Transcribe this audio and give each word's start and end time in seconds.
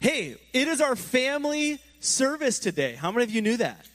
hey, 0.00 0.36
it 0.52 0.68
is 0.68 0.80
our 0.80 0.96
family 0.96 1.78
service 2.00 2.58
today. 2.58 2.94
How 2.94 3.10
many 3.10 3.24
of 3.24 3.30
you 3.30 3.42
knew 3.42 3.56
that? 3.56 3.86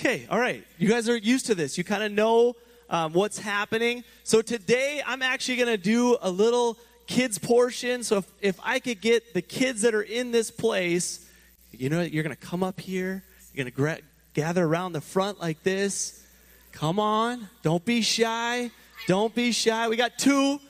Okay, 0.00 0.26
all 0.30 0.38
right. 0.38 0.64
You 0.78 0.88
guys 0.88 1.08
are 1.08 1.16
used 1.16 1.46
to 1.46 1.54
this. 1.54 1.76
You 1.76 1.84
kind 1.84 2.02
of 2.02 2.12
know 2.12 2.54
um, 2.88 3.12
what's 3.12 3.38
happening. 3.38 4.04
So 4.24 4.42
today 4.42 5.02
I'm 5.04 5.22
actually 5.22 5.56
going 5.56 5.68
to 5.68 5.76
do 5.76 6.16
a 6.22 6.30
little 6.30 6.78
kids 7.06 7.38
portion. 7.38 8.02
So 8.02 8.18
if, 8.18 8.32
if 8.40 8.60
I 8.62 8.78
could 8.78 9.00
get 9.00 9.34
the 9.34 9.42
kids 9.42 9.82
that 9.82 9.94
are 9.94 10.02
in 10.02 10.30
this 10.30 10.50
place, 10.50 11.26
you 11.72 11.90
know, 11.90 12.02
you're 12.02 12.22
going 12.22 12.36
to 12.36 12.40
come 12.40 12.62
up 12.62 12.80
here. 12.80 13.24
You're 13.52 13.64
going 13.64 13.96
to 13.96 14.02
gather 14.34 14.64
around 14.64 14.92
the 14.92 15.00
front 15.00 15.40
like 15.40 15.62
this. 15.62 16.24
Come 16.72 17.00
on. 17.00 17.48
Don't 17.62 17.84
be 17.84 18.02
shy. 18.02 18.70
Don't 19.06 19.34
be 19.34 19.52
shy. 19.52 19.88
We 19.88 19.96
got 19.96 20.16
two. 20.16 20.60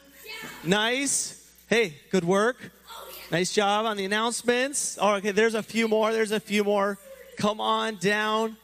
Nice. 0.65 1.35
Hey, 1.69 1.97
good 2.11 2.25
work. 2.25 2.73
Nice 3.31 3.53
job 3.53 3.85
on 3.85 3.99
the 3.99 4.07
announcements. 4.07 4.97
Oh, 4.99 5.17
okay, 5.17 5.33
there's 5.33 5.55
a 5.55 5.63
few 5.63 5.87
more. 5.87 6.13
There's 6.13 6.33
a 6.33 6.41
few 6.41 6.65
more. 6.65 6.97
Come 7.37 7.61
on 7.61 7.97
down. 7.97 8.57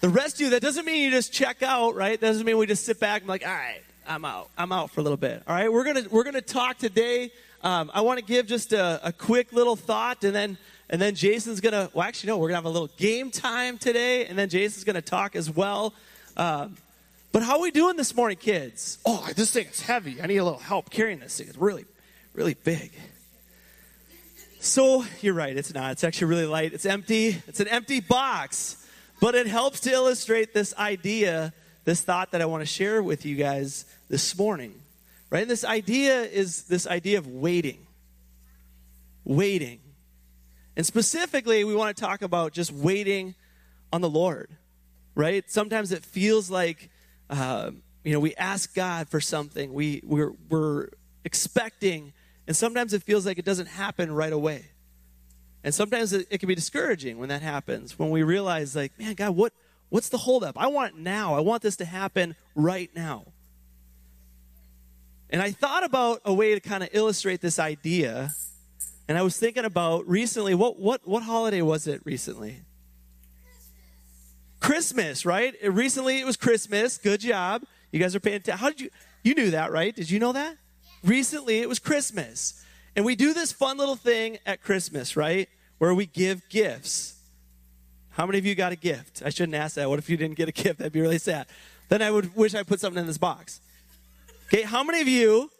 The 0.00 0.08
rest 0.08 0.36
of 0.36 0.42
you, 0.42 0.50
that 0.50 0.62
doesn't 0.62 0.84
mean 0.84 1.02
you 1.02 1.10
just 1.10 1.32
check 1.32 1.64
out, 1.64 1.96
right? 1.96 2.20
That 2.20 2.28
doesn't 2.28 2.46
mean 2.46 2.58
we 2.58 2.66
just 2.66 2.84
sit 2.84 3.00
back 3.00 3.22
and 3.22 3.28
like, 3.28 3.44
all 3.44 3.52
right, 3.52 3.82
I'm 4.06 4.24
out. 4.24 4.50
I'm 4.56 4.70
out 4.70 4.92
for 4.92 5.00
a 5.00 5.02
little 5.02 5.16
bit. 5.16 5.42
All 5.48 5.54
right, 5.54 5.72
we're 5.72 5.82
gonna 5.82 6.04
we're 6.12 6.22
gonna 6.22 6.40
talk 6.40 6.78
today. 6.78 7.32
Um, 7.64 7.90
I 7.92 8.02
want 8.02 8.20
to 8.20 8.24
give 8.24 8.46
just 8.46 8.72
a, 8.72 9.00
a 9.02 9.12
quick 9.12 9.52
little 9.52 9.74
thought, 9.74 10.22
and 10.22 10.32
then 10.32 10.58
and 10.88 11.02
then 11.02 11.16
Jason's 11.16 11.60
gonna. 11.60 11.90
Well, 11.92 12.06
actually, 12.06 12.28
no, 12.28 12.38
we're 12.38 12.48
gonna 12.50 12.58
have 12.58 12.66
a 12.66 12.70
little 12.70 12.90
game 12.98 13.32
time 13.32 13.78
today, 13.78 14.26
and 14.26 14.38
then 14.38 14.48
Jason's 14.48 14.84
gonna 14.84 15.02
talk 15.02 15.34
as 15.34 15.50
well. 15.50 15.92
Um, 16.36 16.76
but 17.32 17.42
how 17.42 17.56
are 17.56 17.62
we 17.62 17.72
doing 17.72 17.96
this 17.96 18.14
morning, 18.14 18.38
kids? 18.38 18.98
Oh, 19.04 19.28
this 19.34 19.50
thing 19.50 19.66
is 19.66 19.80
heavy. 19.80 20.22
I 20.22 20.26
need 20.26 20.36
a 20.36 20.44
little 20.44 20.60
help 20.60 20.88
carrying 20.88 21.18
this 21.18 21.38
thing. 21.38 21.48
It's 21.48 21.58
really, 21.58 21.84
really 22.32 22.54
big. 22.54 22.92
So 24.60 25.04
you're 25.20 25.34
right. 25.34 25.56
It's 25.56 25.72
not. 25.72 25.92
It's 25.92 26.04
actually 26.04 26.28
really 26.28 26.46
light. 26.46 26.72
It's 26.72 26.84
empty. 26.84 27.40
It's 27.46 27.60
an 27.60 27.68
empty 27.68 28.00
box. 28.00 28.76
But 29.20 29.34
it 29.34 29.46
helps 29.46 29.80
to 29.80 29.90
illustrate 29.90 30.52
this 30.52 30.74
idea, 30.76 31.52
this 31.84 32.00
thought 32.00 32.32
that 32.32 32.42
I 32.42 32.46
want 32.46 32.62
to 32.62 32.66
share 32.66 33.02
with 33.02 33.24
you 33.24 33.36
guys 33.36 33.84
this 34.08 34.36
morning. 34.36 34.74
Right? 35.30 35.42
And 35.42 35.50
this 35.50 35.64
idea 35.64 36.22
is 36.22 36.64
this 36.64 36.86
idea 36.86 37.18
of 37.18 37.26
waiting. 37.26 37.86
Waiting. 39.24 39.80
And 40.76 40.84
specifically, 40.84 41.64
we 41.64 41.74
want 41.74 41.96
to 41.96 42.00
talk 42.00 42.22
about 42.22 42.52
just 42.52 42.72
waiting 42.72 43.34
on 43.92 44.00
the 44.00 44.10
Lord. 44.10 44.50
Right? 45.14 45.48
Sometimes 45.50 45.92
it 45.92 46.04
feels 46.04 46.50
like, 46.50 46.90
uh, 47.30 47.70
you 48.04 48.12
know, 48.12 48.20
we 48.20 48.34
ask 48.34 48.74
God 48.74 49.08
for 49.08 49.20
something. 49.20 49.72
We, 49.72 50.00
we're, 50.04 50.32
we're 50.48 50.88
expecting, 51.24 52.12
and 52.48 52.56
sometimes 52.56 52.94
it 52.94 53.02
feels 53.02 53.26
like 53.26 53.38
it 53.38 53.44
doesn't 53.44 53.66
happen 53.66 54.10
right 54.10 54.32
away. 54.32 54.70
And 55.62 55.74
sometimes 55.74 56.14
it, 56.14 56.26
it, 56.30 56.38
can 56.38 56.48
be 56.48 56.54
discouraging 56.54 57.18
when 57.18 57.28
that 57.28 57.42
happens, 57.42 57.98
when 57.98 58.08
we 58.08 58.22
realize, 58.22 58.74
like, 58.74 58.98
man, 58.98 59.14
God, 59.14 59.36
what, 59.36 59.52
what's 59.90 60.08
the 60.08 60.16
holdup? 60.16 60.56
I 60.56 60.68
want 60.68 60.94
it 60.94 60.98
now. 60.98 61.34
I 61.34 61.40
want 61.40 61.60
this 61.60 61.76
to 61.76 61.84
happen 61.84 62.36
right 62.54 62.90
now. 62.96 63.26
And 65.28 65.42
I 65.42 65.50
thought 65.50 65.84
about 65.84 66.22
a 66.24 66.32
way 66.32 66.54
to 66.54 66.60
kind 66.60 66.82
of 66.82 66.88
illustrate 66.92 67.42
this 67.42 67.58
idea. 67.58 68.30
And 69.08 69.18
I 69.18 69.22
was 69.22 69.38
thinking 69.38 69.66
about 69.66 70.08
recently, 70.08 70.54
what, 70.54 70.78
what, 70.78 71.06
what 71.06 71.24
holiday 71.24 71.60
was 71.60 71.86
it 71.86 72.00
recently? 72.04 72.62
Christmas, 74.58 75.26
right? 75.26 75.54
Recently 75.62 76.18
it 76.18 76.24
was 76.24 76.38
Christmas. 76.38 76.96
Good 76.96 77.20
job. 77.20 77.64
You 77.92 78.00
guys 78.00 78.16
are 78.16 78.20
paying 78.20 78.36
attention. 78.36 78.58
How 78.58 78.70
did 78.70 78.80
you, 78.80 78.90
you 79.22 79.34
knew 79.34 79.50
that, 79.50 79.70
right? 79.70 79.94
Did 79.94 80.10
you 80.10 80.18
know 80.18 80.32
that? 80.32 80.56
Recently 81.04 81.60
it 81.60 81.68
was 81.68 81.78
Christmas. 81.78 82.64
And 82.96 83.04
we 83.04 83.14
do 83.14 83.32
this 83.32 83.52
fun 83.52 83.78
little 83.78 83.96
thing 83.96 84.38
at 84.44 84.62
Christmas, 84.62 85.16
right? 85.16 85.48
Where 85.78 85.94
we 85.94 86.06
give 86.06 86.48
gifts. 86.48 87.14
How 88.10 88.26
many 88.26 88.38
of 88.38 88.46
you 88.46 88.56
got 88.56 88.72
a 88.72 88.76
gift? 88.76 89.22
I 89.24 89.30
shouldn't 89.30 89.54
ask 89.54 89.76
that. 89.76 89.88
What 89.88 90.00
if 90.00 90.10
you 90.10 90.16
didn't 90.16 90.36
get 90.36 90.48
a 90.48 90.52
gift? 90.52 90.78
That'd 90.78 90.92
be 90.92 91.00
really 91.00 91.18
sad. 91.18 91.46
Then 91.88 92.02
I 92.02 92.10
would 92.10 92.34
wish 92.34 92.54
I 92.54 92.64
put 92.64 92.80
something 92.80 93.00
in 93.00 93.06
this 93.06 93.18
box. 93.18 93.60
Okay, 94.48 94.62
how 94.62 94.82
many 94.82 95.00
of 95.00 95.08
you 95.08 95.50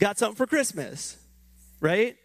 got 0.00 0.18
something 0.18 0.36
for 0.36 0.46
Christmas? 0.46 1.16
Right? 1.80 2.16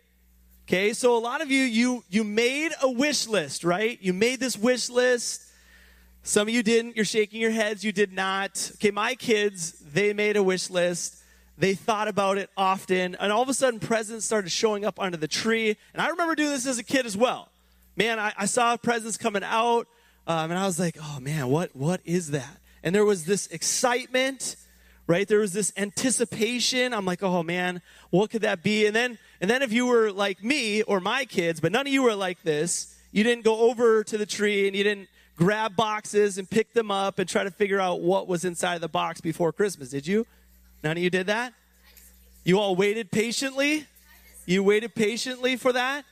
Okay, 0.66 0.94
so 0.94 1.16
a 1.16 1.20
lot 1.20 1.42
of 1.42 1.52
you 1.52 1.64
you 1.64 2.04
you 2.10 2.24
made 2.24 2.72
a 2.82 2.92
wish 2.92 3.28
list, 3.28 3.64
right? 3.64 3.98
You 4.02 4.14
made 4.14 4.40
this 4.40 4.58
wish 4.58 4.90
list. 4.90 5.44
Some 6.24 6.48
of 6.48 6.54
you 6.54 6.64
didn't. 6.64 6.96
You're 6.96 7.06
shaking 7.06 7.40
your 7.40 7.52
heads. 7.52 7.84
You 7.84 7.92
did 7.92 8.12
not. 8.12 8.72
Okay, 8.76 8.92
my 8.92 9.16
kids, 9.16 9.74
they 9.94 10.12
made 10.12 10.36
a 10.36 10.44
wish 10.44 10.70
list 10.70 11.22
they 11.58 11.74
thought 11.74 12.08
about 12.08 12.38
it 12.38 12.50
often, 12.56 13.16
and 13.16 13.32
all 13.32 13.42
of 13.42 13.50
a 13.50 13.54
sudden 13.54 13.80
presents 13.80 14.26
started 14.26 14.50
showing 14.52 14.86
up 14.86 15.00
under 15.00 15.18
the 15.18 15.28
tree. 15.28 15.76
And 15.94 16.02
I 16.02 16.10
remember 16.10 16.36
doing 16.36 16.52
this 16.52 16.68
as 16.68 16.78
a 16.78 16.84
kid 16.84 17.06
as 17.06 17.18
well. 17.18 17.50
Man, 17.96 18.20
I, 18.20 18.32
I 18.38 18.46
saw 18.46 18.78
presents 18.78 19.18
coming 19.18 19.44
out, 19.44 19.88
um, 20.28 20.52
and 20.52 20.60
I 20.60 20.66
was 20.66 20.80
like, 20.80 20.98
oh 21.02 21.20
man, 21.20 21.48
what, 21.48 21.76
what 21.76 22.02
is 22.06 22.32
that? 22.32 22.58
And 22.84 22.94
there 22.94 23.06
was 23.06 23.26
this 23.26 23.48
excitement, 23.48 24.56
right? 25.08 25.28
There 25.28 25.40
was 25.40 25.52
this 25.54 25.74
anticipation. 25.78 26.94
I'm 26.94 27.06
like, 27.06 27.24
oh 27.24 27.42
man, 27.42 27.82
what 28.12 28.30
could 28.30 28.44
that 28.44 28.62
be? 28.62 28.86
And 28.86 28.96
then, 28.96 29.18
and 29.42 29.50
then 29.50 29.64
if 29.64 29.74
you 29.74 29.88
were 29.88 30.12
like 30.12 30.44
me 30.44 30.84
or 30.84 31.00
my 31.00 31.26
kids, 31.26 31.60
but 31.60 31.72
none 31.72 31.88
of 31.88 31.94
you 31.94 32.04
were 32.04 32.16
like 32.16 32.44
this, 32.44 32.96
you 33.12 33.24
didn't 33.24 33.44
go 33.44 33.70
over 33.70 34.04
to 34.04 34.18
the 34.18 34.26
tree 34.28 34.68
and 34.68 34.76
you 34.76 34.84
didn't 34.84 35.08
grab 35.38 35.76
boxes 35.76 36.38
and 36.38 36.48
pick 36.50 36.74
them 36.74 36.92
up 36.92 37.18
and 37.18 37.28
try 37.28 37.44
to 37.44 37.52
figure 37.52 37.80
out 37.80 38.02
what 38.02 38.28
was 38.28 38.46
inside 38.46 38.82
the 38.82 38.88
box 38.88 39.22
before 39.22 39.52
Christmas, 39.52 39.90
did 39.90 40.06
you? 40.06 40.28
None 40.84 40.98
of 40.98 41.04
you 41.04 41.10
did 41.10 41.28
that? 41.28 41.54
You 42.44 42.60
all 42.60 42.76
waited 42.76 43.12
patiently? 43.12 43.86
You 44.46 44.64
waited 44.64 44.96
patiently 44.96 45.58
for 45.58 45.74
that? 45.74 46.06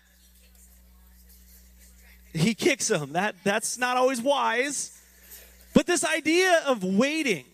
He 2.34 2.54
kicks 2.54 2.90
them. 2.90 3.14
That, 3.14 3.36
that's 3.44 3.78
not 3.78 3.96
always 3.96 4.22
wise. 4.22 5.02
But 5.74 5.88
this 5.88 6.04
idea 6.04 6.64
of 6.68 6.84
waiting, 6.84 7.46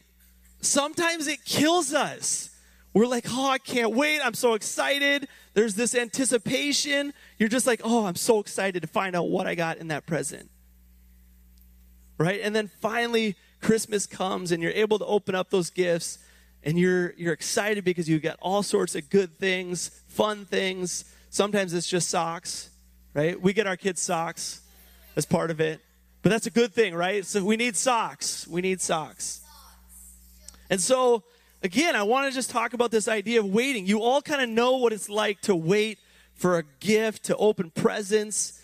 sometimes 0.62 1.28
it 1.28 1.46
kills 1.46 1.94
us. 1.94 2.50
We're 2.94 3.06
like, 3.06 3.26
oh, 3.30 3.50
I 3.50 3.58
can't 3.58 3.94
wait. 3.94 4.22
I'm 4.22 4.34
so 4.34 4.54
excited. 4.54 5.28
There's 5.54 5.76
this 5.76 5.96
anticipation. 5.96 7.14
You're 7.38 7.50
just 7.50 7.68
like, 7.68 7.82
oh, 7.84 8.06
I'm 8.06 8.16
so 8.16 8.40
excited 8.40 8.82
to 8.82 8.88
find 8.88 9.16
out 9.16 9.30
what 9.30 9.48
I 9.48 9.56
got 9.56 9.78
in 9.78 9.90
that 9.90 10.06
present. 10.06 10.50
Right? 12.18 12.42
And 12.44 12.56
then 12.56 12.70
finally, 12.82 13.36
Christmas 13.62 14.08
comes 14.08 14.52
and 14.52 14.62
you're 14.62 14.72
able 14.72 14.98
to 15.00 15.06
open 15.06 15.36
up 15.36 15.52
those 15.52 15.70
gifts 15.70 16.18
and 16.64 16.78
you're 16.78 17.14
you're 17.18 17.34
excited 17.34 17.84
because 17.84 18.08
you 18.08 18.20
get 18.20 18.38
all 18.40 18.64
sorts 18.64 18.96
of 18.96 19.10
good 19.10 19.38
things, 19.38 19.90
fun 20.08 20.46
things. 20.46 21.06
Sometimes 21.30 21.74
it's 21.74 21.88
just 21.88 22.10
socks, 22.10 22.70
right? 23.14 23.40
We 23.40 23.54
get 23.54 23.68
our 23.68 23.78
kids 23.78 24.02
socks 24.02 24.62
as 25.16 25.26
part 25.26 25.52
of 25.52 25.60
it. 25.60 25.82
But 26.22 26.30
that's 26.30 26.46
a 26.46 26.52
good 26.52 26.74
thing, 26.74 26.94
right? 26.94 27.26
So 27.26 27.44
we 27.44 27.58
need 27.58 27.76
socks. 27.76 28.48
We 28.48 28.62
need 28.62 28.80
socks. 28.82 29.42
And 30.70 30.80
so 30.80 31.24
again, 31.64 31.96
I 31.96 32.04
want 32.04 32.30
to 32.30 32.34
just 32.34 32.50
talk 32.50 32.74
about 32.74 32.92
this 32.92 33.08
idea 33.08 33.40
of 33.40 33.46
waiting. 33.46 33.86
You 33.86 34.02
all 34.02 34.22
kind 34.22 34.42
of 34.42 34.50
know 34.50 34.78
what 34.78 34.94
it's 34.94 35.10
like 35.10 35.42
to 35.42 35.56
wait 35.56 36.00
for 36.36 36.58
a 36.58 36.64
gift, 36.80 37.26
to 37.26 37.36
open 37.38 37.72
presents. 37.72 38.60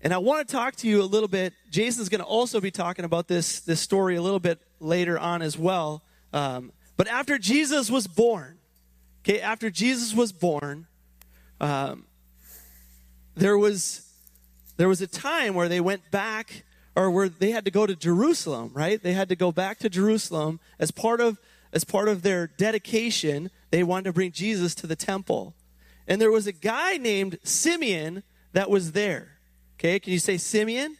And 0.00 0.12
I 0.12 0.18
want 0.18 0.46
to 0.46 0.52
talk 0.52 0.76
to 0.76 0.88
you 0.88 1.02
a 1.02 1.04
little 1.04 1.28
bit. 1.28 1.52
Jason's 1.70 2.08
going 2.08 2.20
to 2.20 2.26
also 2.26 2.60
be 2.60 2.70
talking 2.70 3.04
about 3.04 3.28
this, 3.28 3.60
this 3.60 3.80
story 3.80 4.16
a 4.16 4.22
little 4.22 4.40
bit 4.40 4.60
later 4.80 5.18
on 5.18 5.42
as 5.42 5.58
well. 5.58 6.02
Um, 6.32 6.72
but 6.98 7.06
after 7.06 7.38
Jesus 7.38 7.90
was 7.90 8.08
born, 8.08 8.58
okay, 9.22 9.40
after 9.40 9.70
Jesus 9.70 10.12
was 10.12 10.32
born, 10.32 10.88
um, 11.60 12.04
there 13.36 13.56
was 13.56 14.04
there 14.76 14.88
was 14.88 15.00
a 15.00 15.06
time 15.06 15.54
where 15.54 15.68
they 15.68 15.80
went 15.80 16.10
back 16.10 16.64
or 16.96 17.10
where 17.10 17.28
they 17.28 17.52
had 17.52 17.64
to 17.64 17.70
go 17.70 17.86
to 17.86 17.94
Jerusalem, 17.94 18.72
right? 18.74 19.00
They 19.00 19.12
had 19.12 19.28
to 19.28 19.36
go 19.36 19.52
back 19.52 19.78
to 19.78 19.88
Jerusalem 19.88 20.58
as 20.80 20.90
part 20.90 21.20
of 21.20 21.38
as 21.72 21.84
part 21.84 22.08
of 22.08 22.22
their 22.22 22.48
dedication. 22.48 23.50
They 23.70 23.84
wanted 23.84 24.04
to 24.04 24.12
bring 24.12 24.32
Jesus 24.32 24.74
to 24.76 24.88
the 24.88 24.96
temple, 24.96 25.54
and 26.08 26.20
there 26.20 26.32
was 26.32 26.48
a 26.48 26.52
guy 26.52 26.96
named 26.96 27.38
Simeon 27.44 28.24
that 28.54 28.70
was 28.70 28.90
there. 28.90 29.38
Okay, 29.78 30.00
can 30.00 30.12
you 30.12 30.18
say 30.18 30.36
Simeon? 30.36 30.96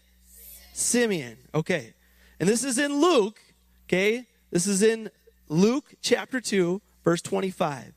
Simeon. 0.72 1.38
Okay, 1.52 1.94
and 2.38 2.48
this 2.48 2.62
is 2.62 2.78
in 2.78 3.00
Luke. 3.00 3.40
Okay, 3.88 4.26
this 4.52 4.68
is 4.68 4.82
in 4.82 5.10
Luke 5.48 5.94
chapter 6.02 6.40
2, 6.40 6.80
verse 7.04 7.22
25. 7.22 7.92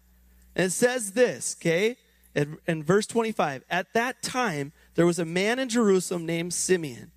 And 0.56 0.66
it 0.66 0.72
says 0.72 1.14
this, 1.14 1.56
okay? 1.60 1.98
In, 2.36 2.58
in 2.68 2.84
verse 2.84 3.08
25, 3.08 3.64
at 3.70 3.94
that 3.94 4.22
time 4.22 4.72
there 4.96 5.06
was 5.06 5.20
a 5.20 5.26
man 5.26 5.60
in 5.60 5.70
Jerusalem 5.70 6.26
named 6.26 6.54
Simeon. 6.54 7.12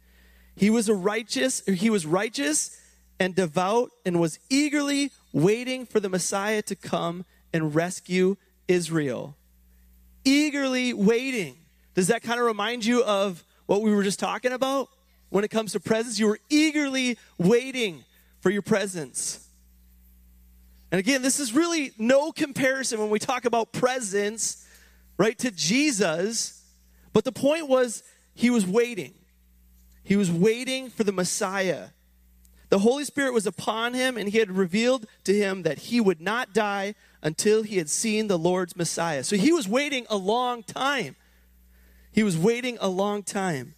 He 0.57 0.71
was 0.71 0.89
a 0.89 0.95
righteous, 0.95 1.65
he 1.67 1.91
was 1.91 2.07
righteous 2.07 2.79
and 3.19 3.35
devout 3.35 3.91
and 4.05 4.21
was 4.21 4.39
eagerly 4.51 5.11
waiting 5.33 5.87
for 5.87 6.01
the 6.01 6.09
Messiah 6.09 6.63
to 6.63 6.77
come 6.77 7.25
and 7.53 7.75
rescue 7.75 8.37
Israel. 8.67 9.37
Eagerly 10.25 10.95
waiting. 10.95 11.57
Does 11.95 12.09
that 12.09 12.23
kind 12.23 12.41
of 12.41 12.47
remind 12.47 12.85
you 12.85 13.05
of 13.05 13.45
what 13.67 13.83
we 13.83 13.95
were 13.95 14.03
just 14.03 14.19
talking 14.19 14.53
about? 14.53 14.89
When 15.31 15.45
it 15.45 15.49
comes 15.49 15.73
to 15.73 15.81
presents, 15.81 16.19
you 16.19 16.27
were 16.27 16.41
eagerly 16.49 17.19
waiting 17.39 18.05
for 18.41 18.51
your 18.51 18.63
presents. 18.63 19.44
And 20.95 21.01
again, 21.01 21.23
this 21.23 21.41
is 21.41 21.53
really 21.53 21.91
no 21.99 22.31
comparison 22.31 23.01
when 23.01 23.11
we 23.11 23.19
talk 23.19 23.47
about 23.47 23.73
presence, 23.73 24.65
right, 25.19 25.37
to 25.39 25.51
Jesus. 25.51 26.63
But 27.13 27.25
the 27.25 27.33
point 27.33 27.67
was, 27.67 28.05
he 28.33 28.49
was 28.49 28.65
waiting. 28.65 29.13
He 30.05 30.15
was 30.15 30.31
waiting 30.31 30.91
for 30.91 31.03
the 31.03 31.11
Messiah. 31.11 31.89
The 32.69 32.79
Holy 32.79 33.03
Spirit 33.03 33.35
was 33.35 33.45
upon 33.45 33.95
him, 33.95 34.17
and 34.17 34.29
he 34.29 34.39
had 34.39 34.53
revealed 34.53 35.07
to 35.25 35.35
him 35.35 35.65
that 35.65 35.79
he 35.79 36.01
would 36.01 36.21
not 36.21 36.55
die 36.55 36.95
until 37.23 37.65
he 37.65 37.79
had 37.79 37.91
seen 37.91 38.29
the 38.29 38.39
Lord's 38.39 38.77
Messiah. 38.77 39.25
So 39.25 39.35
he 39.35 39.51
was 39.51 39.67
waiting 39.67 40.07
a 40.09 40.17
long 40.17 40.63
time. 40.63 41.17
He 42.13 42.23
was 42.23 42.39
waiting 42.39 42.79
a 42.81 42.87
long 42.87 43.25
time. 43.25 43.75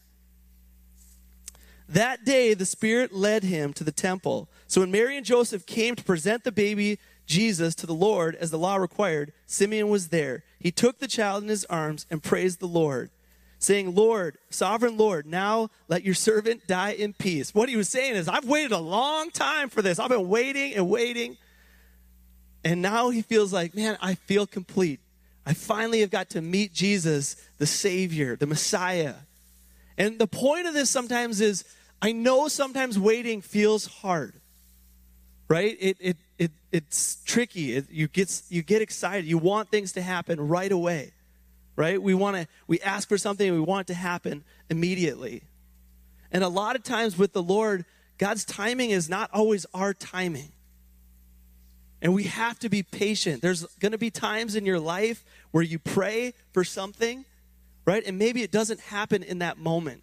That 1.89 2.27
day, 2.27 2.53
the 2.53 2.67
Spirit 2.67 3.15
led 3.15 3.43
him 3.43 3.73
to 3.73 3.85
the 3.85 3.91
temple. 3.91 4.51
So 4.69 4.81
when 4.81 4.91
Mary 4.91 5.17
and 5.17 5.25
Joseph 5.25 5.67
came 5.67 5.95
to 5.95 6.05
present 6.05 6.45
the 6.45 6.53
baby 6.53 6.99
Jesus 7.27 7.75
to 7.77 7.87
the 7.87 7.95
Lord 7.95 8.35
as 8.37 8.51
the 8.51 8.59
law 8.59 8.77
required, 8.77 9.33
Simeon 9.47 9.89
was 9.89 10.09
there. 10.09 10.45
He 10.59 10.71
took 10.71 10.99
the 10.99 11.09
child 11.09 11.43
in 11.43 11.49
his 11.49 11.65
arms 11.67 12.07
and 12.11 12.23
praised 12.23 12.61
the 12.61 12.67
Lord 12.67 13.11
saying, 13.59 13.95
Lord, 13.95 14.39
sovereign 14.51 14.97
Lord, 14.97 15.27
now 15.27 15.71
let 15.89 16.05
your 16.05 16.15
servant 16.15 16.67
die 16.67 16.91
in 16.91 17.13
peace. 17.13 17.55
What 17.55 17.69
he 17.69 17.77
was 17.77 17.89
saying 17.89 18.15
is, 18.15 18.29
I've 18.29 18.45
waited 18.45 18.73
a 18.73 18.79
long 18.79 19.31
time 19.31 19.69
for 19.69 19.83
this. 19.83 19.99
I've 19.99 20.11
been 20.11 20.29
waiting 20.29 20.75
and 20.75 20.89
waiting. 20.89 21.37
And 22.65 22.83
now 22.83 23.11
he 23.11 23.23
feels 23.23 23.53
like, 23.53 23.75
man, 23.75 23.97
I 24.01 24.15
feel 24.15 24.47
complete. 24.47 25.01
I 25.47 25.55
finally 25.55 26.01
have 26.01 26.11
got 26.11 26.31
to 26.31 26.43
meet 26.43 26.73
Jesus, 26.73 27.37
the 27.59 27.67
Savior, 27.67 28.37
the 28.37 28.47
Messiah. 28.47 29.15
And 29.97 30.19
the 30.19 30.27
point 30.27 30.67
of 30.67 30.75
this 30.75 30.91
sometimes 30.91 31.41
is 31.41 31.65
I 32.03 32.13
know 32.13 32.49
sometimes 32.49 32.99
waiting 32.99 33.41
feels 33.41 33.87
hard, 33.87 34.35
right? 35.49 35.77
It, 35.79 35.97
it, 36.01 36.17
it, 36.39 36.51
it's 36.73 37.23
tricky. 37.25 37.77
It, 37.77 37.91
you, 37.91 38.09
get, 38.09 38.43
you 38.49 38.63
get 38.63 38.83
excited. 38.83 39.25
You 39.25 39.39
want 39.39 39.71
things 39.71 39.93
to 39.93 40.03
happen 40.03 40.41
right 40.41 40.73
away 40.73 41.13
right? 41.77 42.03
We 42.03 42.15
want 42.15 42.37
to 42.37 42.49
we 42.67 42.81
ask 42.81 43.09
for 43.09 43.19
something 43.19 43.47
and 43.47 43.57
we 43.57 43.63
want 43.63 43.89
it 43.89 43.93
to 43.93 43.99
happen 43.99 44.45
immediately. 44.71 45.43
And 46.33 46.43
a 46.43 46.49
lot 46.49 46.75
of 46.75 46.83
times 46.83 47.17
with 47.17 47.33
the 47.33 47.43
Lord, 47.43 47.85
God's 48.19 48.45
timing 48.45 48.91
is 48.91 49.09
not 49.09 49.31
always 49.33 49.67
our 49.73 49.95
timing. 49.95 50.53
And 52.03 52.15
we 52.15 52.25
have 52.25 52.59
to 52.61 52.69
be 52.69 52.83
patient. 52.83 53.43
There's 53.43 53.65
going 53.81 53.93
to 53.93 53.99
be 53.99 54.11
times 54.11 54.57
in 54.57 54.67
your 54.67 54.81
life 54.81 55.25
where 55.51 55.63
you 55.63 55.79
pray 55.79 56.35
for 56.53 56.65
something, 56.65 57.25
right? 57.85 58.03
And 58.07 58.19
maybe 58.19 58.43
it 58.43 58.51
doesn't 58.51 58.81
happen 58.81 59.23
in 59.23 59.39
that 59.39 59.59
moment. 59.59 60.03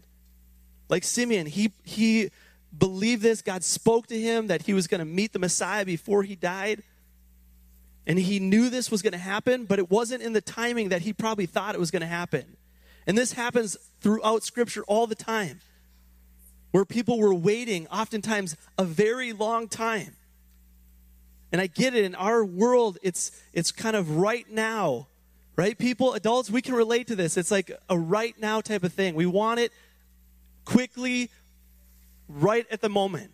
Like 0.89 1.03
Simeon, 1.03 1.47
he 1.47 1.71
he 1.83 2.29
believed 2.77 3.21
this. 3.21 3.41
God 3.41 3.63
spoke 3.63 4.07
to 4.07 4.19
him 4.19 4.47
that 4.47 4.63
he 4.63 4.73
was 4.73 4.87
going 4.87 4.99
to 4.99 5.05
meet 5.05 5.33
the 5.33 5.39
Messiah 5.39 5.85
before 5.85 6.23
he 6.23 6.35
died. 6.35 6.83
And 8.05 8.19
he 8.19 8.39
knew 8.39 8.69
this 8.69 8.91
was 8.91 9.01
going 9.01 9.13
to 9.13 9.17
happen, 9.17 9.65
but 9.65 9.79
it 9.79 9.89
wasn't 9.89 10.23
in 10.23 10.33
the 10.33 10.41
timing 10.41 10.89
that 10.89 11.03
he 11.03 11.13
probably 11.13 11.45
thought 11.45 11.75
it 11.75 11.79
was 11.79 11.91
going 11.91 12.01
to 12.01 12.07
happen. 12.07 12.57
And 13.07 13.17
this 13.17 13.33
happens 13.33 13.77
throughout 14.01 14.43
Scripture 14.43 14.83
all 14.87 15.07
the 15.07 15.15
time, 15.15 15.61
where 16.71 16.85
people 16.85 17.19
were 17.19 17.33
waiting, 17.33 17.87
oftentimes 17.87 18.57
a 18.77 18.83
very 18.83 19.31
long 19.31 19.67
time. 19.67 20.15
And 21.51 21.61
I 21.61 21.67
get 21.67 21.93
it, 21.93 22.03
in 22.03 22.15
our 22.15 22.43
world, 22.43 22.97
it's, 23.03 23.31
it's 23.53 23.71
kind 23.71 23.95
of 23.95 24.17
right 24.17 24.49
now, 24.49 25.07
right? 25.55 25.77
People, 25.77 26.13
adults, 26.13 26.49
we 26.49 26.61
can 26.61 26.73
relate 26.73 27.07
to 27.07 27.15
this. 27.15 27.37
It's 27.37 27.51
like 27.51 27.71
a 27.89 27.97
right 27.97 28.35
now 28.39 28.59
type 28.59 28.83
of 28.83 28.91
thing. 28.91 29.15
We 29.15 29.27
want 29.27 29.59
it 29.59 29.71
quickly, 30.65 31.29
right 32.27 32.65
at 32.71 32.81
the 32.81 32.89
moment. 32.89 33.31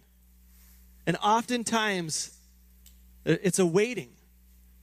And 1.06 1.18
oftentimes, 1.18 2.38
it's 3.26 3.60
a 3.60 3.66
waiting. 3.66 4.12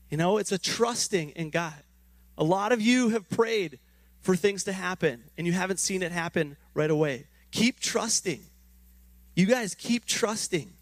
You 0.09 0.17
know, 0.17 0.37
it's 0.37 0.51
a 0.51 0.57
trusting 0.57 1.31
in 1.31 1.49
God. 1.49 1.73
A 2.37 2.43
lot 2.43 2.71
of 2.71 2.81
you 2.81 3.09
have 3.09 3.29
prayed 3.29 3.79
for 4.21 4.35
things 4.35 4.63
to 4.65 4.73
happen 4.73 5.23
and 5.37 5.47
you 5.47 5.53
haven't 5.53 5.79
seen 5.79 6.01
it 6.01 6.11
happen 6.11 6.57
right 6.73 6.89
away. 6.89 7.27
Keep 7.51 7.79
trusting. 7.79 8.41
You 9.35 9.45
guys 9.45 9.75
keep 9.75 10.05
trusting. 10.05 10.73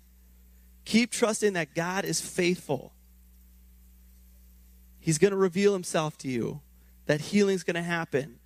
Keep 0.84 1.12
trusting 1.12 1.54
that 1.54 1.74
God 1.74 2.06
is 2.06 2.22
faithful. 2.22 2.94
He's 5.00 5.18
going 5.18 5.32
to 5.32 5.38
reveal 5.38 5.74
himself 5.74 6.18
to 6.20 6.28
you, 6.28 6.62
that 7.06 7.22
healing's 7.22 7.64
going 7.64 7.76
to 7.76 7.84
happen. 7.84 8.40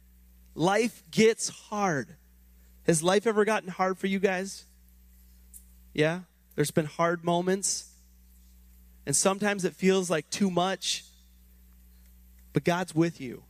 Life 0.56 1.04
gets 1.12 1.50
hard. 1.50 2.16
Has 2.86 3.02
life 3.02 3.26
ever 3.28 3.46
gotten 3.46 3.70
hard 3.70 3.98
for 3.98 4.08
you 4.08 4.20
guys? 4.20 4.66
Yeah? 5.94 6.22
There's 6.56 6.72
been 6.72 6.86
hard 6.86 7.24
moments. 7.24 7.90
And 9.06 9.16
sometimes 9.16 9.66
it 9.66 9.74
feels 9.74 10.10
like 10.10 10.30
too 10.30 10.52
much, 10.52 11.04
but 12.54 12.64
God's 12.64 12.94
with 12.94 13.20
you. 13.20 13.44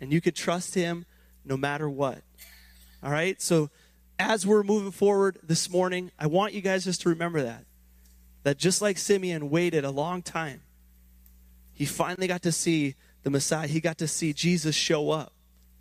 And 0.00 0.12
you 0.12 0.20
can 0.20 0.32
trust 0.32 0.74
Him 0.74 1.04
no 1.44 1.56
matter 1.56 1.90
what. 1.90 2.22
All 3.02 3.10
right? 3.10 3.40
So 3.40 3.70
as 4.18 4.46
we're 4.46 4.62
moving 4.62 4.92
forward 4.92 5.38
this 5.42 5.68
morning, 5.68 6.10
I 6.18 6.26
want 6.26 6.54
you 6.54 6.60
guys 6.60 6.84
just 6.84 7.02
to 7.02 7.08
remember 7.08 7.42
that. 7.42 7.64
That 8.44 8.56
just 8.56 8.80
like 8.80 8.98
Simeon 8.98 9.50
waited 9.50 9.84
a 9.84 9.90
long 9.90 10.22
time, 10.22 10.62
he 11.72 11.84
finally 11.84 12.26
got 12.26 12.42
to 12.42 12.52
see 12.52 12.94
the 13.22 13.30
Messiah. 13.30 13.66
He 13.66 13.80
got 13.80 13.98
to 13.98 14.08
see 14.08 14.32
Jesus 14.32 14.74
show 14.74 15.10
up. 15.10 15.32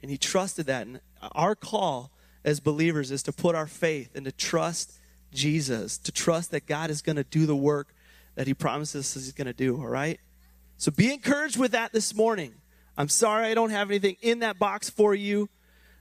And 0.02 0.10
he 0.10 0.18
trusted 0.18 0.66
that. 0.68 0.88
And 0.88 1.02
our 1.34 1.56
call 1.56 2.12
as 2.44 2.60
believers 2.60 3.12
is 3.12 3.24
to 3.24 3.32
put 3.32 3.56
our 3.56 3.68
faith 3.68 4.16
and 4.16 4.26
to 4.26 4.32
trust 4.32 5.00
Jesus, 5.32 5.98
to 6.00 6.12
trust 6.12 6.52
that 6.52 6.66
God 6.66 6.90
is 6.90 7.02
going 7.02 7.16
to 7.16 7.24
do 7.24 7.46
the 7.46 7.56
work 7.56 7.94
that 8.36 8.48
he 8.48 8.54
promises 8.54 9.14
he's 9.14 9.32
going 9.32 9.48
to 9.48 9.54
do, 9.54 9.78
all 9.78 9.88
right? 9.88 10.20
So 10.78 10.92
be 10.92 11.14
encouraged 11.14 11.58
with 11.58 11.72
that 11.72 11.92
this 11.94 12.16
morning. 12.16 12.54
I'm 12.98 13.10
sorry 13.10 13.48
I 13.48 13.54
don't 13.54 13.70
have 13.70 13.90
anything 13.90 14.18
in 14.22 14.40
that 14.40 14.60
box 14.60 14.90
for 14.90 15.14
you, 15.14 15.50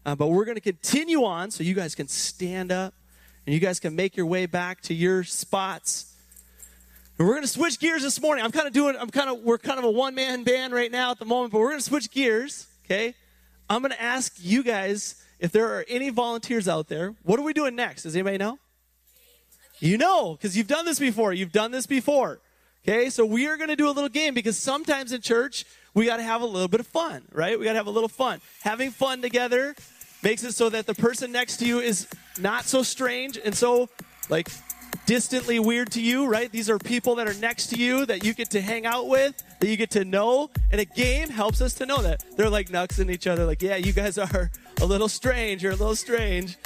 uh, 0.05 0.15
but 0.15 0.29
we're 0.29 0.45
going 0.45 0.57
to 0.57 0.61
continue 0.61 1.25
on 1.25 1.51
so 1.51 1.63
you 1.63 1.75
guys 1.75 1.95
can 1.95 2.09
stand 2.09 2.73
up 2.73 2.95
and 3.47 3.55
you 3.55 3.61
guys 3.61 3.81
can 3.81 3.95
make 3.95 4.17
your 4.17 4.27
way 4.27 4.47
back 4.47 4.81
to 4.83 4.95
your 4.95 5.25
spots. 5.25 6.15
And 7.19 7.27
we're 7.27 7.35
going 7.35 7.45
to 7.45 7.49
switch 7.49 7.79
gears 7.79 8.03
this 8.03 8.21
morning. 8.21 8.45
I'm 8.45 8.53
kind 8.53 8.67
of 8.67 8.73
doing, 8.73 8.97
I'm 8.99 9.11
kind 9.11 9.29
of, 9.29 9.41
we're 9.41 9.59
kind 9.59 9.79
of 9.79 9.85
a 9.85 9.91
one 9.91 10.15
man 10.15 10.45
band 10.45 10.73
right 10.73 10.91
now 10.91 11.11
at 11.11 11.19
the 11.19 11.25
moment, 11.25 11.53
but 11.53 11.59
we're 11.59 11.69
going 11.69 11.81
to 11.81 11.85
switch 11.85 12.11
gears, 12.11 12.67
okay? 12.87 13.15
I'm 13.69 13.83
going 13.83 13.93
to 13.93 14.03
ask 14.03 14.35
you 14.39 14.63
guys 14.63 15.23
if 15.39 15.53
there 15.53 15.67
are 15.77 15.85
any 15.89 16.11
volunteers 16.11 16.69
out 16.69 16.89
there. 16.89 17.15
What 17.23 17.39
are 17.39 17.43
we 17.43 17.53
doing 17.53 17.77
next? 17.77 18.05
Does 18.05 18.17
anybody 18.17 18.39
know? 18.39 18.59
You 19.81 19.97
know, 19.97 20.35
because 20.35 20.57
you've 20.57 20.67
done 20.67 20.85
this 20.85 20.99
before. 20.99 21.33
You've 21.33 21.53
done 21.53 21.73
this 21.73 21.87
before. 21.87 22.39
Okay, 22.87 23.11
so 23.11 23.27
we 23.27 23.47
are 23.47 23.57
going 23.57 23.69
to 23.69 23.77
do 23.77 23.89
a 23.89 23.93
little 23.93 24.09
game 24.09 24.33
because 24.33 24.57
sometimes 24.57 25.13
in 25.13 25.21
church, 25.21 25.67
we 25.93 26.07
got 26.07 26.17
to 26.17 26.23
have 26.23 26.41
a 26.41 26.47
little 26.47 26.69
bit 26.69 26.81
of 26.81 26.87
fun, 26.87 27.23
right? 27.33 27.59
We 27.59 27.65
got 27.65 27.73
to 27.73 27.79
have 27.79 27.87
a 27.87 27.91
little 27.91 28.09
fun. 28.09 28.41
Having 28.63 28.93
fun 28.93 29.21
together 29.21 29.75
makes 30.23 30.45
it 30.45 30.53
so 30.53 30.69
that 30.71 30.87
the 30.87 30.95
person 30.95 31.33
next 31.33 31.59
to 31.59 31.67
you 31.67 31.81
is 31.81 32.07
not 32.39 32.65
so 32.65 32.83
strange 32.83 33.39
and 33.43 33.55
so, 33.55 33.89
like, 34.31 34.49
distantly 35.05 35.59
weird 35.59 35.91
to 35.93 36.01
you, 36.01 36.27
right? 36.27 36.51
These 36.51 36.71
are 36.71 36.79
people 36.79 37.17
that 37.17 37.29
are 37.29 37.35
next 37.35 37.67
to 37.69 37.77
you 37.77 38.07
that 38.07 38.25
you 38.25 38.33
get 38.33 38.51
to 38.51 38.61
hang 38.61 38.87
out 38.87 39.09
with, 39.09 39.43
that 39.61 39.69
you 39.69 39.77
get 39.77 39.91
to 39.93 40.05
know. 40.05 40.51
And 40.71 40.81
a 40.81 40.85
game 40.87 41.29
helps 41.29 41.61
us 41.61 41.75
to 41.75 41.87
know 41.87 42.01
that. 42.03 42.25
They're 42.37 42.51
like 42.51 42.69
knucksing 42.69 43.11
each 43.11 43.27
other, 43.27 43.45
like, 43.45 43.61
yeah, 43.61 43.77
you 43.77 43.93
guys 43.93 44.17
are 44.17 44.51
a 44.81 44.87
little 44.87 45.09
strange. 45.09 45.63
You're 45.63 45.73
a 45.73 45.77
little 45.77 45.97
strange. 45.97 46.57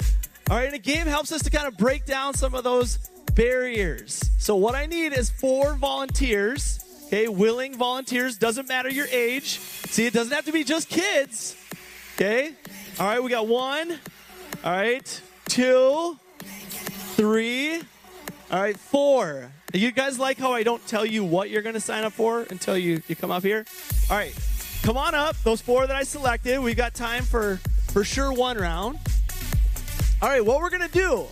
All 0.47 0.57
right, 0.57 0.67
and 0.67 0.75
a 0.75 0.79
game 0.79 1.07
helps 1.07 1.31
us 1.31 1.41
to 1.41 1.49
kind 1.49 1.65
of 1.65 1.75
break 1.75 2.05
down 2.05 2.35
some 2.35 2.53
of 2.53 2.63
those 2.63 2.97
barriers. 3.33 4.21
So, 4.37 4.55
what 4.55 4.75
I 4.75 4.85
need 4.85 5.11
is 5.11 5.31
four 5.31 5.73
volunteers, 5.73 6.85
okay, 7.07 7.27
willing 7.27 7.75
volunteers, 7.75 8.37
doesn't 8.37 8.67
matter 8.67 8.87
your 8.87 9.07
age. 9.07 9.57
See, 9.57 10.05
it 10.05 10.13
doesn't 10.13 10.31
have 10.31 10.45
to 10.45 10.51
be 10.51 10.63
just 10.63 10.87
kids, 10.87 11.55
okay? 12.13 12.53
All 12.99 13.07
right, 13.07 13.23
we 13.23 13.31
got 13.31 13.47
one, 13.47 13.99
all 14.63 14.71
right, 14.71 15.21
two, 15.49 16.15
three, 17.15 17.77
all 18.51 18.61
right, 18.61 18.77
four. 18.77 19.51
You 19.73 19.91
guys 19.91 20.19
like 20.19 20.37
how 20.37 20.53
I 20.53 20.61
don't 20.61 20.85
tell 20.85 21.07
you 21.07 21.23
what 21.23 21.49
you're 21.49 21.63
going 21.63 21.73
to 21.73 21.81
sign 21.81 22.03
up 22.03 22.13
for 22.13 22.41
until 22.51 22.77
you, 22.77 23.01
you 23.07 23.15
come 23.15 23.31
up 23.31 23.41
here? 23.41 23.65
All 24.11 24.17
right, 24.17 24.33
come 24.83 24.95
on 24.95 25.15
up. 25.15 25.35
Those 25.37 25.59
four 25.59 25.87
that 25.87 25.95
I 25.95 26.03
selected, 26.03 26.59
we've 26.59 26.77
got 26.77 26.93
time 26.93 27.23
for 27.23 27.59
for 27.87 28.03
sure 28.03 28.31
one 28.31 28.57
round. 28.57 28.99
All 30.25 30.31
right, 30.31 30.43
what 30.43 30.59
we're 30.59 30.71
gonna 30.71 30.87
do? 30.87 31.27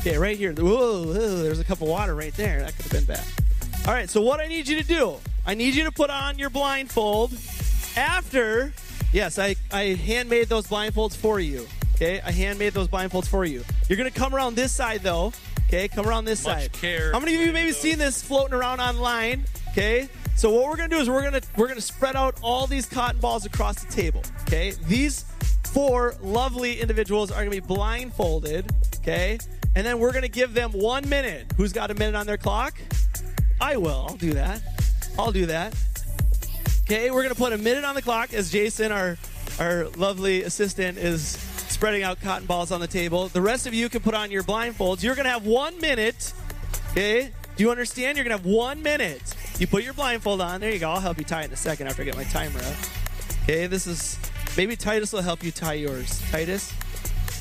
Okay, 0.00 0.16
right 0.16 0.34
here. 0.34 0.54
Whoa, 0.54 1.04
whoa, 1.04 1.12
there's 1.12 1.58
a 1.58 1.64
cup 1.64 1.82
of 1.82 1.88
water 1.88 2.14
right 2.14 2.32
there. 2.32 2.60
That 2.60 2.74
could 2.74 2.86
have 2.86 2.92
been 2.92 3.04
bad. 3.04 3.24
All 3.86 3.92
right, 3.92 4.08
so 4.08 4.22
what 4.22 4.40
I 4.40 4.46
need 4.46 4.66
you 4.66 4.80
to 4.80 4.88
do, 4.88 5.16
I 5.44 5.52
need 5.52 5.74
you 5.74 5.84
to 5.84 5.92
put 5.92 6.08
on 6.08 6.38
your 6.38 6.48
blindfold. 6.48 7.34
After, 7.94 8.72
yes, 9.12 9.38
I 9.38 9.54
I 9.70 9.98
handmade 10.02 10.48
those 10.48 10.66
blindfolds 10.66 11.14
for 11.14 11.38
you. 11.40 11.68
Okay, 11.96 12.22
I 12.22 12.30
handmade 12.30 12.72
those 12.72 12.88
blindfolds 12.88 13.28
for 13.28 13.44
you. 13.44 13.62
You're 13.86 13.98
gonna 13.98 14.10
come 14.10 14.34
around 14.34 14.54
this 14.54 14.72
side 14.72 15.02
though. 15.02 15.34
Okay, 15.66 15.86
come 15.86 16.08
around 16.08 16.24
this 16.24 16.42
Much 16.46 16.62
side. 16.62 16.72
care 16.72 17.12
How 17.12 17.20
many 17.20 17.34
of 17.34 17.42
you 17.42 17.52
maybe 17.52 17.72
seen 17.72 17.98
this 17.98 18.22
floating 18.22 18.54
around 18.54 18.80
online? 18.80 19.44
Okay, 19.72 20.08
so 20.36 20.50
what 20.50 20.64
we're 20.70 20.76
gonna 20.76 20.88
do 20.88 21.00
is 21.00 21.10
we're 21.10 21.22
gonna 21.22 21.42
we're 21.58 21.68
gonna 21.68 21.82
spread 21.82 22.16
out 22.16 22.38
all 22.40 22.66
these 22.66 22.86
cotton 22.86 23.20
balls 23.20 23.44
across 23.44 23.84
the 23.84 23.92
table. 23.92 24.22
Okay, 24.44 24.72
these 24.86 25.26
four 25.72 26.14
lovely 26.22 26.80
individuals 26.80 27.30
are 27.30 27.44
going 27.44 27.50
to 27.50 27.60
be 27.62 27.66
blindfolded, 27.66 28.70
okay? 28.98 29.38
And 29.74 29.86
then 29.86 29.98
we're 29.98 30.12
going 30.12 30.22
to 30.22 30.28
give 30.28 30.54
them 30.54 30.72
one 30.72 31.08
minute. 31.08 31.52
Who's 31.56 31.72
got 31.72 31.90
a 31.90 31.94
minute 31.94 32.14
on 32.14 32.26
their 32.26 32.36
clock? 32.36 32.74
I 33.60 33.76
will. 33.76 34.06
I'll 34.08 34.16
do 34.16 34.32
that. 34.34 34.62
I'll 35.18 35.32
do 35.32 35.46
that. 35.46 35.74
Okay, 36.82 37.10
we're 37.10 37.22
going 37.22 37.34
to 37.34 37.40
put 37.40 37.52
a 37.52 37.58
minute 37.58 37.84
on 37.84 37.94
the 37.94 38.02
clock 38.02 38.32
as 38.32 38.50
Jason, 38.50 38.92
our 38.92 39.18
our 39.58 39.88
lovely 39.96 40.42
assistant 40.42 40.98
is 40.98 41.22
spreading 41.68 42.02
out 42.02 42.20
cotton 42.20 42.46
balls 42.46 42.70
on 42.70 42.80
the 42.80 42.86
table. 42.86 43.28
The 43.28 43.42
rest 43.42 43.66
of 43.66 43.74
you 43.74 43.88
can 43.88 44.00
put 44.02 44.14
on 44.14 44.30
your 44.30 44.42
blindfolds. 44.42 45.02
You're 45.02 45.16
going 45.16 45.24
to 45.24 45.32
have 45.32 45.46
one 45.46 45.80
minute. 45.80 46.32
Okay? 46.92 47.32
Do 47.56 47.64
you 47.64 47.70
understand? 47.70 48.16
You're 48.16 48.24
going 48.24 48.36
to 48.36 48.42
have 48.42 48.52
one 48.52 48.82
minute. 48.82 49.34
You 49.58 49.66
put 49.66 49.82
your 49.82 49.94
blindfold 49.94 50.40
on. 50.40 50.60
There 50.60 50.72
you 50.72 50.78
go. 50.78 50.90
I'll 50.90 51.00
help 51.00 51.18
you 51.18 51.24
tie 51.24 51.42
it 51.42 51.46
in 51.46 51.52
a 51.52 51.56
second 51.56 51.88
after 51.88 52.02
I 52.02 52.04
get 52.04 52.16
my 52.16 52.24
timer 52.24 52.60
up. 52.60 52.76
Okay, 53.42 53.66
this 53.66 53.86
is 53.86 54.18
maybe 54.58 54.74
Titus 54.74 55.12
will 55.12 55.22
help 55.22 55.44
you 55.44 55.52
tie 55.52 55.74
yours. 55.74 56.20
Titus, 56.32 56.72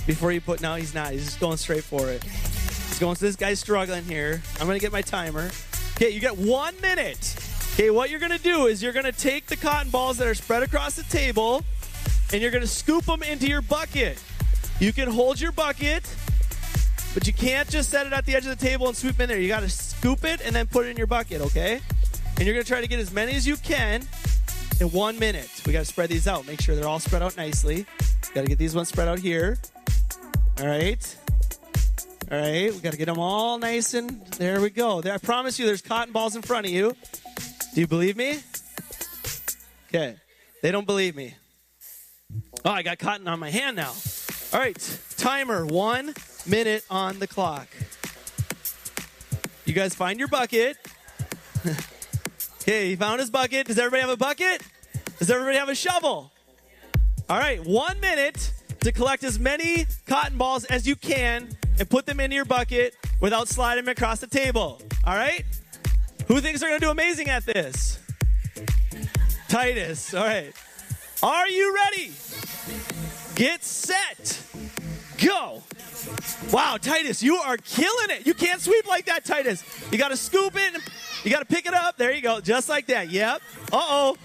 before 0.05 0.31
you 0.31 0.39
put, 0.39 0.62
no, 0.62 0.75
he's 0.75 0.93
not. 0.93 1.12
He's 1.12 1.25
just 1.25 1.39
going 1.39 1.57
straight 1.57 1.83
for 1.83 2.09
it. 2.09 2.24
He's 2.24 3.00
going, 3.00 3.15
so 3.15 3.25
this 3.25 3.36
guy's 3.36 3.59
struggling 3.59 4.03
here. 4.03 4.39
I'm 4.59 4.67
going 4.67 4.77
to 4.77 4.81
get 4.81 4.91
my 4.91 5.01
timer. 5.01 5.50
Okay, 5.95 6.12
you 6.12 6.19
get 6.19 6.38
one 6.38 6.79
minute. 6.79 7.36
Okay, 7.74 7.89
what 7.89 8.12
you're 8.12 8.19
going 8.19 8.31
to 8.31 8.41
do 8.41 8.67
is 8.67 8.83
you're 8.83 8.93
going 8.93 9.05
to 9.05 9.12
take 9.12 9.47
the 9.47 9.55
cotton 9.55 9.89
balls 9.89 10.17
that 10.17 10.27
are 10.27 10.36
spread 10.36 10.62
across 10.62 10.95
the 10.95 11.03
table 11.03 11.63
and 12.31 12.39
you're 12.39 12.51
going 12.51 12.62
to 12.62 12.67
scoop 12.67 13.05
them 13.05 13.24
into 13.24 13.47
your 13.47 13.63
bucket. 13.63 14.24
You 14.79 14.93
can 14.93 15.09
hold 15.09 15.41
your 15.41 15.51
bucket, 15.51 16.07
but 17.15 17.25
you 17.25 17.33
can't 17.33 17.67
just 17.67 17.89
set 17.89 18.05
it 18.05 18.13
at 18.13 18.27
the 18.27 18.36
edge 18.36 18.45
of 18.45 18.57
the 18.57 18.63
table 18.63 18.88
and 18.88 18.95
sweep 18.95 19.19
in 19.19 19.27
there. 19.27 19.39
You 19.39 19.47
got 19.47 19.62
to 19.62 19.69
scoop 19.69 20.24
it 20.24 20.39
and 20.45 20.55
then 20.55 20.67
put 20.67 20.86
it 20.86 20.89
in 20.89 20.97
your 20.97 21.07
bucket, 21.07 21.41
okay? 21.41 21.81
And 22.38 22.45
you're 22.45 22.53
going 22.53 22.63
to 22.63 22.69
try 22.69 22.79
to 22.79 22.88
get 22.88 23.00
as 23.00 23.12
many 23.12 23.33
as 23.33 23.47
you 23.47 23.57
can 23.57 24.03
in 24.79 24.91
one 24.91 25.17
minute. 25.17 25.50
We 25.65 25.74
got 25.74 25.79
to 25.79 25.86
spread 25.86 26.10
these 26.10 26.27
out. 26.27 26.46
Make 26.46 26.62
sure 26.62 26.75
they're 26.75 26.88
all 26.88 27.00
spread 27.00 27.22
out 27.22 27.38
nicely. 27.38 27.86
Got 28.34 28.41
to 28.41 28.48
get 28.48 28.57
these 28.57 28.75
ones 28.75 28.89
spread 28.89 29.07
out 29.07 29.19
here. 29.19 29.57
All 30.60 30.67
right. 30.67 31.17
All 32.31 32.38
right. 32.38 32.74
We 32.74 32.79
got 32.79 32.91
to 32.91 32.98
get 32.98 33.05
them 33.05 33.19
all 33.19 33.57
nice 33.57 33.93
and 33.93 34.25
there 34.34 34.62
we 34.62 34.69
go. 34.69 35.01
There, 35.01 35.13
I 35.13 35.17
promise 35.17 35.60
you, 35.60 35.65
there's 35.65 35.81
cotton 35.81 36.13
balls 36.13 36.36
in 36.36 36.41
front 36.41 36.65
of 36.65 36.72
you. 36.72 36.96
Do 37.74 37.81
you 37.81 37.88
believe 37.88 38.17
me? 38.17 38.39
Okay. 39.89 40.15
They 40.62 40.72
don't 40.72 40.86
believe 40.86 41.15
me. 41.15 41.36
Oh, 42.65 42.72
I 42.72 42.84
got 42.84 43.00
cotton 43.00 43.27
on 43.27 43.39
my 43.39 43.50
hand 43.50 43.75
now. 43.75 43.93
All 44.53 44.60
right. 44.60 45.00
Timer. 45.17 45.65
One 45.65 46.13
minute 46.46 46.84
on 46.89 47.19
the 47.19 47.27
clock. 47.27 47.67
You 49.65 49.74
guys 49.74 49.96
find 49.96 50.19
your 50.19 50.27
bucket. 50.27 50.77
okay, 52.67 52.89
he 52.89 52.95
found 52.95 53.19
his 53.19 53.29
bucket. 53.29 53.67
Does 53.67 53.79
everybody 53.79 54.01
have 54.01 54.09
a 54.09 54.17
bucket? 54.17 54.62
Does 55.19 55.31
everybody 55.31 55.57
have 55.57 55.69
a 55.69 55.75
shovel? 55.75 56.31
All 57.29 57.38
right, 57.38 57.65
one 57.65 58.00
minute 58.00 58.51
to 58.81 58.91
collect 58.91 59.24
as 59.24 59.39
many 59.39 59.86
cotton 60.05 60.38
balls 60.38 60.65
as 60.65 60.86
you 60.88 60.95
can 60.95 61.50
and 61.79 61.89
put 61.89 62.05
them 62.05 62.19
into 62.19 62.36
your 62.36 62.45
bucket 62.45 62.95
without 63.21 63.47
sliding 63.47 63.86
them 63.86 63.91
across 63.91 64.19
the 64.19 64.27
table. 64.27 64.81
All 65.05 65.15
right? 65.15 65.43
Who 66.27 66.41
thinks 66.41 66.59
they're 66.59 66.69
going 66.69 66.79
to 66.79 66.86
do 66.86 66.91
amazing 66.91 67.29
at 67.29 67.45
this? 67.45 68.00
Titus. 69.47 70.13
All 70.13 70.25
right. 70.25 70.53
Are 71.24 71.47
you 71.47 71.74
ready? 71.74 72.12
Get 73.36 73.63
set. 73.63 74.41
Go. 75.17 75.63
Wow, 76.52 76.78
Titus, 76.78 77.22
you 77.22 77.36
are 77.36 77.58
killing 77.58 78.10
it. 78.10 78.26
You 78.26 78.34
can't 78.34 78.62
sweep 78.62 78.88
like 78.88 79.06
that, 79.06 79.26
Titus. 79.26 79.64
You 79.92 79.98
got 79.98 80.10
to 80.10 80.18
scoop 80.18 80.54
it. 80.56 80.82
You 81.24 81.32
got 81.32 81.40
to 81.40 81.46
pick 81.46 81.66
it 81.66 81.74
up. 81.74 81.98
There 81.98 82.14
you 82.14 82.22
go. 82.22 82.40
Just 82.40 82.70
like 82.70 82.88
that. 82.88 83.10
Yep. 83.10 83.42
Uh 83.72 83.78
oh. 83.78 84.18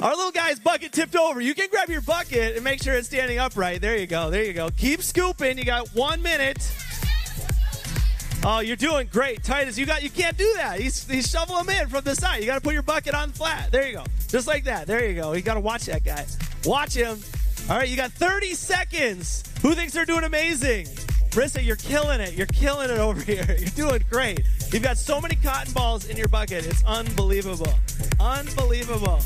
Our 0.00 0.14
little 0.14 0.30
guy's 0.30 0.60
bucket 0.60 0.92
tipped 0.92 1.16
over. 1.16 1.40
You 1.40 1.54
can 1.54 1.68
grab 1.70 1.88
your 1.88 2.00
bucket 2.00 2.54
and 2.54 2.64
make 2.64 2.82
sure 2.82 2.94
it's 2.94 3.08
standing 3.08 3.38
upright. 3.38 3.80
There 3.80 3.96
you 3.96 4.06
go. 4.06 4.30
There 4.30 4.44
you 4.44 4.52
go. 4.52 4.70
Keep 4.70 5.02
scooping. 5.02 5.58
You 5.58 5.64
got 5.64 5.88
one 5.88 6.22
minute. 6.22 6.72
Oh, 8.44 8.60
you're 8.60 8.76
doing 8.76 9.08
great, 9.12 9.42
Titus. 9.42 9.76
You 9.76 9.84
got 9.84 10.04
you 10.04 10.10
can't 10.10 10.36
do 10.36 10.52
that. 10.56 10.78
He's 10.78 11.06
he's 11.08 11.28
shoveling 11.28 11.66
them 11.66 11.74
in 11.74 11.88
from 11.88 12.04
the 12.04 12.14
side. 12.14 12.40
You 12.40 12.46
got 12.46 12.54
to 12.54 12.60
put 12.60 12.74
your 12.74 12.84
bucket 12.84 13.14
on 13.14 13.32
flat. 13.32 13.72
There 13.72 13.88
you 13.88 13.94
go. 13.94 14.04
Just 14.28 14.46
like 14.46 14.64
that. 14.64 14.86
There 14.86 15.04
you 15.08 15.14
go. 15.20 15.32
You 15.32 15.42
got 15.42 15.54
to 15.54 15.60
watch 15.60 15.86
that 15.86 16.04
guy. 16.04 16.24
Watch 16.64 16.94
him. 16.94 17.18
All 17.68 17.76
right, 17.76 17.88
you 17.88 17.96
got 17.96 18.12
30 18.12 18.54
seconds. 18.54 19.44
Who 19.60 19.74
thinks 19.74 19.92
they're 19.92 20.06
doing 20.06 20.24
amazing? 20.24 20.86
Brissa, 21.30 21.62
you're 21.62 21.76
killing 21.76 22.18
it. 22.18 22.32
You're 22.32 22.46
killing 22.46 22.88
it 22.88 22.98
over 22.98 23.20
here. 23.32 23.44
You're 23.58 23.90
doing 23.90 24.02
great. 24.08 24.40
You've 24.72 24.82
got 24.82 24.96
so 24.96 25.20
many 25.20 25.34
cotton 25.34 25.74
balls 25.74 26.06
in 26.06 26.16
your 26.16 26.28
bucket. 26.28 26.64
It's 26.64 26.82
unbelievable. 26.84 27.74
Unbelievable. 28.18 29.20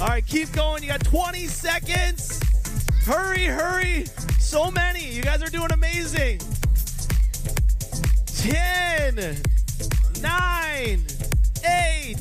All 0.00 0.06
right, 0.06 0.26
keep 0.26 0.50
going. 0.52 0.82
You 0.82 0.88
got 0.88 1.04
20 1.04 1.46
seconds. 1.48 2.40
Hurry, 3.04 3.44
hurry. 3.44 4.06
So 4.38 4.70
many. 4.70 5.04
You 5.12 5.22
guys 5.22 5.42
are 5.42 5.50
doing 5.50 5.70
amazing. 5.70 6.40
10, 8.38 9.16
9, 10.22 11.06
8, 11.62 12.16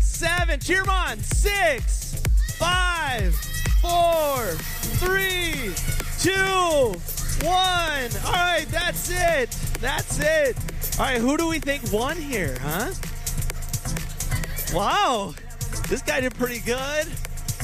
7. 0.00 0.60
Cheer 0.60 0.88
on. 0.88 1.18
6, 1.18 2.22
5, 2.58 3.53
4, 3.84 4.46
3, 4.46 5.74
2, 6.20 6.32
1. 6.32 6.96
All 7.44 8.32
right, 8.32 8.64
that's 8.70 9.10
it. 9.10 9.50
That's 9.78 10.18
it. 10.20 10.56
All 10.98 11.04
right, 11.04 11.20
who 11.20 11.36
do 11.36 11.46
we 11.46 11.58
think 11.58 11.92
won 11.92 12.16
here, 12.16 12.56
huh? 12.62 12.92
Wow. 14.72 15.34
This 15.90 16.00
guy 16.00 16.22
did 16.22 16.34
pretty 16.34 16.60
good. 16.60 17.06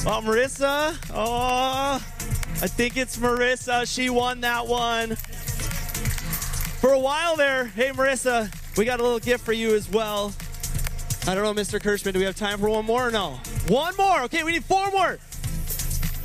Oh, 0.05 0.21
Marissa. 0.23 0.95
Oh, 1.11 1.95
I 1.95 2.67
think 2.67 2.97
it's 2.97 3.17
Marissa. 3.17 3.91
She 3.91 4.11
won 4.11 4.41
that 4.41 4.67
one. 4.67 5.15
For 6.81 6.93
a 6.93 6.99
while 6.99 7.35
there, 7.35 7.65
hey, 7.65 7.89
Marissa, 7.89 8.53
we 8.77 8.85
got 8.85 8.99
a 8.99 9.03
little 9.03 9.17
gift 9.17 9.43
for 9.43 9.53
you 9.53 9.73
as 9.73 9.89
well. 9.89 10.33
I 11.27 11.33
don't 11.33 11.43
know, 11.43 11.59
Mr. 11.59 11.79
Kirschman, 11.81 12.13
do 12.13 12.19
we 12.19 12.25
have 12.25 12.35
time 12.35 12.59
for 12.59 12.69
one 12.69 12.85
more 12.85 13.07
or 13.07 13.11
no? 13.11 13.39
One 13.69 13.95
more. 13.97 14.21
Okay, 14.21 14.43
we 14.43 14.51
need 14.51 14.65
four 14.65 14.91
more. 14.91 15.17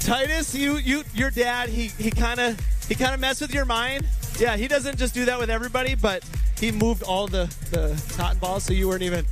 Titus, 0.06 0.54
you, 0.54 0.76
you, 0.76 1.02
your 1.14 1.30
dad, 1.30 1.68
he, 1.68 1.88
he 1.88 2.10
kind 2.10 2.40
of, 2.40 2.58
he 2.88 2.94
kind 2.94 3.12
of 3.12 3.20
messed 3.20 3.40
with 3.40 3.52
your 3.52 3.64
mind. 3.64 4.06
Yeah, 4.38 4.56
he 4.56 4.68
doesn't 4.68 4.98
just 4.98 5.14
do 5.14 5.25
that 5.25 5.38
with 5.38 5.50
everybody, 5.50 5.94
but 5.94 6.25
he 6.58 6.70
moved 6.70 7.02
all 7.02 7.26
the, 7.26 7.52
the 7.70 8.00
cotton 8.16 8.38
balls, 8.38 8.64
so 8.64 8.72
you 8.72 8.88
weren't 8.88 9.02
even 9.02 9.26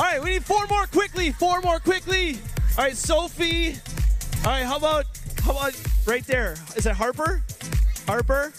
all 0.00 0.06
right, 0.06 0.22
we 0.22 0.30
need 0.30 0.46
four 0.46 0.66
more 0.68 0.86
quickly. 0.86 1.30
Four 1.30 1.60
more 1.60 1.78
quickly. 1.78 2.38
All 2.78 2.84
right, 2.84 2.96
Sophie. 2.96 3.76
All 4.46 4.52
right, 4.52 4.64
how 4.64 4.78
about 4.78 5.04
how 5.42 5.50
about 5.50 5.78
right 6.06 6.26
there? 6.26 6.54
Is 6.74 6.86
it 6.86 6.92
Harper? 6.92 7.42
Harper. 8.06 8.54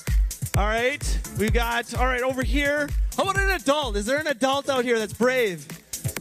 All 0.55 0.67
right, 0.67 1.19
we 1.39 1.49
got. 1.49 1.95
All 1.95 2.05
right, 2.05 2.21
over 2.21 2.43
here. 2.43 2.87
How 3.17 3.23
about 3.23 3.39
an 3.39 3.49
adult? 3.49 3.95
Is 3.95 4.05
there 4.05 4.19
an 4.19 4.27
adult 4.27 4.69
out 4.69 4.83
here 4.83 4.99
that's 4.99 5.13
brave? 5.13 5.67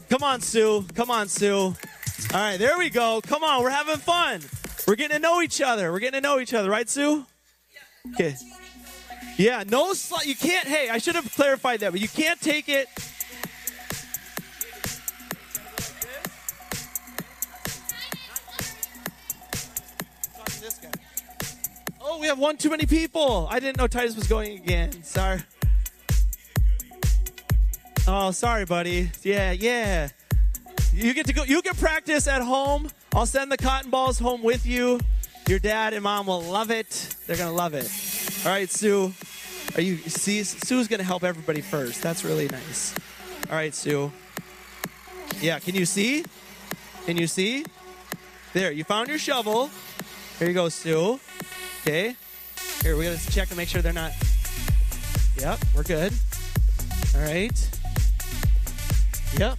Come 0.09 0.23
on, 0.23 0.40
Sue. 0.40 0.87
Come 0.94 1.11
on, 1.11 1.28
Sue. 1.28 1.54
All 1.54 1.75
right, 2.32 2.56
there 2.56 2.78
we 2.78 2.88
go. 2.88 3.20
Come 3.20 3.44
on, 3.44 3.62
we're 3.62 3.68
having 3.68 3.99
fun. 3.99 4.40
We're 4.90 4.97
getting 4.97 5.18
to 5.18 5.23
know 5.23 5.40
each 5.40 5.61
other. 5.61 5.92
We're 5.92 6.00
getting 6.00 6.20
to 6.20 6.28
know 6.28 6.40
each 6.40 6.52
other, 6.52 6.68
right, 6.68 6.88
Sue? 6.88 7.25
Okay. 8.12 8.35
Yeah, 9.37 9.62
no, 9.64 9.94
you 10.25 10.35
can't. 10.35 10.66
Hey, 10.66 10.88
I 10.88 10.99
should 10.99 11.14
have 11.14 11.32
clarified 11.32 11.78
that, 11.78 11.92
but 11.92 12.00
you 12.00 12.09
can't 12.09 12.40
take 12.40 12.68
it 12.68 12.88
Oh, 22.00 22.18
we 22.18 22.26
have 22.26 22.40
one 22.40 22.56
too 22.56 22.70
many 22.70 22.87
people. 22.87 23.47
I 23.49 23.61
didn't 23.61 23.76
know 23.76 23.87
Titus 23.87 24.16
was 24.16 24.26
going 24.26 24.59
again. 24.59 25.04
Sorry. 25.04 25.40
Oh, 28.09 28.32
sorry, 28.32 28.64
buddy. 28.64 29.12
Yeah, 29.23 29.52
yeah. 29.52 30.09
You 31.00 31.14
get 31.14 31.26
to 31.26 31.33
go. 31.33 31.45
You 31.45 31.62
can 31.62 31.75
practice 31.76 32.28
at 32.28 32.42
home. 32.42 32.90
I'll 33.14 33.25
send 33.25 33.50
the 33.50 33.57
cotton 33.57 33.90
balls 33.90 34.19
home 34.19 34.42
with 34.42 34.66
you. 34.66 35.00
Your 35.49 35.59
dad 35.59 35.95
and 35.95 36.02
mom 36.02 36.26
will 36.26 36.42
love 36.42 36.71
it. 36.71 37.16
They're 37.26 37.38
gonna 37.38 37.52
love 37.52 37.73
it. 37.73 37.90
All 38.45 38.52
right, 38.52 38.71
Sue. 38.71 39.12
Are 39.76 39.80
you 39.80 39.97
see? 39.97 40.45
Sue's 40.45 40.88
gonna 40.88 41.02
help 41.02 41.25
everybody 41.25 41.62
first. 41.62 42.02
That's 42.02 42.23
really 42.23 42.49
nice. 42.49 42.95
All 43.49 43.57
right, 43.57 43.75
Sue. 43.75 44.12
Yeah. 45.40 45.59
Can 45.59 45.75
you 45.75 45.87
see? 45.87 46.23
Can 47.07 47.16
you 47.16 47.26
see? 47.26 47.64
There. 48.52 48.71
You 48.71 48.85
found 48.85 49.09
your 49.09 49.19
shovel. 49.19 49.71
Here 50.38 50.49
you 50.49 50.54
go, 50.54 50.69
Sue. 50.69 51.19
Okay. 51.80 52.14
Here, 52.83 52.97
we 52.97 53.04
gotta 53.04 53.30
check 53.30 53.49
to 53.49 53.57
make 53.57 53.69
sure 53.69 53.80
they're 53.80 53.95
not. 53.95 54.12
Yep, 55.38 55.59
we're 55.75 55.83
good. 55.83 56.12
All 57.16 57.23
right. 57.23 57.71
Yep. 59.38 59.59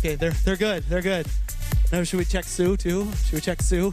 Okay, 0.00 0.14
they're 0.14 0.30
they're 0.30 0.56
good. 0.56 0.82
They're 0.84 1.02
good. 1.02 1.26
Now, 1.92 2.02
should 2.04 2.18
we 2.20 2.24
check 2.24 2.44
Sue 2.44 2.74
too? 2.74 3.06
Should 3.26 3.34
we 3.34 3.40
check 3.42 3.60
Sue? 3.60 3.92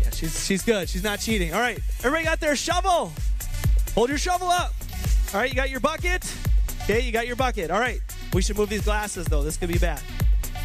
Yeah, 0.00 0.10
she's 0.10 0.44
she's 0.44 0.62
good. 0.64 0.88
She's 0.88 1.04
not 1.04 1.20
cheating. 1.20 1.54
All 1.54 1.60
right, 1.60 1.78
everybody 1.98 2.24
got 2.24 2.40
their 2.40 2.56
shovel. 2.56 3.12
Hold 3.94 4.08
your 4.08 4.18
shovel 4.18 4.48
up. 4.48 4.74
All 5.32 5.38
right, 5.40 5.48
you 5.48 5.54
got 5.54 5.70
your 5.70 5.78
bucket. 5.78 6.28
Okay, 6.82 6.98
you 7.02 7.12
got 7.12 7.28
your 7.28 7.36
bucket. 7.36 7.70
All 7.70 7.78
right, 7.78 8.00
we 8.32 8.42
should 8.42 8.58
move 8.58 8.68
these 8.68 8.82
glasses 8.82 9.26
though. 9.26 9.44
This 9.44 9.56
could 9.56 9.68
be 9.68 9.78
bad. 9.78 10.02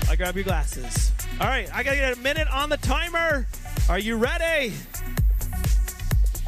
I 0.10 0.16
grab 0.16 0.34
your 0.34 0.44
glasses. 0.44 1.12
All 1.40 1.46
right, 1.48 1.70
I 1.72 1.84
gotta 1.84 1.98
get 1.98 2.18
a 2.18 2.20
minute 2.22 2.48
on 2.52 2.70
the 2.70 2.78
timer. 2.78 3.46
Are 3.90 4.00
you 4.00 4.18
ready? 4.18 4.74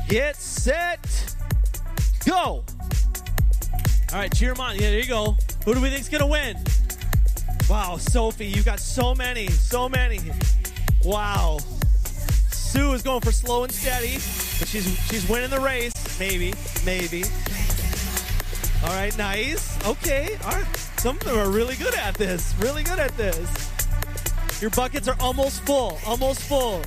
Get 0.08 0.36
set, 0.36 1.36
go. 2.26 2.34
All 2.42 2.66
right, 4.14 4.34
cheer 4.34 4.52
them 4.56 4.62
on. 4.62 4.74
Yeah, 4.78 4.90
there 4.90 5.00
you 5.00 5.06
go. 5.06 5.38
Who 5.66 5.76
do 5.76 5.82
we 5.82 5.92
think's 5.92 6.10
gonna 6.10 6.26
win? 6.26 6.58
Wow, 7.70 7.98
Sophie, 7.98 8.48
you 8.48 8.64
got 8.64 8.80
so 8.80 9.14
many, 9.14 9.48
so 9.48 9.88
many. 9.88 10.20
Wow. 11.06 11.60
Sue 12.50 12.94
is 12.94 13.04
going 13.04 13.22
for 13.22 13.32
slow 13.32 13.64
and 13.64 13.72
steady, 13.72 14.14
but 14.58 14.68
she's 14.68 14.88
she's 15.08 15.30
winning 15.30 15.52
the 15.52 15.60
race. 15.60 15.94
Maybe, 16.20 16.54
maybe. 16.84 17.24
All 18.84 18.90
right, 18.90 19.16
nice. 19.20 19.78
Okay, 19.86 20.36
all 20.46 20.54
right. 20.54 20.78
Some 20.98 21.18
of 21.18 21.24
them 21.26 21.38
are 21.38 21.52
really 21.52 21.76
good 21.76 21.94
at 21.94 22.16
this. 22.16 22.56
Really 22.60 22.82
good 22.82 22.98
at 22.98 23.16
this. 23.18 23.70
Your 24.62 24.72
buckets 24.72 25.08
are 25.08 25.18
almost 25.20 25.62
full. 25.62 26.00
Almost 26.08 26.42
full. 26.42 26.82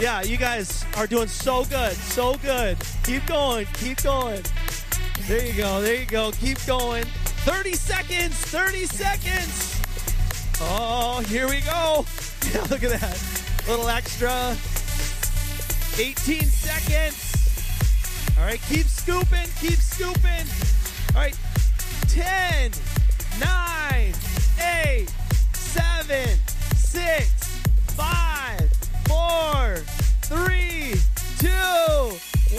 Yeah, 0.00 0.22
you 0.22 0.36
guys 0.36 0.84
are 0.96 1.08
doing 1.08 1.26
so 1.26 1.64
good. 1.64 1.94
So 1.94 2.36
good. 2.36 2.76
Keep 3.02 3.26
going. 3.26 3.66
Keep 3.74 4.04
going. 4.04 4.42
There 5.26 5.44
you 5.44 5.54
go. 5.54 5.80
There 5.82 5.96
you 5.96 6.06
go. 6.06 6.30
Keep 6.30 6.64
going. 6.64 7.04
30 7.44 7.72
seconds. 7.74 8.34
30 8.34 8.84
seconds. 8.86 9.77
Oh, 10.60 11.22
here 11.28 11.48
we 11.48 11.60
go. 11.60 12.04
Yeah, 12.54 12.62
look 12.70 12.82
at 12.82 12.98
that. 12.98 13.20
Little 13.68 13.90
extra. 13.90 14.56
18 15.98 16.44
seconds. 16.44 17.28
All 18.38 18.44
right, 18.44 18.60
keep 18.70 18.86
scooping. 18.86 19.46
Keep 19.60 19.78
scooping. 19.80 20.46
All 21.14 21.20
right, 21.20 21.36
10, 22.08 22.72
9, 23.38 24.14
8, 24.60 25.08
7, 25.52 26.38
6, 26.74 27.60
5, 27.96 28.72
4, 29.08 29.76
3, 29.76 30.94
2, 31.38 31.48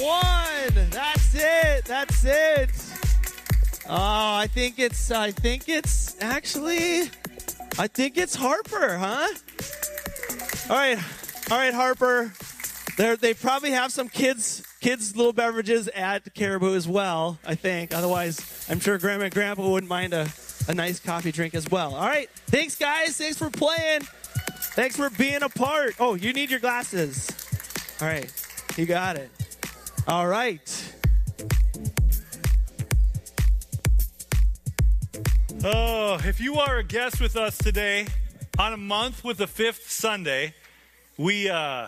1. 0.03 0.89
That's 0.91 1.33
it. 1.33 1.85
That's 1.85 2.25
it. 2.25 2.69
Oh, 3.89 4.35
I 4.35 4.47
think 4.53 4.77
it's, 4.77 5.09
I 5.09 5.31
think 5.31 5.67
it's 5.67 6.15
actually, 6.21 7.09
I 7.77 7.87
think 7.87 8.17
it's 8.17 8.35
Harper, 8.35 8.97
huh? 8.97 9.27
All 10.69 10.75
right. 10.75 10.97
All 11.51 11.57
right, 11.57 11.73
Harper. 11.73 12.31
There, 12.97 13.15
they 13.15 13.33
probably 13.33 13.71
have 13.71 13.91
some 13.91 14.09
kids, 14.09 14.61
kids 14.81 15.15
little 15.15 15.31
beverages 15.33 15.87
at 15.89 16.33
Caribou 16.33 16.75
as 16.75 16.87
well. 16.87 17.39
I 17.45 17.55
think. 17.55 17.93
Otherwise, 17.93 18.67
I'm 18.69 18.79
sure 18.79 18.97
Grandma 18.97 19.25
and 19.25 19.33
Grandpa 19.33 19.69
wouldn't 19.69 19.89
mind 19.89 20.13
a, 20.13 20.27
a 20.67 20.73
nice 20.73 20.99
coffee 20.99 21.31
drink 21.31 21.55
as 21.55 21.69
well. 21.69 21.95
All 21.95 22.07
right. 22.07 22.29
Thanks, 22.47 22.75
guys. 22.75 23.17
Thanks 23.17 23.37
for 23.37 23.49
playing. 23.49 24.01
Thanks 24.73 24.97
for 24.97 25.09
being 25.11 25.43
a 25.43 25.49
part. 25.49 25.95
Oh, 25.99 26.15
you 26.15 26.33
need 26.33 26.49
your 26.51 26.59
glasses. 26.59 27.29
All 28.01 28.07
right. 28.07 28.31
You 28.77 28.85
got 28.85 29.15
it. 29.15 29.29
All 30.07 30.27
right. 30.27 30.98
Oh, 35.61 36.17
if 36.23 36.39
you 36.39 36.55
are 36.59 36.77
a 36.77 36.83
guest 36.85 37.19
with 37.19 37.35
us 37.35 37.57
today 37.57 38.07
on 38.57 38.71
a 38.71 38.77
month 38.77 39.25
with 39.25 39.39
the 39.39 39.47
fifth 39.47 39.91
Sunday, 39.91 40.53
we 41.17 41.49
uh, 41.49 41.87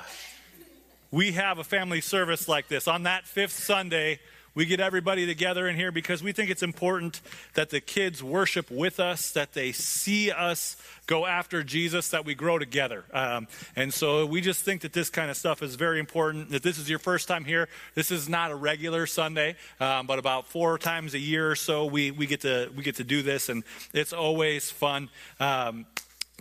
we 1.10 1.32
have 1.32 1.58
a 1.58 1.64
family 1.64 2.02
service 2.02 2.50
like 2.50 2.68
this. 2.68 2.86
On 2.90 3.04
that 3.04 3.26
fifth 3.26 3.54
Sunday, 3.54 4.20
we 4.54 4.66
get 4.66 4.80
everybody 4.80 5.26
together 5.26 5.68
in 5.68 5.76
here 5.76 5.92
because 5.92 6.22
we 6.22 6.32
think 6.32 6.50
it's 6.50 6.64
important 6.64 7.22
that 7.54 7.70
the 7.70 7.80
kids 7.80 8.24
worship 8.24 8.70
with 8.70 9.00
us, 9.00 9.32
that 9.32 9.54
they 9.54 9.72
see 9.72 10.32
us 10.32 10.76
go 11.08 11.26
after 11.26 11.64
Jesus, 11.64 12.10
that 12.10 12.26
we 12.26 12.36
grow 12.36 12.60
together. 12.60 13.04
Um, 13.14 13.48
and 13.76 13.94
so 13.94 14.26
we 14.26 14.42
just 14.42 14.64
think 14.64 14.82
that 14.82 14.94
this 14.94 15.10
kind 15.10 15.32
of 15.32 15.38
stuff 15.38 15.62
is 15.62 15.76
very 15.76 16.00
important. 16.00 16.50
That 16.50 16.64
this 16.64 16.78
is 16.78 16.90
your 16.90 17.00
first 17.00 17.28
time 17.28 17.46
here, 17.46 17.70
this 17.96 18.12
is 18.12 18.28
not 18.28 18.52
a 18.52 18.56
regular 18.56 19.06
Sunday, 19.06 19.56
um, 19.80 20.08
but 20.08 20.20
about 20.20 20.48
four 20.48 20.78
times 20.78 21.14
a 21.14 21.20
year 21.20 21.50
or 21.50 21.56
so 21.56 21.86
we, 21.86 22.12
we 22.12 22.28
get 22.28 22.42
to 22.42 22.70
we 22.76 22.84
get 22.84 22.96
to 22.96 23.04
do 23.04 23.22
this, 23.22 23.50
and 23.50 23.64
it's 23.94 24.14
always 24.14 24.70
fun. 24.70 25.10
Um, 25.40 25.86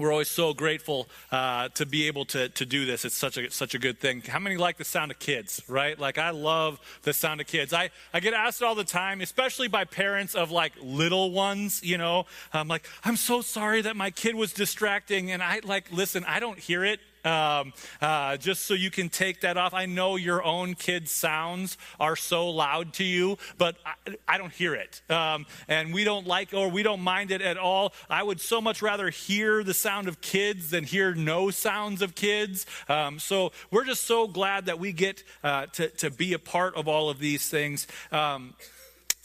we're 0.00 0.12
always 0.12 0.28
so 0.28 0.54
grateful 0.54 1.08
uh, 1.30 1.68
to 1.74 1.84
be 1.84 2.06
able 2.06 2.24
to, 2.26 2.48
to 2.48 2.64
do 2.64 2.86
this. 2.86 3.04
It's 3.04 3.14
such 3.14 3.36
a 3.36 3.50
such 3.50 3.74
a 3.74 3.78
good 3.78 4.00
thing. 4.00 4.22
How 4.22 4.38
many 4.38 4.56
like 4.56 4.78
the 4.78 4.84
sound 4.84 5.10
of 5.10 5.18
kids, 5.18 5.62
right? 5.68 5.98
Like 5.98 6.16
I 6.16 6.30
love 6.30 6.80
the 7.02 7.12
sound 7.12 7.40
of 7.40 7.46
kids. 7.46 7.72
I, 7.72 7.90
I 8.14 8.20
get 8.20 8.32
asked 8.32 8.62
all 8.62 8.74
the 8.74 8.84
time, 8.84 9.20
especially 9.20 9.68
by 9.68 9.84
parents 9.84 10.34
of 10.34 10.50
like 10.50 10.72
little 10.82 11.30
ones, 11.32 11.82
you 11.84 11.98
know. 11.98 12.24
I'm 12.52 12.68
like, 12.68 12.88
I'm 13.04 13.16
so 13.16 13.42
sorry 13.42 13.82
that 13.82 13.94
my 13.94 14.10
kid 14.10 14.34
was 14.34 14.52
distracting. 14.52 15.30
And 15.30 15.42
I 15.42 15.60
like, 15.64 15.92
listen, 15.92 16.24
I 16.26 16.40
don't 16.40 16.58
hear 16.58 16.84
it 16.84 17.00
um, 17.24 17.72
uh, 18.00 18.36
just 18.36 18.66
so 18.66 18.74
you 18.74 18.90
can 18.90 19.08
take 19.08 19.42
that 19.42 19.56
off. 19.56 19.74
I 19.74 19.86
know 19.86 20.16
your 20.16 20.42
own 20.42 20.74
kids' 20.74 21.10
sounds 21.10 21.76
are 21.98 22.16
so 22.16 22.48
loud 22.50 22.94
to 22.94 23.04
you, 23.04 23.38
but 23.58 23.76
I, 23.84 24.16
I 24.28 24.38
don't 24.38 24.52
hear 24.52 24.74
it. 24.74 25.02
Um, 25.10 25.46
and 25.68 25.92
we 25.92 26.04
don't 26.04 26.26
like 26.26 26.54
or 26.54 26.68
we 26.68 26.82
don't 26.82 27.00
mind 27.00 27.30
it 27.30 27.42
at 27.42 27.58
all. 27.58 27.92
I 28.08 28.22
would 28.22 28.40
so 28.40 28.60
much 28.60 28.82
rather 28.82 29.10
hear 29.10 29.62
the 29.64 29.74
sound 29.74 30.08
of 30.08 30.20
kids 30.20 30.70
than 30.70 30.84
hear 30.84 31.14
no 31.14 31.50
sounds 31.50 32.02
of 32.02 32.14
kids. 32.14 32.66
Um, 32.88 33.18
so 33.18 33.52
we're 33.70 33.84
just 33.84 34.04
so 34.04 34.26
glad 34.26 34.66
that 34.66 34.78
we 34.78 34.92
get 34.92 35.22
uh, 35.42 35.66
to, 35.66 35.88
to 35.88 36.10
be 36.10 36.32
a 36.32 36.38
part 36.38 36.74
of 36.74 36.88
all 36.88 37.10
of 37.10 37.18
these 37.18 37.48
things. 37.48 37.86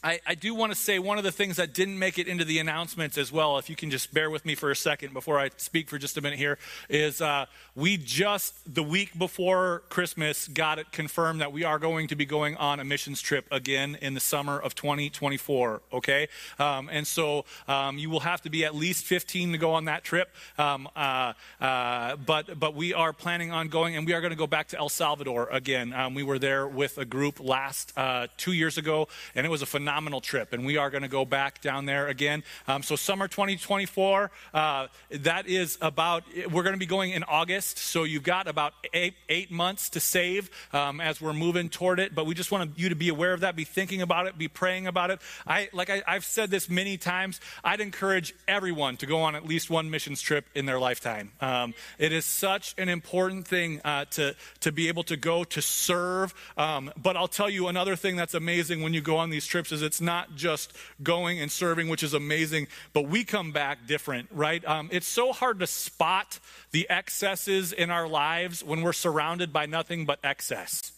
I, 0.05 0.19
I, 0.27 0.35
do 0.35 0.53
want 0.53 0.71
to 0.71 0.77
say 0.77 0.99
one 0.99 1.17
of 1.17 1.23
the 1.23 1.31
things 1.31 1.55
that 1.55 1.73
didn't 1.73 1.97
make 1.97 2.19
it 2.19 2.27
into 2.27 2.45
the 2.45 2.59
announcements 2.59 3.17
as 3.17 3.31
well, 3.31 3.57
if 3.57 3.71
you 3.71 3.75
can 3.75 3.89
just 3.89 4.13
bear 4.13 4.29
with 4.29 4.45
me 4.45 4.53
for 4.53 4.69
a 4.69 4.75
second 4.75 5.13
before 5.13 5.39
I 5.39 5.49
speak 5.57 5.89
for 5.89 5.97
just 5.97 6.15
a 6.15 6.21
minute 6.21 6.37
here, 6.37 6.59
is 6.89 7.21
uh, 7.21 7.47
we 7.73 7.97
just, 7.97 8.53
the 8.71 8.83
week 8.83 9.17
before 9.17 9.81
Christmas, 9.89 10.47
got 10.47 10.77
it 10.77 10.91
confirmed 10.91 11.41
that 11.41 11.51
we 11.51 11.63
are 11.63 11.79
going 11.79 12.07
to 12.09 12.15
be 12.15 12.23
going 12.23 12.55
on 12.57 12.79
a 12.79 12.83
missions 12.83 13.19
trip 13.19 13.47
again 13.49 13.97
in 13.99 14.13
the 14.13 14.19
summer 14.19 14.59
of 14.59 14.75
2024, 14.75 15.81
okay? 15.91 16.27
Um, 16.59 16.87
and 16.91 17.07
so 17.07 17.45
um, 17.67 17.97
you 17.97 18.11
will 18.11 18.19
have 18.19 18.43
to 18.43 18.51
be 18.51 18.63
at 18.63 18.75
least 18.75 19.05
15 19.05 19.53
to 19.53 19.57
go 19.57 19.73
on 19.73 19.85
that 19.85 20.03
trip. 20.03 20.29
Um, 20.59 20.87
uh, 20.95 21.33
uh, 21.59 22.15
but, 22.17 22.59
but 22.59 22.75
we 22.75 22.93
are 22.93 23.11
planning 23.11 23.51
on 23.51 23.69
going, 23.69 23.95
and 23.95 24.05
we 24.05 24.13
are 24.13 24.21
going 24.21 24.33
to 24.33 24.37
go 24.37 24.45
back 24.45 24.67
to 24.67 24.77
El 24.77 24.89
Salvador 24.89 25.49
again. 25.51 25.93
Um, 25.93 26.13
we 26.13 26.21
were 26.21 26.37
there 26.37 26.67
with 26.67 26.99
a 26.99 27.05
group 27.05 27.39
last 27.39 27.91
uh, 27.97 28.27
two 28.37 28.53
years 28.53 28.77
ago, 28.77 29.07
and 29.33 29.47
it 29.47 29.49
was 29.49 29.63
a 29.63 29.65
phenomenal 29.65 29.94
phenomenal 29.95 30.19
trip, 30.19 30.51
and 30.51 30.65
we 30.65 30.75
are 30.75 30.89
going 30.89 31.03
to 31.03 31.07
go 31.07 31.23
back 31.23 31.61
down 31.61 31.85
there 31.85 32.09
again. 32.09 32.43
Um, 32.67 32.83
so, 32.83 32.97
summer 32.97 33.29
2024, 33.29 34.29
uh, 34.53 34.87
that 35.09 35.47
is 35.47 35.77
about, 35.81 36.23
we're 36.51 36.63
going 36.63 36.73
to 36.73 36.79
be 36.79 36.85
going 36.85 37.11
in 37.11 37.23
August, 37.23 37.77
so 37.77 38.03
you've 38.03 38.23
got 38.23 38.49
about 38.49 38.73
eight, 38.93 39.13
eight 39.29 39.51
months 39.51 39.89
to 39.91 40.01
save 40.01 40.49
um, 40.73 40.99
as 40.99 41.21
we're 41.21 41.31
moving 41.31 41.69
toward 41.69 42.01
it. 42.01 42.13
But 42.13 42.25
we 42.25 42.35
just 42.35 42.51
want 42.51 42.77
you 42.77 42.89
to 42.89 42.95
be 42.95 43.07
aware 43.07 43.31
of 43.31 43.39
that, 43.39 43.55
be 43.55 43.63
thinking 43.63 44.01
about 44.01 44.27
it, 44.27 44.37
be 44.37 44.49
praying 44.49 44.85
about 44.85 45.11
it. 45.11 45.21
I, 45.47 45.69
like 45.71 45.89
I, 45.89 46.03
I've 46.05 46.25
said 46.25 46.51
this 46.51 46.69
many 46.69 46.97
times, 46.97 47.39
I'd 47.63 47.79
encourage 47.79 48.35
everyone 48.49 48.97
to 48.97 49.05
go 49.05 49.21
on 49.21 49.33
at 49.33 49.47
least 49.47 49.69
one 49.69 49.89
missions 49.89 50.21
trip 50.21 50.43
in 50.53 50.65
their 50.65 50.77
lifetime. 50.77 51.31
Um, 51.39 51.73
it 51.99 52.11
is 52.11 52.25
such 52.25 52.75
an 52.77 52.89
important 52.89 53.47
thing 53.47 53.79
uh, 53.85 54.05
to, 54.11 54.35
to 54.59 54.73
be 54.73 54.89
able 54.89 55.03
to 55.03 55.15
go 55.15 55.45
to 55.45 55.61
serve. 55.61 56.33
Um, 56.57 56.91
but 57.01 57.15
I'll 57.15 57.29
tell 57.29 57.49
you 57.49 57.69
another 57.69 57.95
thing 57.95 58.17
that's 58.17 58.33
amazing 58.33 58.81
when 58.81 58.93
you 58.93 58.99
go 58.99 59.15
on 59.15 59.29
these 59.29 59.45
trips 59.47 59.71
it's 59.81 60.01
not 60.01 60.35
just 60.35 60.73
going 61.01 61.39
and 61.39 61.51
serving, 61.51 61.87
which 61.87 62.03
is 62.03 62.13
amazing, 62.13 62.67
but 62.93 63.07
we 63.07 63.23
come 63.23 63.51
back 63.51 63.87
different, 63.87 64.29
right? 64.31 64.63
Um, 64.65 64.89
it's 64.91 65.07
so 65.07 65.31
hard 65.31 65.59
to 65.59 65.67
spot 65.67 66.39
the 66.71 66.89
excesses 66.89 67.71
in 67.71 67.89
our 67.89 68.07
lives 68.07 68.63
when 68.63 68.81
we're 68.81 68.93
surrounded 68.93 69.51
by 69.53 69.65
nothing 69.65 70.05
but 70.05 70.19
excess 70.23 70.91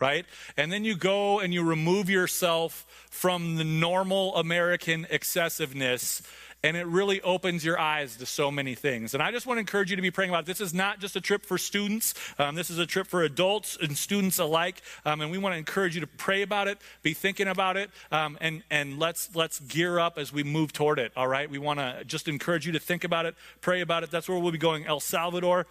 right? 0.00 0.26
And 0.56 0.72
then 0.72 0.84
you 0.84 0.96
go 0.96 1.38
and 1.38 1.54
you 1.54 1.62
remove 1.62 2.10
yourself 2.10 2.84
from 3.08 3.54
the 3.54 3.62
normal 3.62 4.34
American 4.34 5.06
excessiveness 5.08 6.22
and 6.64 6.76
it 6.76 6.86
really 6.86 7.20
opens 7.22 7.64
your 7.64 7.78
eyes 7.78 8.16
to 8.16 8.26
so 8.26 8.50
many 8.50 8.74
things. 8.74 9.14
And 9.14 9.22
I 9.22 9.32
just 9.32 9.46
want 9.46 9.56
to 9.56 9.60
encourage 9.60 9.90
you 9.90 9.96
to 9.96 10.02
be 10.02 10.10
praying 10.10 10.30
about 10.30 10.44
it. 10.44 10.46
This 10.46 10.60
is 10.60 10.72
not 10.72 11.00
just 11.00 11.16
a 11.16 11.20
trip 11.20 11.44
for 11.44 11.58
students, 11.58 12.14
um, 12.38 12.54
this 12.54 12.70
is 12.70 12.78
a 12.78 12.86
trip 12.86 13.06
for 13.06 13.22
adults 13.22 13.76
and 13.80 13.96
students 13.96 14.38
alike. 14.38 14.82
Um, 15.04 15.20
and 15.20 15.30
we 15.30 15.38
want 15.38 15.54
to 15.54 15.58
encourage 15.58 15.94
you 15.94 16.00
to 16.02 16.06
pray 16.06 16.42
about 16.42 16.68
it, 16.68 16.78
be 17.02 17.14
thinking 17.14 17.48
about 17.48 17.76
it, 17.76 17.90
um, 18.10 18.38
and, 18.40 18.62
and 18.70 18.98
let's, 18.98 19.34
let's 19.34 19.58
gear 19.60 19.98
up 19.98 20.18
as 20.18 20.32
we 20.32 20.42
move 20.44 20.72
toward 20.72 20.98
it, 20.98 21.12
all 21.16 21.28
right? 21.28 21.50
We 21.50 21.58
want 21.58 21.80
to 21.80 22.04
just 22.06 22.28
encourage 22.28 22.66
you 22.66 22.72
to 22.72 22.80
think 22.80 23.04
about 23.04 23.26
it, 23.26 23.34
pray 23.60 23.80
about 23.80 24.04
it. 24.04 24.10
That's 24.10 24.28
where 24.28 24.38
we'll 24.38 24.52
be 24.52 24.58
going. 24.58 24.86
El 24.86 25.00
Salvador 25.00 25.66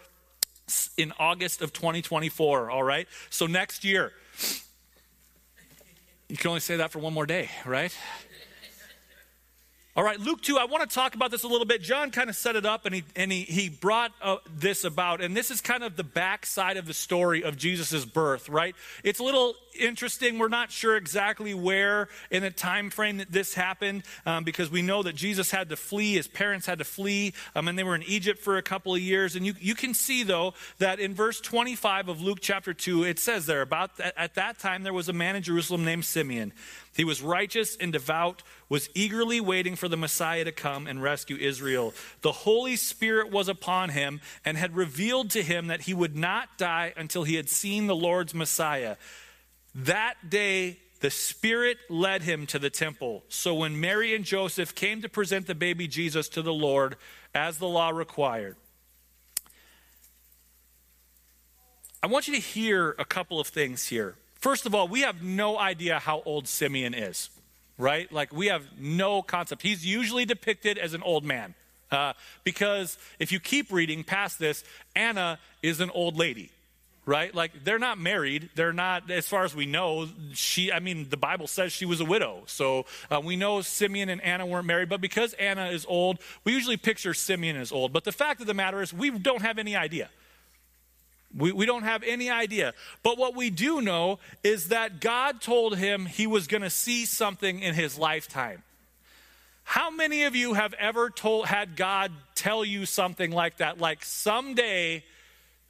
in 0.98 1.14
August 1.20 1.62
of 1.62 1.74
2024, 1.74 2.70
all 2.70 2.84
right? 2.84 3.08
So 3.30 3.48
next 3.48 3.84
year, 3.84 4.12
you 6.30 6.38
can 6.38 6.50
only 6.50 6.62
say 6.62 6.78
that 6.78 6.92
for 6.92 7.00
one 7.00 7.14
more 7.14 7.26
day, 7.26 7.50
right? 7.66 7.96
All 10.02 10.08
right, 10.08 10.20
Luke 10.20 10.42
2, 10.42 10.58
I 10.58 10.66
want 10.66 10.90
to 10.90 10.92
talk 10.92 11.14
about 11.14 11.30
this 11.30 11.44
a 11.44 11.48
little 11.48 11.68
bit. 11.68 11.84
John 11.84 12.10
kind 12.10 12.28
of 12.28 12.36
set 12.36 12.56
it 12.56 12.66
up 12.66 12.88
and 12.88 12.96
he, 12.96 13.04
and 13.16 13.32
he, 13.32 13.42
he 13.44 13.70
brought 13.70 14.12
uh, 14.20 14.38
this 14.52 14.84
about. 14.84 15.22
And 15.22 15.38
this 15.38 15.52
is 15.52 15.62
kind 15.62 15.84
of 15.84 15.96
the 15.96 16.04
backside 16.04 16.78
of 16.78 16.88
the 16.88 16.94
story 16.96 17.44
of 17.44 17.56
Jesus' 17.56 18.04
birth, 18.04 18.50
right? 18.50 18.76
It's 19.04 19.20
a 19.20 19.24
little 19.24 19.54
interesting. 19.80 20.40
We're 20.40 20.48
not 20.48 20.72
sure 20.72 20.96
exactly 20.96 21.54
where 21.54 22.10
in 22.30 22.44
the 22.44 22.52
time 22.52 22.90
frame 22.90 23.18
that 23.18 23.32
this 23.32 23.54
happened 23.54 24.04
um, 24.26 24.44
because 24.44 24.70
we 24.70 24.82
know 24.82 25.04
that 25.04 25.16
Jesus 25.16 25.52
had 25.52 25.70
to 25.70 25.76
flee. 25.76 26.16
His 26.16 26.28
parents 26.28 26.66
had 26.66 26.80
to 26.80 26.84
flee 26.84 27.34
um, 27.56 27.68
and 27.68 27.78
they 27.78 27.84
were 27.84 27.96
in 27.96 28.04
Egypt 28.04 28.40
for 28.40 28.58
a 28.58 28.62
couple 28.62 28.94
of 28.94 29.02
years. 29.02 29.36
And 29.36 29.46
you, 29.46 29.54
you 29.60 29.76
can 29.76 29.94
see, 29.94 30.24
though, 30.24 30.54
that 30.80 31.00
in 31.00 31.14
verse 31.14 31.42
25 31.42 32.10
of 32.10 32.22
Luke 32.22 32.40
chapter 32.42 32.74
2, 32.74 33.04
it 33.04 33.20
says 33.20 33.46
there, 33.46 33.62
about 33.62 33.98
th- 33.98 34.14
at 34.18 34.36
that 34.36 34.60
time 34.60 34.84
there 34.84 34.94
was 34.94 35.10
a 35.10 35.14
man 35.14 35.36
in 35.36 35.44
Jerusalem 35.44 35.86
named 35.86 36.06
Simeon. 36.06 36.54
He 36.96 37.04
was 37.06 37.22
righteous 37.22 37.78
and 37.78 37.94
devout, 37.94 38.44
was 38.68 38.90
eagerly 38.94 39.40
waiting 39.40 39.76
for 39.76 39.88
the 39.88 39.98
Messiah 39.98 40.44
to 40.44 40.52
come 40.52 40.88
and 40.88 41.02
rescue 41.02 41.38
Israel. 41.38 41.94
The 42.22 42.32
Holy 42.32 42.76
Spirit 42.76 43.32
was 43.32 43.48
upon 43.48 43.90
him 43.90 44.20
and 44.44 44.58
had 44.58 44.76
revealed 44.76 45.30
to 45.32 45.42
him 45.42 45.68
that 45.68 45.82
he 45.82 45.94
would 45.94 46.16
not 46.16 46.58
die 46.58 46.94
until 46.98 47.24
he 47.24 47.36
had 47.36 47.50
seen 47.50 47.88
the 47.88 47.96
Lord's 47.96 48.34
Messiah. 48.34 48.98
That 49.74 50.30
day, 50.30 50.80
the 51.00 51.10
Spirit 51.10 51.78
led 51.90 52.22
him 52.22 52.46
to 52.48 52.60
the 52.60 52.70
temple. 52.70 53.24
So 53.30 53.56
when 53.56 53.80
Mary 53.80 54.14
and 54.14 54.24
Joseph 54.24 54.76
came 54.76 55.02
to 55.02 55.10
present 55.10 55.48
the 55.48 55.56
baby 55.56 55.88
Jesus 55.88 56.30
to 56.30 56.42
the 56.42 56.54
Lord, 56.54 56.96
as 57.34 57.58
the 57.58 57.68
law 57.68 57.90
required, 57.90 58.56
I 62.04 62.08
want 62.08 62.28
you 62.28 62.34
to 62.36 62.42
hear 62.42 62.96
a 62.98 63.06
couple 63.06 63.40
of 63.40 63.48
things 63.48 63.88
here. 63.88 64.16
First 64.36 64.66
of 64.66 64.74
all, 64.74 64.88
we 64.88 65.02
have 65.02 65.22
no 65.22 65.58
idea 65.58 66.00
how 66.00 66.24
old 66.26 66.48
Simeon 66.48 66.96
is, 66.96 67.30
right? 67.78 68.12
Like, 68.12 68.34
we 68.34 68.48
have 68.48 68.64
no 68.80 69.22
concept. 69.22 69.62
He's 69.62 69.86
usually 69.86 70.26
depicted 70.26 70.80
as 70.80 70.94
an 70.96 71.04
old 71.04 71.24
man. 71.24 71.54
Uh, 71.92 72.14
because 72.44 72.98
if 73.20 73.32
you 73.32 73.40
keep 73.40 73.72
reading 73.72 74.04
past 74.04 74.40
this, 74.40 74.64
Anna 74.96 75.38
is 75.62 75.80
an 75.80 75.92
old 75.92 76.18
lady, 76.18 76.50
right? 77.12 77.36
Like, 77.36 77.66
they're 77.66 77.78
not 77.78 78.00
married. 78.00 78.50
They're 78.56 78.72
not, 78.72 79.12
as 79.12 79.28
far 79.28 79.44
as 79.44 79.54
we 79.54 79.66
know, 79.66 80.08
she, 80.34 80.72
I 80.72 80.80
mean, 80.80 81.10
the 81.10 81.18
Bible 81.18 81.46
says 81.46 81.74
she 81.74 81.86
was 81.86 82.00
a 82.00 82.06
widow. 82.06 82.44
So 82.46 82.86
uh, 83.12 83.20
we 83.22 83.36
know 83.36 83.62
Simeon 83.62 84.08
and 84.08 84.22
Anna 84.22 84.46
weren't 84.46 84.66
married, 84.66 84.88
but 84.88 85.02
because 85.02 85.34
Anna 85.34 85.68
is 85.68 85.86
old, 85.90 86.20
we 86.46 86.54
usually 86.54 86.78
picture 86.78 87.14
Simeon 87.14 87.58
as 87.58 87.70
old. 87.70 87.92
But 87.92 88.06
the 88.06 88.14
fact 88.14 88.40
of 88.40 88.48
the 88.48 88.54
matter 88.54 88.82
is, 88.82 88.94
we 88.94 89.10
don't 89.12 89.42
have 89.42 89.60
any 89.60 89.76
idea. 89.76 90.10
We, 91.38 91.52
we 91.52 91.66
don't 91.66 91.84
have 91.84 92.02
any 92.04 92.30
idea. 92.30 92.74
But 93.04 93.18
what 93.18 93.36
we 93.36 93.50
do 93.50 93.82
know 93.82 94.20
is 94.42 94.70
that 94.70 95.02
God 95.02 95.42
told 95.42 95.78
him 95.78 96.06
he 96.06 96.28
was 96.28 96.48
going 96.48 96.64
to 96.64 96.70
see 96.70 97.06
something 97.06 97.60
in 97.60 97.74
his 97.74 97.98
lifetime. 97.98 98.64
How 99.64 99.92
many 99.92 100.24
of 100.24 100.34
you 100.36 100.54
have 100.54 100.74
ever 100.76 101.10
told, 101.10 101.48
had 101.48 101.76
God 101.76 102.12
tell 102.36 102.64
you 102.64 102.86
something 102.86 103.32
like 103.32 103.58
that? 103.58 103.80
Like 103.80 104.04
someday 104.06 105.04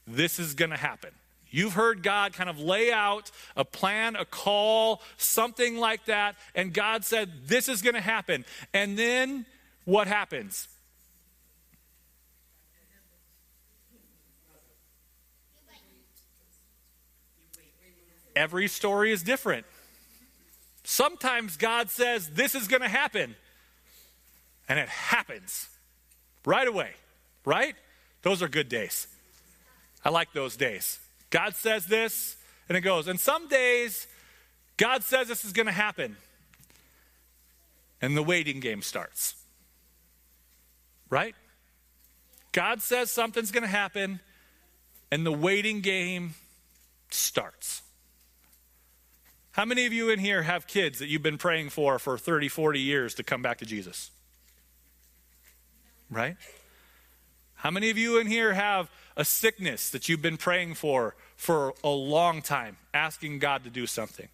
this 0.08 0.40
is 0.40 0.54
going 0.56 0.72
to 0.72 0.78
happen. 0.78 1.12
You've 1.52 1.74
heard 1.74 2.02
God 2.02 2.32
kind 2.34 2.50
of 2.50 2.60
lay 2.60 2.92
out 2.92 3.30
a 3.58 3.66
plan, 3.66 4.16
a 4.16 4.24
call, 4.26 5.02
something 5.18 5.78
like 5.78 6.06
that, 6.06 6.36
and 6.56 6.74
God 6.74 7.04
said, 7.04 7.30
This 7.46 7.68
is 7.68 7.82
going 7.82 7.96
to 7.96 8.02
happen. 8.02 8.46
And 8.74 8.98
then 8.98 9.46
what 9.84 10.08
happens? 10.08 10.70
Every 18.34 18.70
story 18.70 19.12
is 19.12 19.24
different. 19.24 19.66
Sometimes 20.84 21.58
God 21.58 21.90
says, 21.90 22.30
This 22.30 22.56
is 22.56 22.70
going 22.70 22.82
to 22.82 22.90
happen. 22.90 23.36
And 24.70 24.80
it 24.80 24.88
happens 24.88 25.68
right 26.46 26.68
away, 26.68 26.92
right? 27.44 27.76
Those 28.22 28.42
are 28.42 28.48
good 28.48 28.70
days. 28.70 29.08
I 30.06 30.10
like 30.10 30.32
those 30.32 30.56
days. 30.56 31.00
God 31.32 31.56
says 31.56 31.88
this, 31.88 32.38
and 32.70 32.78
it 32.78 32.82
goes. 32.82 33.08
And 33.08 33.20
some 33.20 33.48
days, 33.48 34.06
God 34.78 35.04
says 35.04 35.28
this 35.28 35.44
is 35.44 35.54
going 35.54 35.66
to 35.66 35.72
happen. 35.72 36.18
And 38.02 38.16
the 38.16 38.24
waiting 38.24 38.60
game 38.60 38.82
starts. 38.82 39.36
Right? 41.10 41.36
God 42.52 42.82
says 42.82 43.10
something's 43.10 43.52
going 43.52 43.64
to 43.64 43.70
happen, 43.70 44.20
and 45.10 45.26
the 45.26 45.32
waiting 45.32 45.82
game 45.82 46.36
starts. 47.10 47.82
How 49.52 49.66
many 49.66 49.86
of 49.86 49.94
you 49.94 50.10
in 50.10 50.20
here 50.20 50.44
have 50.44 50.68
kids 50.68 51.00
that 51.00 51.08
you've 51.08 51.24
been 51.24 51.38
praying 51.38 51.70
for 51.70 52.00
for 52.00 52.18
30, 52.18 52.48
40 52.48 52.80
years 52.80 53.16
to 53.16 53.24
come 53.24 53.42
back 53.42 53.58
to 53.60 53.66
Jesus? 53.66 54.12
Right? 56.10 56.38
How 57.56 57.70
many 57.70 57.90
of 57.90 57.98
you 57.98 58.18
in 58.18 58.28
here 58.28 58.54
have 58.54 58.90
a 59.18 59.26
sickness 59.26 59.90
that 59.90 60.08
you've 60.10 60.22
been 60.22 60.38
praying 60.38 60.76
for 60.76 61.16
for 61.36 61.74
a 61.84 61.90
long 61.90 62.42
time, 62.42 62.78
asking 62.94 63.40
God 63.40 63.64
to 63.64 63.70
do 63.70 63.86
something? 63.86 64.28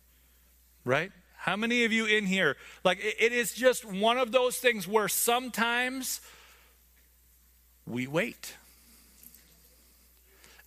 Right? 0.85 1.11
How 1.37 1.55
many 1.55 1.85
of 1.85 1.91
you 1.91 2.05
in 2.05 2.25
here, 2.25 2.57
like, 2.83 2.99
it 2.99 3.31
is 3.31 3.53
just 3.53 3.85
one 3.85 4.17
of 4.17 4.31
those 4.31 4.57
things 4.57 4.87
where 4.87 5.07
sometimes 5.07 6.21
we 7.87 8.05
wait. 8.05 8.55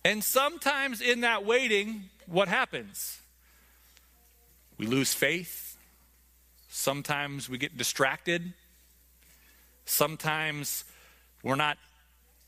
And 0.03 0.23
sometimes 0.23 1.01
in 1.01 1.21
that 1.21 1.45
waiting, 1.45 2.05
what 2.25 2.47
happens? 2.47 3.19
We 4.77 4.87
lose 4.87 5.13
faith. 5.13 5.77
Sometimes 6.69 7.47
we 7.47 7.59
get 7.59 7.77
distracted. 7.77 8.53
Sometimes 9.85 10.83
we're 11.43 11.55
not 11.55 11.77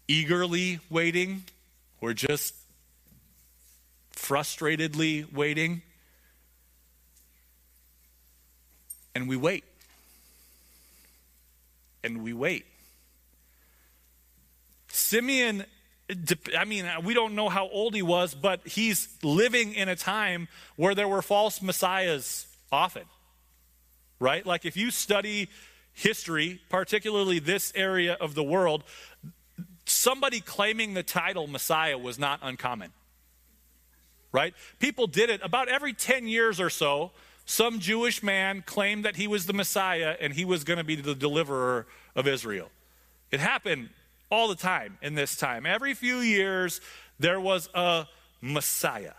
eagerly 0.07 0.79
waiting, 0.89 1.43
we're 2.03 2.13
just 2.13 2.53
frustratedly 4.13 5.31
waiting. 5.31 5.81
And 9.15 9.29
we 9.29 9.37
wait. 9.37 9.63
And 12.03 12.21
we 12.21 12.33
wait. 12.33 12.65
Simeon 14.89 15.63
I 16.57 16.65
mean, 16.65 16.85
we 17.05 17.13
don't 17.13 17.35
know 17.35 17.47
how 17.47 17.69
old 17.69 17.95
he 17.95 18.01
was, 18.01 18.35
but 18.35 18.67
he's 18.67 19.07
living 19.23 19.73
in 19.73 19.87
a 19.87 19.95
time 19.95 20.49
where 20.75 20.93
there 20.93 21.07
were 21.07 21.21
false 21.21 21.61
messiahs 21.61 22.45
often, 22.69 23.03
right? 24.19 24.45
Like 24.45 24.65
if 24.65 24.75
you 24.75 24.91
study 24.91 25.47
history, 25.93 26.59
particularly 26.69 27.39
this 27.39 27.71
area 27.75 28.17
of 28.19 28.35
the 28.35 28.43
world, 28.43 28.83
somebody 29.85 30.39
claiming 30.39 30.93
the 30.93 31.03
title 31.03 31.47
Messiah 31.47 31.97
was 31.97 32.17
not 32.17 32.39
uncommon, 32.41 32.91
right? 34.31 34.53
People 34.79 35.07
did 35.07 35.29
it 35.29 35.41
about 35.43 35.69
every 35.69 35.93
10 35.93 36.27
years 36.27 36.59
or 36.59 36.69
so. 36.69 37.11
Some 37.45 37.79
Jewish 37.79 38.23
man 38.23 38.63
claimed 38.65 39.03
that 39.05 39.17
he 39.17 39.27
was 39.27 39.45
the 39.45 39.53
Messiah 39.53 40.15
and 40.19 40.33
he 40.33 40.45
was 40.45 40.63
going 40.63 40.77
to 40.77 40.83
be 40.83 40.95
the 40.95 41.15
deliverer 41.15 41.87
of 42.15 42.27
Israel. 42.27 42.69
It 43.31 43.39
happened 43.39 43.89
all 44.29 44.47
the 44.47 44.55
time 44.55 44.97
in 45.01 45.15
this 45.15 45.35
time. 45.35 45.65
Every 45.65 45.93
few 45.93 46.17
years, 46.17 46.81
there 47.19 47.39
was 47.39 47.69
a 47.73 48.07
Messiah. 48.41 49.13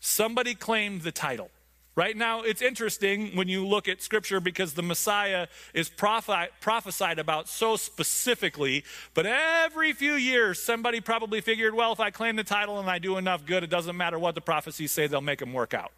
Somebody 0.00 0.54
claimed 0.54 1.02
the 1.02 1.12
title. 1.12 1.50
Right 1.96 2.14
now, 2.14 2.42
it's 2.42 2.60
interesting 2.60 3.34
when 3.34 3.48
you 3.48 3.66
look 3.66 3.88
at 3.88 4.02
Scripture 4.02 4.38
because 4.38 4.74
the 4.74 4.82
Messiah 4.82 5.46
is 5.72 5.88
prophi- 5.88 6.50
prophesied 6.60 7.18
about 7.18 7.48
so 7.48 7.76
specifically. 7.76 8.84
But 9.14 9.24
every 9.24 9.94
few 9.94 10.12
years, 10.12 10.62
somebody 10.62 11.00
probably 11.00 11.40
figured, 11.40 11.74
well, 11.74 11.92
if 11.92 12.00
I 12.00 12.10
claim 12.10 12.36
the 12.36 12.44
title 12.44 12.78
and 12.78 12.90
I 12.90 12.98
do 12.98 13.16
enough 13.16 13.46
good, 13.46 13.64
it 13.64 13.70
doesn't 13.70 13.96
matter 13.96 14.18
what 14.18 14.34
the 14.34 14.42
prophecies 14.42 14.92
say, 14.92 15.06
they'll 15.06 15.22
make 15.22 15.38
them 15.38 15.54
work 15.54 15.72
out. 15.72 15.90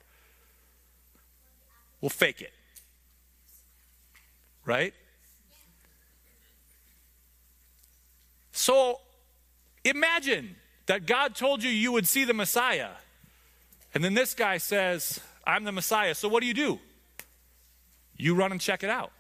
We'll 2.01 2.11
fake 2.11 2.43
it. 2.43 2.53
Right? 4.65 4.95
So 8.53 9.01
imagine 9.85 10.55
that 10.87 11.07
God 11.07 11.35
told 11.35 11.65
you 11.65 11.71
you 11.71 11.91
would 11.91 12.07
see 12.07 12.23
the 12.23 12.35
Messiah. 12.35 12.91
And 13.95 14.05
then 14.05 14.15
this 14.15 14.35
guy 14.35 14.59
says, 14.59 15.19
I'm 15.49 15.65
the 15.65 15.73
Messiah. 15.73 16.15
So 16.15 16.29
what 16.29 16.43
do 16.43 16.47
you 16.47 16.55
do? 16.55 16.79
You 18.19 18.35
run 18.35 18.53
and 18.53 18.61
check 18.61 18.85
it 18.85 18.91
out. 18.91 19.11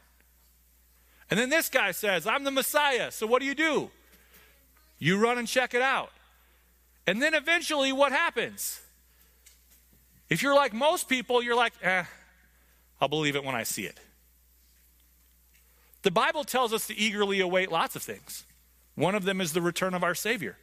And 1.30 1.40
then 1.40 1.48
this 1.48 1.70
guy 1.70 1.92
says, 1.92 2.26
I'm 2.26 2.44
the 2.44 2.50
Messiah. 2.50 3.10
So 3.10 3.26
what 3.26 3.40
do 3.40 3.46
you 3.46 3.54
do? 3.54 3.90
You 4.98 5.18
run 5.18 5.38
and 5.38 5.48
check 5.48 5.72
it 5.72 5.80
out. 5.80 6.10
And 7.06 7.22
then 7.22 7.32
eventually, 7.32 7.92
what 7.92 8.12
happens? 8.12 8.82
If 10.28 10.42
you're 10.42 10.54
like 10.54 10.74
most 10.74 11.08
people, 11.08 11.42
you're 11.42 11.56
like, 11.56 11.72
eh, 11.82 12.04
I'll 13.00 13.08
believe 13.08 13.34
it 13.34 13.44
when 13.44 13.54
I 13.54 13.62
see 13.62 13.84
it. 13.84 13.98
The 16.02 16.10
Bible 16.10 16.44
tells 16.44 16.74
us 16.74 16.86
to 16.88 16.96
eagerly 16.96 17.40
await 17.40 17.72
lots 17.72 17.96
of 17.96 18.02
things. 18.02 18.44
One 18.94 19.14
of 19.14 19.24
them 19.24 19.40
is 19.40 19.54
the 19.54 19.62
return 19.62 19.94
of 19.94 20.04
our 20.04 20.14
Savior. 20.14 20.58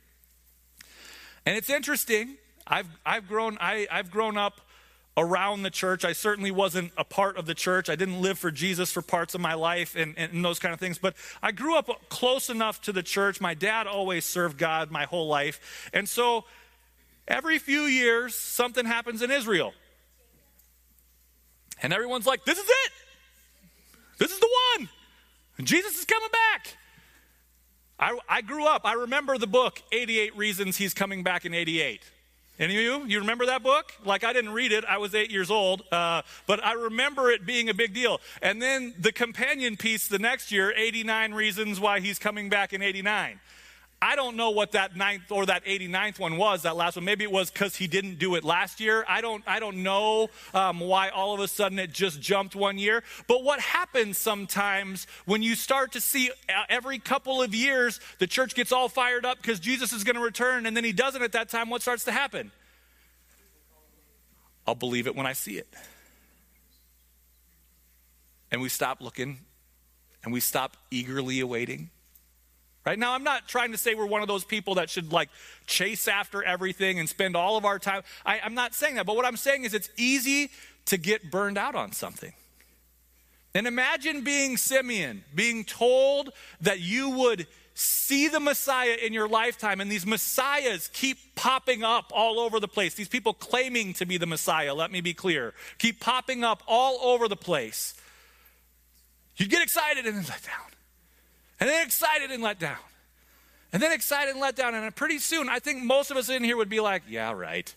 And 1.46 1.58
it's 1.58 1.70
interesting. 1.70 2.38
I've, 2.68 2.88
I've, 3.06 3.28
grown, 3.28 3.58
I, 3.60 3.88
I've 3.92 4.12
grown 4.12 4.38
up 4.38 4.62
around 5.18 5.64
the 5.64 5.70
church. 5.70 6.04
I 6.04 6.14
certainly 6.14 6.52
wasn't 6.52 6.92
a 6.98 7.04
part 7.04 7.38
of 7.38 7.46
the 7.46 7.54
church. 7.54 7.90
I 7.90 7.96
didn't 7.96 8.22
live 8.22 8.38
for 8.38 8.52
Jesus 8.52 8.92
for 8.92 9.02
parts 9.02 9.34
of 9.34 9.42
my 9.42 9.54
life 9.54 9.96
and, 9.96 10.14
and, 10.18 10.44
those 10.44 10.60
kind 10.60 10.74
of 10.74 10.80
things. 10.80 10.98
But 10.98 11.16
I 11.42 11.52
grew 11.52 11.78
up 11.78 11.90
close 12.10 12.50
enough 12.50 12.82
to 12.82 12.92
the 12.92 13.04
church. 13.04 13.40
My 13.40 13.54
dad 13.54 13.88
always 13.88 14.26
served 14.26 14.58
God 14.58 14.92
my 14.92 15.06
whole 15.06 15.28
life. 15.28 15.90
And 15.94 16.08
so 16.08 16.46
every 17.28 17.60
few 17.60 17.82
years, 17.82 18.36
something 18.36 18.86
happens 18.86 19.22
in 19.22 19.32
Israel. 19.32 19.74
And 21.82 21.94
everyone's 21.94 22.26
like, 22.26 22.44
this 22.46 22.58
is 22.58 22.68
it. 22.68 22.92
This 24.18 24.32
is 24.32 24.40
the 24.40 24.50
one. 24.78 24.90
Jesus 25.64 25.98
is 25.98 26.06
coming 26.06 26.30
back. 26.32 26.78
I, 27.98 28.18
I 28.28 28.42
grew 28.42 28.66
up, 28.66 28.82
I 28.84 28.94
remember 28.94 29.38
the 29.38 29.48
book, 29.48 29.82
88 29.94 30.36
Reasons 30.36 30.76
He's 30.76 30.94
Coming 30.94 31.24
Back 31.24 31.46
in 31.46 31.54
88. 31.54 32.02
Any 32.58 32.78
of 32.78 32.82
you? 32.82 33.06
You 33.06 33.20
remember 33.20 33.46
that 33.48 33.64
book? 33.64 33.92
Like, 34.06 34.24
I 34.24 34.32
didn't 34.32 34.52
read 34.52 34.72
it. 34.72 34.86
I 34.86 34.98
was 34.98 35.14
eight 35.14 35.30
years 35.30 35.52
old. 35.52 35.84
Uh, 35.92 36.22
but 36.48 36.64
I 36.64 36.74
remember 36.74 37.30
it 37.30 37.46
being 37.46 37.68
a 37.68 37.74
big 37.74 37.94
deal. 37.94 38.22
And 38.42 38.62
then 38.62 38.94
the 38.98 39.12
companion 39.12 39.76
piece 39.76 40.08
the 40.08 40.20
next 40.20 40.52
year 40.54 40.74
89 40.76 41.34
Reasons 41.34 41.80
Why 41.82 42.00
He's 42.00 42.18
Coming 42.18 42.50
Back 42.50 42.72
in 42.72 42.82
89. 42.82 43.42
I 44.06 44.16
don't 44.16 44.36
know 44.36 44.52
what 44.52 44.74
that 44.74 44.96
ninth 44.96 45.32
or 45.32 45.48
that 45.48 45.66
89th 45.66 46.20
one 46.20 46.38
was, 46.38 46.62
that 46.62 46.76
last 46.76 46.96
one. 46.96 47.06
Maybe 47.06 47.24
it 47.24 47.32
was 47.32 47.50
because 47.50 47.76
he 47.76 47.88
didn't 47.88 48.20
do 48.20 48.36
it 48.36 48.44
last 48.44 48.80
year. 48.80 49.04
I 49.10 49.20
don't, 49.20 49.44
I 49.48 49.60
don't 49.60 49.78
know 49.78 50.30
um, 50.54 50.80
why 50.80 51.10
all 51.10 51.34
of 51.34 51.40
a 51.40 51.48
sudden 51.48 51.80
it 51.80 51.92
just 51.92 52.22
jumped 52.22 52.56
one 52.56 52.78
year. 52.78 53.02
But 53.28 53.44
what 53.44 53.60
happens 53.60 54.20
sometimes 54.20 55.08
when 55.26 55.42
you 55.42 55.56
start 55.56 55.94
to 55.94 56.02
see 56.02 56.30
uh, 56.48 56.66
every 56.70 57.00
couple 57.00 57.42
of 57.42 57.56
years 57.56 58.00
the 58.20 58.28
church 58.28 58.54
gets 58.54 58.72
all 58.72 58.90
fired 58.90 59.26
up 59.26 59.42
because 59.42 59.60
Jesus 59.60 59.92
is 59.92 60.04
going 60.04 60.18
to 60.18 60.22
return 60.22 60.68
and 60.68 60.78
then 60.78 60.84
he 60.84 60.94
doesn't 60.94 61.24
at 61.24 61.32
that 61.32 61.50
time, 61.50 61.72
what 61.72 61.82
starts 61.82 62.04
to 62.04 62.12
happen? 62.12 62.52
I'll 64.68 64.76
believe 64.76 65.08
it 65.08 65.16
when 65.16 65.26
I 65.26 65.34
see 65.34 65.58
it. 65.58 65.74
And 68.52 68.62
we 68.62 68.70
stop 68.70 69.02
looking 69.02 69.40
and 70.24 70.32
we 70.32 70.42
stop 70.42 70.78
eagerly 70.92 71.40
awaiting 71.40 71.90
Right 72.86 73.00
now, 73.00 73.14
I'm 73.14 73.24
not 73.24 73.48
trying 73.48 73.72
to 73.72 73.78
say 73.78 73.96
we're 73.96 74.06
one 74.06 74.22
of 74.22 74.28
those 74.28 74.44
people 74.44 74.76
that 74.76 74.92
should 74.92 75.12
like 75.12 75.30
chase 75.66 76.08
after 76.08 76.44
everything 76.44 77.00
and 77.00 77.10
spend 77.10 77.36
all 77.36 77.58
of 77.58 77.66
our 77.66 77.80
time. 77.80 78.04
I, 78.26 78.40
I'm 78.40 78.54
not 78.54 78.76
saying 78.76 78.96
that, 78.96 79.08
but 79.08 79.16
what 79.16 79.26
I'm 79.26 79.38
saying 79.38 79.64
is 79.64 79.74
it's 79.74 79.90
easy 79.98 80.52
to 80.86 80.98
get 80.98 81.32
burned 81.32 81.58
out 81.58 81.74
on 81.74 81.94
something. 81.94 82.34
And 83.56 83.66
imagine 83.66 84.22
being 84.22 84.58
Simeon, 84.58 85.24
being 85.34 85.64
told 85.64 86.30
that 86.62 86.80
you 86.80 87.10
would 87.10 87.48
see 87.74 88.28
the 88.28 88.40
Messiah 88.40 88.96
in 89.04 89.14
your 89.14 89.28
lifetime, 89.28 89.82
and 89.82 89.92
these 89.92 90.06
Messiahs 90.06 90.90
keep 90.94 91.18
popping 91.36 91.84
up 91.84 92.12
all 92.14 92.40
over 92.40 92.60
the 92.60 92.68
place. 92.68 92.94
These 92.94 93.08
people 93.08 93.34
claiming 93.34 93.94
to 93.94 94.06
be 94.06 94.18
the 94.18 94.28
Messiah, 94.28 94.74
let 94.76 94.92
me 94.92 95.02
be 95.02 95.14
clear, 95.14 95.54
keep 95.80 96.00
popping 96.00 96.44
up 96.44 96.62
all 96.68 97.00
over 97.02 97.28
the 97.28 97.36
place. 97.36 97.96
You'd 99.38 99.50
get 99.50 99.64
excited 99.64 100.06
and 100.06 100.18
then 100.18 100.24
let 100.24 100.44
down. 100.44 100.75
And 101.60 101.70
then 101.70 101.86
excited 101.86 102.32
and 102.32 102.44
let 102.44 102.60
down. 102.60 102.78
And 103.72 103.82
then 103.82 103.92
excited 103.92 104.32
and 104.32 104.40
let 104.40 104.56
down. 104.56 104.74
And 104.76 104.96
pretty 104.96 105.20
soon, 105.20 105.50
I 105.50 105.60
think 105.60 105.84
most 105.84 106.12
of 106.12 106.18
us 106.18 106.30
in 106.30 106.44
here 106.44 106.58
would 106.58 106.70
be 106.70 106.80
like, 106.80 107.04
yeah, 107.08 107.32
right. 107.32 107.74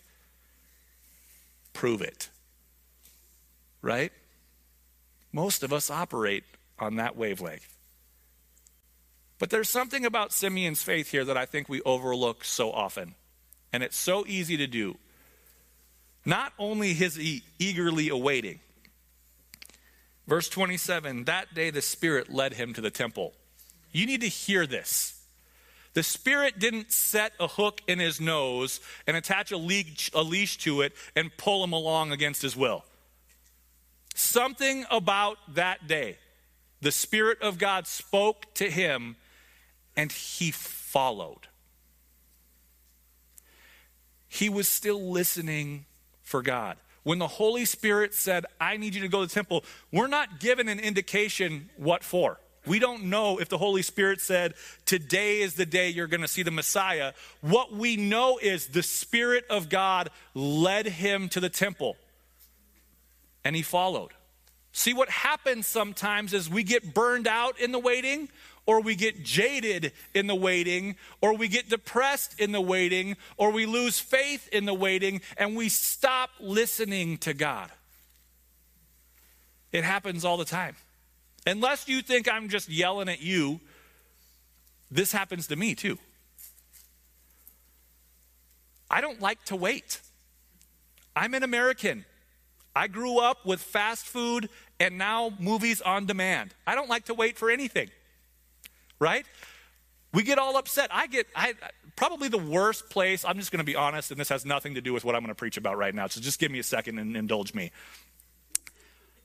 Prove 1.73 2.01
it. 2.01 2.29
Right? 3.81 4.11
Most 5.31 5.63
of 5.63 5.71
us 5.71 5.89
operate 5.89 6.43
on 6.77 6.95
that 6.95 7.15
wavelength. 7.15 7.75
But 9.37 9.49
there's 9.49 9.69
something 9.69 10.05
about 10.05 10.33
Simeon's 10.33 10.83
faith 10.83 11.11
here 11.11 11.23
that 11.23 11.37
I 11.37 11.45
think 11.45 11.69
we 11.69 11.81
overlook 11.83 12.43
so 12.43 12.71
often. 12.71 13.15
And 13.71 13.83
it's 13.83 13.97
so 13.97 14.25
easy 14.27 14.57
to 14.57 14.67
do. 14.67 14.97
Not 16.25 16.51
only 16.59 16.93
his 16.93 17.17
e- 17.17 17.43
eagerly 17.57 18.09
awaiting. 18.09 18.59
Verse 20.27 20.49
27 20.49 21.23
that 21.25 21.53
day 21.55 21.71
the 21.71 21.81
Spirit 21.81 22.31
led 22.31 22.53
him 22.53 22.73
to 22.73 22.81
the 22.81 22.91
temple. 22.91 23.33
You 23.91 24.05
need 24.05 24.21
to 24.21 24.27
hear 24.27 24.67
this. 24.67 25.15
The 25.93 26.03
Spirit 26.03 26.59
didn't 26.59 26.91
set 26.91 27.33
a 27.39 27.47
hook 27.47 27.81
in 27.87 27.99
his 27.99 28.21
nose 28.21 28.79
and 29.07 29.17
attach 29.17 29.51
a 29.51 29.57
leash, 29.57 30.57
to 30.59 30.81
it 30.81 30.93
and 31.15 31.35
pull 31.35 31.63
him 31.63 31.73
along 31.73 32.11
against 32.11 32.41
his 32.41 32.55
will. 32.55 32.85
Something 34.13 34.85
about 34.91 35.37
that 35.55 35.87
day, 35.87 36.17
the 36.81 36.91
Spirit 36.91 37.41
of 37.41 37.57
God 37.57 37.87
spoke 37.87 38.53
to 38.55 38.69
him 38.69 39.15
and 39.95 40.11
he 40.11 40.51
followed. 40.51 41.47
He 44.27 44.47
was 44.47 44.67
still 44.67 45.09
listening 45.09 45.85
for 46.21 46.41
God. 46.43 46.77
When 47.03 47.17
the 47.17 47.27
Holy 47.27 47.65
Spirit 47.65 48.13
said, 48.13 48.45
I 48.61 48.77
need 48.77 48.93
you 48.93 49.01
to 49.01 49.07
go 49.07 49.21
to 49.21 49.27
the 49.27 49.33
temple, 49.33 49.63
we're 49.91 50.07
not 50.07 50.39
given 50.39 50.67
an 50.69 50.79
indication 50.79 51.69
what 51.77 52.03
for. 52.03 52.39
We 52.65 52.79
don't 52.79 53.05
know 53.05 53.39
if 53.39 53.49
the 53.49 53.57
Holy 53.57 53.81
Spirit 53.81 54.21
said, 54.21 54.53
Today 54.85 55.41
is 55.41 55.55
the 55.55 55.65
day 55.65 55.89
you're 55.89 56.07
going 56.07 56.21
to 56.21 56.27
see 56.27 56.43
the 56.43 56.51
Messiah. 56.51 57.13
What 57.41 57.73
we 57.73 57.95
know 57.95 58.37
is 58.41 58.67
the 58.67 58.83
Spirit 58.83 59.45
of 59.49 59.69
God 59.69 60.09
led 60.33 60.85
him 60.85 61.29
to 61.29 61.39
the 61.39 61.49
temple 61.49 61.95
and 63.43 63.55
he 63.55 63.61
followed. 63.61 64.11
See, 64.71 64.93
what 64.93 65.09
happens 65.09 65.67
sometimes 65.67 66.33
is 66.33 66.49
we 66.49 66.63
get 66.63 66.93
burned 66.93 67.27
out 67.27 67.59
in 67.59 67.71
the 67.71 67.79
waiting, 67.79 68.29
or 68.65 68.81
we 68.81 68.95
get 68.95 69.23
jaded 69.23 69.91
in 70.13 70.27
the 70.27 70.35
waiting, 70.35 70.95
or 71.21 71.35
we 71.35 71.47
get 71.47 71.69
depressed 71.69 72.39
in 72.39 72.51
the 72.51 72.61
waiting, 72.61 73.17
or 73.37 73.51
we 73.51 73.65
lose 73.65 73.99
faith 73.99 74.47
in 74.49 74.65
the 74.65 74.73
waiting, 74.73 75.21
and 75.37 75.55
we 75.55 75.69
stop 75.69 76.29
listening 76.39 77.17
to 77.17 77.33
God. 77.33 77.71
It 79.71 79.83
happens 79.83 80.23
all 80.23 80.37
the 80.37 80.45
time. 80.45 80.75
Unless 81.45 81.87
you 81.87 82.01
think 82.01 82.31
I'm 82.31 82.49
just 82.49 82.69
yelling 82.69 83.09
at 83.09 83.21
you, 83.21 83.59
this 84.91 85.11
happens 85.11 85.47
to 85.47 85.55
me 85.55 85.75
too. 85.75 85.97
I 88.89 89.01
don't 89.01 89.21
like 89.21 89.43
to 89.45 89.55
wait. 89.55 90.01
I'm 91.15 91.33
an 91.33 91.43
American. 91.43 92.05
I 92.75 92.87
grew 92.87 93.19
up 93.19 93.45
with 93.45 93.61
fast 93.61 94.05
food 94.05 94.49
and 94.79 94.97
now 94.97 95.33
movies 95.39 95.81
on 95.81 96.05
demand. 96.05 96.53
I 96.65 96.75
don't 96.75 96.89
like 96.89 97.05
to 97.05 97.13
wait 97.13 97.37
for 97.37 97.49
anything. 97.51 97.89
Right? 98.99 99.25
We 100.13 100.23
get 100.23 100.39
all 100.39 100.57
upset. 100.57 100.89
I 100.91 101.07
get 101.07 101.27
I 101.35 101.53
probably 101.95 102.29
the 102.29 102.37
worst 102.37 102.89
place. 102.89 103.25
I'm 103.25 103.37
just 103.37 103.51
going 103.51 103.59
to 103.59 103.65
be 103.65 103.75
honest 103.75 104.11
and 104.11 104.19
this 104.19 104.29
has 104.29 104.45
nothing 104.45 104.75
to 104.75 104.81
do 104.81 104.93
with 104.93 105.05
what 105.05 105.15
I'm 105.15 105.21
going 105.21 105.29
to 105.29 105.35
preach 105.35 105.57
about 105.57 105.77
right 105.77 105.93
now. 105.93 106.07
So 106.07 106.19
just 106.21 106.39
give 106.39 106.51
me 106.51 106.59
a 106.59 106.63
second 106.63 106.97
and 106.97 107.15
indulge 107.15 107.53
me. 107.53 107.71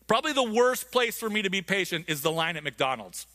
Probably 0.07 0.33
the 0.33 0.43
worst 0.43 0.91
place 0.91 1.19
for 1.19 1.31
me 1.31 1.43
to 1.43 1.51
be 1.51 1.63
patient 1.63 2.07
is 2.09 2.21
the 2.21 2.31
line 2.31 2.57
at 2.57 2.65
McDonald's. 2.65 3.27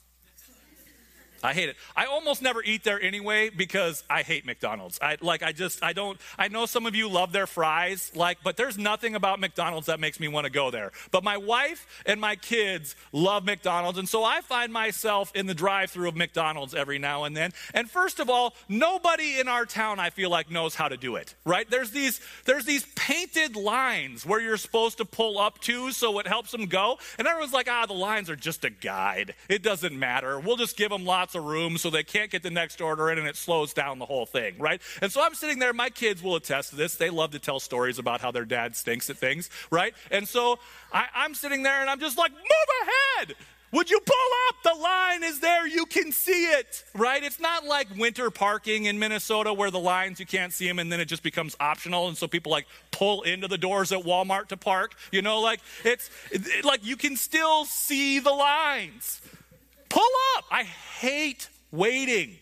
I 1.44 1.54
hate 1.54 1.70
it. 1.70 1.78
I 1.96 2.06
almost 2.06 2.42
never 2.42 2.62
eat 2.64 2.84
there 2.84 3.02
anyway 3.02 3.50
because 3.50 4.04
I 4.10 4.24
hate 4.24 4.46
McDonald's. 4.46 5.00
I 5.02 5.18
like 5.22 5.44
I 5.44 5.52
just 5.52 5.84
I 5.84 5.94
don't 5.94 6.20
I 6.38 6.48
know 6.48 6.66
some 6.66 6.86
of 6.86 6.96
you 6.96 7.10
love 7.10 7.32
their 7.32 7.48
fries 7.48 8.12
like 8.16 8.40
but 8.44 8.58
there's 8.58 8.78
nothing 8.78 9.16
about 9.16 9.40
McDonald's 9.40 9.88
that 9.88 10.00
makes 10.00 10.20
me 10.20 10.28
want 10.28 10.46
to 10.46 10.52
go 10.52 10.72
there. 10.72 10.92
But 11.12 11.24
my 11.24 11.38
wife 11.38 12.04
and 12.06 12.20
my 12.20 12.36
kids 12.36 12.96
love 13.12 13.46
McDonald's 13.46 13.98
and 13.98 14.08
so 14.08 14.24
I 14.24 14.42
find 14.42 14.72
myself 14.74 15.32
in 15.36 15.46
the 15.46 15.54
drive-through 15.54 16.10
of 16.10 16.16
McDonald's 16.16 16.76
every 16.76 17.00
now 17.00 17.24
and 17.24 17.36
then. 17.36 17.52
And 17.74 17.90
first 17.90 18.20
of 18.20 18.30
all, 18.30 18.56
nobody 18.68 19.40
in 19.40 19.48
our 19.48 19.66
town 19.66 20.00
I 20.00 20.10
feel 20.10 20.30
like 20.30 20.52
knows 20.52 20.76
how 20.76 20.88
to 20.88 20.98
do 20.98 21.16
it. 21.16 21.36
Right? 21.46 21.70
There's 21.70 21.92
these 21.92 22.22
there's 22.46 22.66
these 22.66 22.86
painted 22.96 23.56
lines 23.56 24.26
where 24.26 24.40
you're 24.40 24.58
supposed 24.58 24.98
to 24.98 25.06
pull 25.06 25.40
up 25.40 25.60
to 25.62 25.92
so 25.92 26.20
it 26.20 26.28
helps 26.28 26.52
them 26.52 26.66
go. 26.66 26.98
And 27.18 27.28
everyone's 27.28 27.54
like, 27.54 27.68
"Ah, 27.70 27.86
the 27.86 27.94
lines 27.94 28.30
are 28.30 28.36
just 28.36 28.66
a 28.66 28.70
guide. 28.70 29.36
It 29.48 29.64
doesn't 29.64 29.98
matter. 29.98 30.40
We'll 30.40 30.58
just 30.58 30.78
give 30.78 30.90
them 30.90 31.06
lots 31.06 31.29
lots 31.30 31.36
of 31.36 31.44
room 31.44 31.78
so 31.78 31.92
they 31.92 32.04
can't 32.04 32.32
get 32.32 32.42
the 32.42 32.50
next 32.50 32.82
order 32.82 33.12
in 33.12 33.20
and 33.20 33.28
it 33.28 33.36
slows 33.36 33.72
down 33.72 34.00
the 34.00 34.06
whole 34.06 34.26
thing, 34.26 34.56
right? 34.58 34.82
And 35.00 35.12
so 35.12 35.22
I'm 35.22 35.36
sitting 35.36 35.60
there, 35.60 35.74
my 35.74 35.90
kids 35.92 36.24
will 36.24 36.36
attest 36.36 36.72
to 36.72 36.76
this. 36.76 36.96
They 36.96 37.12
love 37.12 37.32
to 37.32 37.40
tell 37.40 37.60
stories 37.60 38.00
about 38.00 38.20
how 38.20 38.32
their 38.32 38.46
dad 38.46 38.76
stinks 38.76 39.12
at 39.12 39.18
things, 39.18 39.50
right? 39.70 39.94
And 40.10 40.28
so 40.28 40.58
I, 40.92 41.06
I'm 41.14 41.36
sitting 41.36 41.62
there 41.62 41.82
and 41.82 41.90
I'm 41.90 42.00
just 42.00 42.18
like, 42.18 42.32
move 42.32 42.88
ahead. 43.28 43.36
Would 43.72 43.92
you 43.92 44.00
pull 44.00 44.16
up? 44.48 44.56
The 44.64 44.82
line 44.82 45.24
is 45.24 45.40
there. 45.40 45.68
You 45.68 45.86
can 45.86 46.12
see 46.12 46.46
it, 46.46 46.84
right? 46.96 47.24
It's 47.24 47.40
not 47.40 47.64
like 47.66 47.88
winter 47.96 48.32
parking 48.32 48.86
in 48.86 48.98
Minnesota 48.98 49.54
where 49.54 49.70
the 49.70 49.80
lines, 49.80 50.20
you 50.20 50.26
can't 50.26 50.52
see 50.52 50.68
them 50.68 50.80
and 50.80 50.92
then 50.92 51.00
it 51.00 51.06
just 51.06 51.22
becomes 51.22 51.56
optional. 51.60 52.08
And 52.08 52.18
so 52.18 52.28
people 52.28 52.52
like 52.52 52.66
pull 52.90 53.22
into 53.22 53.48
the 53.48 53.60
doors 53.60 53.92
at 53.92 54.00
Walmart 54.00 54.48
to 54.48 54.58
park. 54.58 54.96
You 55.12 55.22
know, 55.22 55.42
like 55.42 55.60
it's 55.86 56.10
it, 56.32 56.66
like 56.66 56.84
you 56.84 56.98
can 56.98 57.16
still 57.16 57.66
see 57.66 58.18
the 58.18 58.32
lines. 58.32 59.22
Pull 59.90 60.04
up. 60.38 60.46
I 60.52 60.64
hate 60.64 61.50
waiting. 61.72 62.36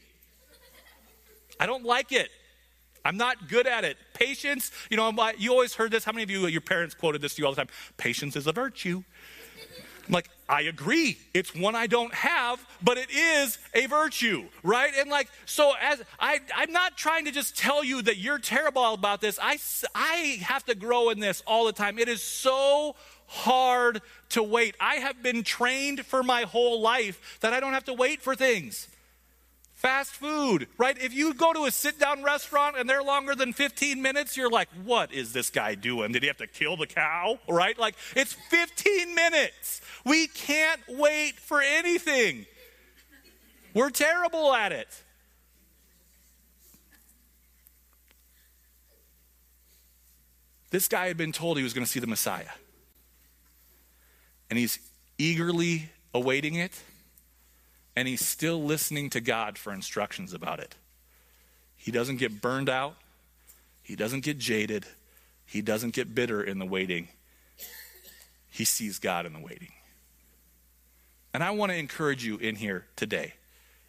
I 1.59 1.65
don't 1.65 1.85
like 1.85 2.11
it. 2.11 2.29
I'm 3.03 3.17
not 3.17 3.47
good 3.47 3.67
at 3.67 3.85
it. 3.85 3.97
Patience, 4.13 4.71
you 4.89 4.97
know, 4.97 5.07
I'm 5.07 5.15
like, 5.15 5.39
you 5.39 5.51
always 5.51 5.73
heard 5.73 5.91
this. 5.91 6.03
How 6.03 6.11
many 6.11 6.23
of 6.23 6.29
you, 6.29 6.45
your 6.47 6.61
parents 6.61 6.93
quoted 6.93 7.21
this 7.21 7.35
to 7.35 7.41
you 7.41 7.45
all 7.45 7.53
the 7.53 7.57
time? 7.57 7.69
Patience 7.95 8.35
is 8.35 8.47
a 8.47 8.51
virtue. 8.51 9.03
I'm 10.07 10.13
like, 10.13 10.29
I 10.49 10.63
agree. 10.63 11.17
It's 11.33 11.53
one 11.53 11.75
I 11.75 11.87
don't 11.87 12.13
have, 12.13 12.65
but 12.81 12.97
it 12.97 13.09
is 13.11 13.57
a 13.73 13.85
virtue, 13.87 14.45
right? 14.63 14.91
And 14.97 15.09
like, 15.09 15.29
so 15.45 15.73
as 15.81 16.01
I, 16.19 16.39
I'm 16.55 16.71
not 16.71 16.97
trying 16.97 17.25
to 17.25 17.31
just 17.31 17.57
tell 17.57 17.83
you 17.83 18.01
that 18.03 18.17
you're 18.17 18.39
terrible 18.39 18.93
about 18.93 19.19
this. 19.19 19.37
I, 19.41 19.57
I 19.93 20.39
have 20.41 20.63
to 20.65 20.75
grow 20.75 21.09
in 21.09 21.19
this 21.19 21.43
all 21.45 21.65
the 21.65 21.73
time. 21.73 21.99
It 21.99 22.07
is 22.07 22.21
so 22.21 22.95
hard 23.27 24.01
to 24.29 24.41
wait. 24.41 24.75
I 24.79 24.95
have 24.95 25.21
been 25.21 25.43
trained 25.43 26.05
for 26.05 26.23
my 26.23 26.43
whole 26.43 26.81
life 26.81 27.37
that 27.41 27.53
I 27.53 27.59
don't 27.59 27.73
have 27.73 27.85
to 27.85 27.93
wait 27.93 28.21
for 28.21 28.35
things. 28.35 28.87
Fast 29.77 30.13
food, 30.13 30.67
right? 30.79 30.97
If 30.99 31.13
you 31.13 31.35
go 31.35 31.53
to 31.53 31.65
a 31.65 31.71
sit 31.71 31.99
down 31.99 32.23
restaurant 32.23 32.77
and 32.79 32.89
they're 32.89 33.03
longer 33.03 33.35
than 33.35 33.53
15 33.53 34.01
minutes, 34.01 34.35
you're 34.35 34.49
like, 34.49 34.69
what 34.83 35.13
is 35.13 35.33
this 35.33 35.51
guy 35.51 35.75
doing? 35.75 36.11
Did 36.13 36.23
he 36.23 36.27
have 36.29 36.37
to 36.37 36.47
kill 36.47 36.77
the 36.77 36.87
cow? 36.87 37.37
Right? 37.47 37.77
Like, 37.77 37.95
it's 38.15 38.33
15 38.33 39.13
minutes. 39.13 39.81
We 40.03 40.27
can't 40.27 40.81
wait 40.89 41.35
for 41.35 41.61
anything. 41.61 42.47
We're 43.75 43.91
terrible 43.91 44.51
at 44.51 44.71
it. 44.71 44.87
This 50.71 50.87
guy 50.87 51.07
had 51.07 51.17
been 51.17 51.31
told 51.31 51.57
he 51.57 51.63
was 51.63 51.73
going 51.73 51.85
to 51.85 51.91
see 51.91 51.99
the 51.99 52.07
Messiah. 52.07 52.49
And 54.49 54.57
he's 54.57 54.79
eagerly 55.17 55.89
awaiting 56.13 56.55
it, 56.55 56.71
and 57.95 58.07
he's 58.07 58.25
still 58.25 58.63
listening 58.63 59.09
to 59.11 59.21
God 59.21 59.57
for 59.57 59.73
instructions 59.73 60.33
about 60.33 60.59
it. 60.59 60.75
He 61.75 61.91
doesn't 61.91 62.17
get 62.17 62.41
burned 62.41 62.69
out, 62.69 62.95
he 63.83 63.95
doesn't 63.95 64.21
get 64.21 64.37
jaded, 64.37 64.85
he 65.45 65.61
doesn't 65.61 65.93
get 65.93 66.13
bitter 66.13 66.43
in 66.43 66.59
the 66.59 66.65
waiting. 66.65 67.07
He 68.49 68.65
sees 68.65 68.97
God 68.97 69.25
in 69.25 69.33
the 69.33 69.39
waiting. 69.39 69.71
And 71.33 71.43
I 71.43 71.51
want 71.51 71.71
to 71.71 71.77
encourage 71.77 72.25
you 72.25 72.37
in 72.37 72.55
here 72.55 72.85
today 72.95 73.33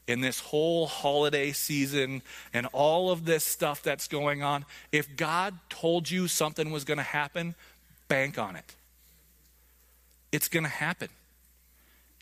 in 0.08 0.22
this 0.22 0.40
whole 0.40 0.86
holiday 0.86 1.52
season 1.52 2.22
and 2.52 2.66
all 2.72 3.10
of 3.10 3.26
this 3.26 3.44
stuff 3.44 3.82
that's 3.82 4.08
going 4.08 4.42
on, 4.42 4.64
if 4.90 5.16
God 5.16 5.54
told 5.68 6.10
you 6.10 6.26
something 6.26 6.70
was 6.70 6.84
going 6.84 6.96
to 6.96 7.04
happen, 7.04 7.54
bank 8.08 8.38
on 8.38 8.56
it. 8.56 8.74
It's 10.32 10.48
going 10.48 10.64
to 10.64 10.70
happen. 10.70 11.08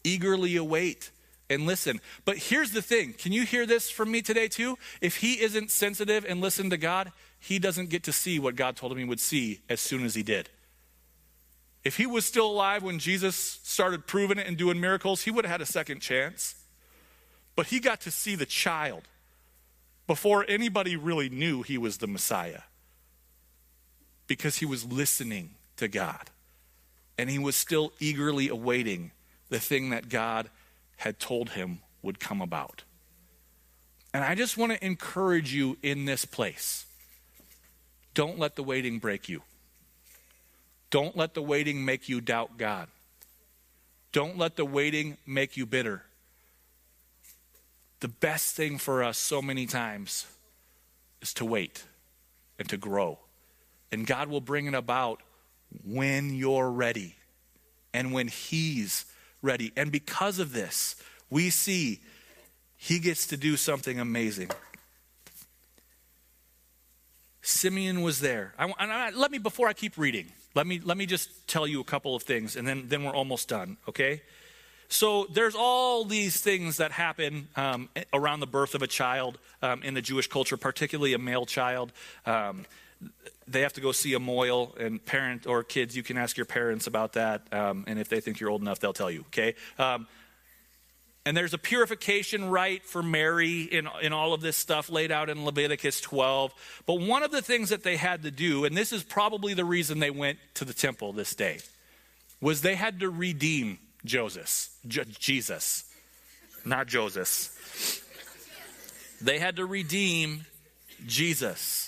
Eagerly 0.04 0.56
await 0.56 1.10
and 1.48 1.66
listen. 1.66 2.00
But 2.24 2.38
here's 2.38 2.72
the 2.72 2.82
thing 2.82 3.14
can 3.14 3.32
you 3.32 3.44
hear 3.44 3.66
this 3.66 3.90
from 3.90 4.10
me 4.10 4.22
today, 4.22 4.48
too? 4.48 4.78
If 5.00 5.16
he 5.18 5.40
isn't 5.40 5.70
sensitive 5.70 6.24
and 6.28 6.40
listen 6.40 6.70
to 6.70 6.76
God, 6.76 7.12
he 7.38 7.58
doesn't 7.58 7.90
get 7.90 8.02
to 8.04 8.12
see 8.12 8.38
what 8.38 8.56
God 8.56 8.76
told 8.76 8.92
him 8.92 8.98
he 8.98 9.04
would 9.04 9.20
see 9.20 9.60
as 9.68 9.80
soon 9.80 10.04
as 10.04 10.14
he 10.14 10.22
did. 10.22 10.50
If 11.84 11.96
he 11.96 12.06
was 12.06 12.26
still 12.26 12.46
alive 12.46 12.82
when 12.82 12.98
Jesus 12.98 13.36
started 13.36 14.06
proving 14.06 14.38
it 14.38 14.46
and 14.46 14.56
doing 14.56 14.80
miracles, 14.80 15.22
he 15.22 15.30
would 15.30 15.44
have 15.44 15.52
had 15.52 15.60
a 15.60 15.66
second 15.66 16.00
chance. 16.00 16.56
But 17.54 17.66
he 17.66 17.78
got 17.78 18.00
to 18.02 18.10
see 18.10 18.34
the 18.34 18.46
child 18.46 19.02
before 20.06 20.44
anybody 20.48 20.96
really 20.96 21.28
knew 21.28 21.62
he 21.62 21.78
was 21.78 21.98
the 21.98 22.06
Messiah 22.06 22.62
because 24.26 24.56
he 24.56 24.66
was 24.66 24.84
listening 24.84 25.50
to 25.76 25.88
God. 25.88 26.30
And 27.18 27.31
he 27.31 27.38
was 27.38 27.57
still 27.57 27.92
eagerly 27.98 28.48
awaiting 28.48 29.12
the 29.48 29.61
thing 29.61 29.90
that 29.90 30.09
God 30.09 30.50
had 30.96 31.18
told 31.18 31.50
him 31.50 31.81
would 32.02 32.20
come 32.20 32.40
about. 32.40 32.83
And 34.12 34.24
I 34.24 34.35
just 34.35 34.57
want 34.57 34.72
to 34.72 34.85
encourage 34.85 35.52
you 35.52 35.76
in 35.83 36.05
this 36.05 36.24
place. 36.24 36.87
Don't 38.14 38.38
let 38.38 38.57
the 38.57 38.62
waiting 38.62 38.98
break 38.98 39.29
you. 39.29 39.42
Don't 40.90 41.16
let 41.16 41.35
the 41.35 41.42
waiting 41.42 41.85
make 41.85 42.09
you 42.09 42.20
doubt 42.20 42.57
God. 42.57 42.88
Don't 44.12 44.38
let 44.38 44.57
the 44.57 44.64
waiting 44.64 45.18
make 45.26 45.57
you 45.57 45.66
bitter 45.66 46.02
the 48.00 48.09
best 48.09 48.55
thing 48.55 48.79
for 48.79 49.02
us 49.02 49.18
so 49.18 49.40
many 49.40 49.66
times 49.66 50.26
is 51.22 51.33
to 51.35 51.44
wait 51.44 51.85
and 52.59 52.68
to 52.68 52.76
grow. 52.76 53.18
And 53.90 54.07
God 54.07 54.29
will 54.29 54.40
bring 54.40 54.66
it 54.66 54.74
about 54.74 55.22
when 55.84 56.34
you're 56.34 56.70
ready 56.70 57.16
and 57.92 58.12
when 58.12 58.28
He's 58.28 59.06
ready. 59.42 59.72
And 59.76 59.90
because 59.92 60.38
of 60.38 60.52
this, 60.52 60.96
we 61.30 61.50
see 61.50 62.00
He 62.76 62.98
gets 62.98 63.26
to 63.28 63.36
do 63.36 63.56
something 63.56 63.98
amazing. 63.98 64.50
Simeon 67.42 68.02
was 68.02 68.20
there. 68.20 68.54
I, 68.58 68.72
I, 68.78 69.10
let 69.10 69.30
me, 69.30 69.38
before 69.38 69.68
I 69.68 69.72
keep 69.72 69.96
reading, 69.96 70.32
let 70.56 70.66
me, 70.66 70.80
let 70.82 70.96
me 70.96 71.06
just 71.06 71.46
tell 71.46 71.66
you 71.66 71.80
a 71.80 71.84
couple 71.84 72.16
of 72.16 72.24
things, 72.24 72.56
and 72.56 72.66
then, 72.66 72.88
then 72.88 73.04
we're 73.04 73.14
almost 73.14 73.48
done, 73.48 73.76
okay? 73.88 74.22
So 74.88 75.26
there's 75.32 75.54
all 75.54 76.04
these 76.04 76.40
things 76.40 76.78
that 76.78 76.92
happen 76.92 77.48
um, 77.54 77.88
around 78.12 78.40
the 78.40 78.46
birth 78.46 78.74
of 78.74 78.82
a 78.82 78.86
child 78.86 79.38
um, 79.62 79.82
in 79.82 79.94
the 79.94 80.02
Jewish 80.02 80.28
culture, 80.28 80.56
particularly 80.56 81.12
a 81.12 81.18
male 81.18 81.46
child. 81.46 81.92
Um, 82.24 82.66
they 83.48 83.61
have 83.61 83.74
to 83.74 83.80
go 83.80 83.92
see 83.92 84.14
a 84.14 84.18
mohel, 84.18 84.76
and 84.78 85.04
parent 85.04 85.46
or 85.46 85.62
kids, 85.62 85.96
you 85.96 86.02
can 86.02 86.16
ask 86.16 86.37
your 86.37 86.46
parents 86.46 86.87
about 86.87 87.12
that. 87.14 87.52
Um, 87.52 87.85
and 87.87 87.98
if 87.98 88.09
they 88.09 88.20
think 88.20 88.40
you're 88.40 88.50
old 88.50 88.62
enough, 88.62 88.80
they'll 88.80 88.92
tell 88.92 89.11
you. 89.11 89.20
Okay. 89.28 89.54
Um, 89.78 90.06
and 91.26 91.37
there's 91.37 91.54
a 91.54 91.59
purification 91.59 92.48
rite 92.50 92.85
for 92.85 93.02
Mary 93.02 93.62
in, 93.62 93.88
in 94.00 94.12
all 94.12 94.32
of 94.32 94.40
this 94.40 94.56
stuff 94.56 94.88
laid 94.88 95.11
out 95.11 95.28
in 95.28 95.44
Leviticus 95.44 96.00
12. 96.00 96.54
But 96.87 97.00
one 97.00 97.24
of 97.24 97.32
the 97.32 97.42
things 97.42 97.70
that 97.70 97.82
they 97.82 97.96
had 97.96 98.22
to 98.22 98.30
do, 98.30 98.64
and 98.64 98.76
this 98.76 98.92
is 98.92 99.02
probably 99.02 99.52
the 99.52 99.64
reason 99.64 99.98
they 99.98 100.12
went 100.12 100.38
to 100.54 100.64
the 100.64 100.72
temple 100.72 101.12
this 101.12 101.35
day, 101.35 101.59
was 102.40 102.62
they 102.62 102.76
had 102.76 103.00
to 103.00 103.11
redeem 103.11 103.80
Joseph, 104.04 104.68
J- 104.87 105.04
Jesus, 105.18 105.85
not 106.64 106.87
Joseph. 106.87 108.04
They 109.20 109.40
had 109.40 109.56
to 109.56 109.66
redeem 109.66 110.46
Jesus, 111.06 111.86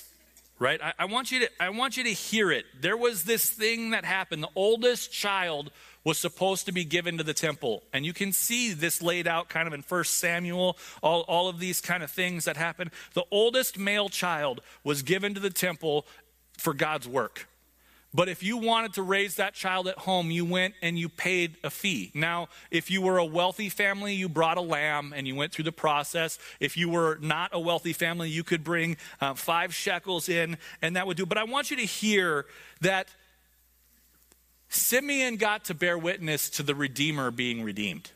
right? 0.59 0.81
I, 0.83 0.92
I, 1.01 1.05
want 1.05 1.31
you 1.31 1.40
to, 1.40 1.51
I 1.61 1.71
want 1.71 1.97
you 1.97 2.05
to 2.05 2.12
hear 2.12 2.51
it. 2.51 2.66
There 2.81 2.97
was 2.97 3.25
this 3.25 3.49
thing 3.49 3.90
that 3.90 4.05
happened. 4.05 4.42
The 4.42 4.51
oldest 4.55 5.12
child 5.12 5.71
was 6.05 6.18
supposed 6.18 6.66
to 6.66 6.73
be 6.73 6.85
given 6.85 7.18
to 7.18 7.25
the 7.25 7.35
temple. 7.35 7.83
And 7.92 8.05
you 8.07 8.12
can 8.12 8.33
see 8.33 8.73
this 8.73 9.03
laid 9.03 9.27
out 9.27 9.49
kind 9.49 9.66
of 9.66 9.75
in 9.75 9.83
First 9.83 10.18
Samuel, 10.18 10.77
all, 11.03 11.23
all 11.23 11.49
of 11.49 11.59
these 11.59 11.81
kind 11.81 12.03
of 12.03 12.11
things 12.11 12.44
that 12.44 12.57
happened. 12.57 12.90
The 13.14 13.25
oldest 13.31 13.79
male 13.79 14.09
child 14.09 14.61
was 14.85 15.03
given 15.03 15.35
to 15.35 15.40
the 15.40 15.51
temple 15.51 16.07
for 16.57 16.75
God's 16.75 17.07
work. 17.07 17.47
But 18.14 18.31
if 18.31 18.42
you 18.42 18.57
wanted 18.57 18.94
to 18.94 19.03
raise 19.03 19.35
that 19.35 19.53
child 19.53 19.87
at 19.87 19.99
home, 19.99 20.31
you 20.31 20.44
went 20.44 20.75
and 20.81 20.99
you 20.99 21.11
paid 21.11 21.57
a 21.62 21.68
fee. 21.68 22.11
Now, 22.14 22.49
if 22.71 22.90
you 22.90 23.03
were 23.03 23.18
a 23.18 23.25
wealthy 23.25 23.68
family, 23.68 24.14
you 24.14 24.31
brought 24.31 24.57
a 24.57 24.62
lamb 24.62 25.12
and 25.14 25.29
you 25.29 25.35
went 25.35 25.53
through 25.53 25.66
the 25.66 25.73
process. 25.73 26.38
If 26.59 26.79
you 26.79 26.88
were 26.88 27.18
not 27.21 27.51
a 27.53 27.61
wealthy 27.61 27.92
family, 27.92 28.31
you 28.31 28.44
could 28.44 28.64
bring 28.64 28.97
uh, 29.21 29.35
five 29.35 29.75
shekels 29.75 30.31
in, 30.31 30.57
and 30.81 30.97
that 30.97 31.07
would 31.07 31.18
do. 31.18 31.27
But 31.27 31.37
I 31.37 31.44
want 31.44 31.71
you 31.71 31.77
to 31.77 31.85
hear 31.85 32.47
that 32.81 33.09
Simeon 34.71 35.37
got 35.37 35.66
to 35.66 35.75
bear 35.75 35.99
witness 35.99 36.49
to 36.51 36.62
the 36.62 36.75
Redeemer 36.75 37.31
being 37.31 37.62
redeemed. 37.62 38.11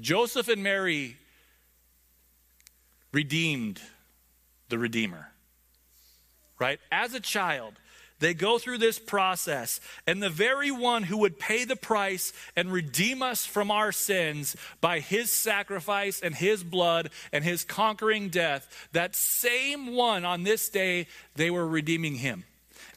Joseph 0.00 0.48
and 0.48 0.62
Mary 0.62 1.18
redeemed 3.12 3.80
the 4.70 4.78
Redeemer 4.78 5.31
right? 6.62 6.78
As 6.92 7.12
a 7.12 7.18
child, 7.18 7.74
they 8.20 8.34
go 8.34 8.56
through 8.56 8.78
this 8.78 9.00
process, 9.00 9.80
and 10.06 10.22
the 10.22 10.30
very 10.30 10.70
one 10.70 11.02
who 11.02 11.18
would 11.18 11.40
pay 11.40 11.64
the 11.64 11.74
price 11.74 12.32
and 12.54 12.72
redeem 12.72 13.20
us 13.20 13.44
from 13.44 13.72
our 13.72 13.90
sins 13.90 14.54
by 14.80 15.00
his 15.00 15.32
sacrifice 15.32 16.20
and 16.20 16.36
his 16.36 16.62
blood 16.62 17.10
and 17.32 17.42
his 17.42 17.64
conquering 17.64 18.28
death, 18.28 18.88
that 18.92 19.16
same 19.16 19.96
one 19.96 20.24
on 20.24 20.44
this 20.44 20.68
day, 20.68 21.08
they 21.34 21.50
were 21.50 21.66
redeeming 21.66 22.14
him. 22.14 22.44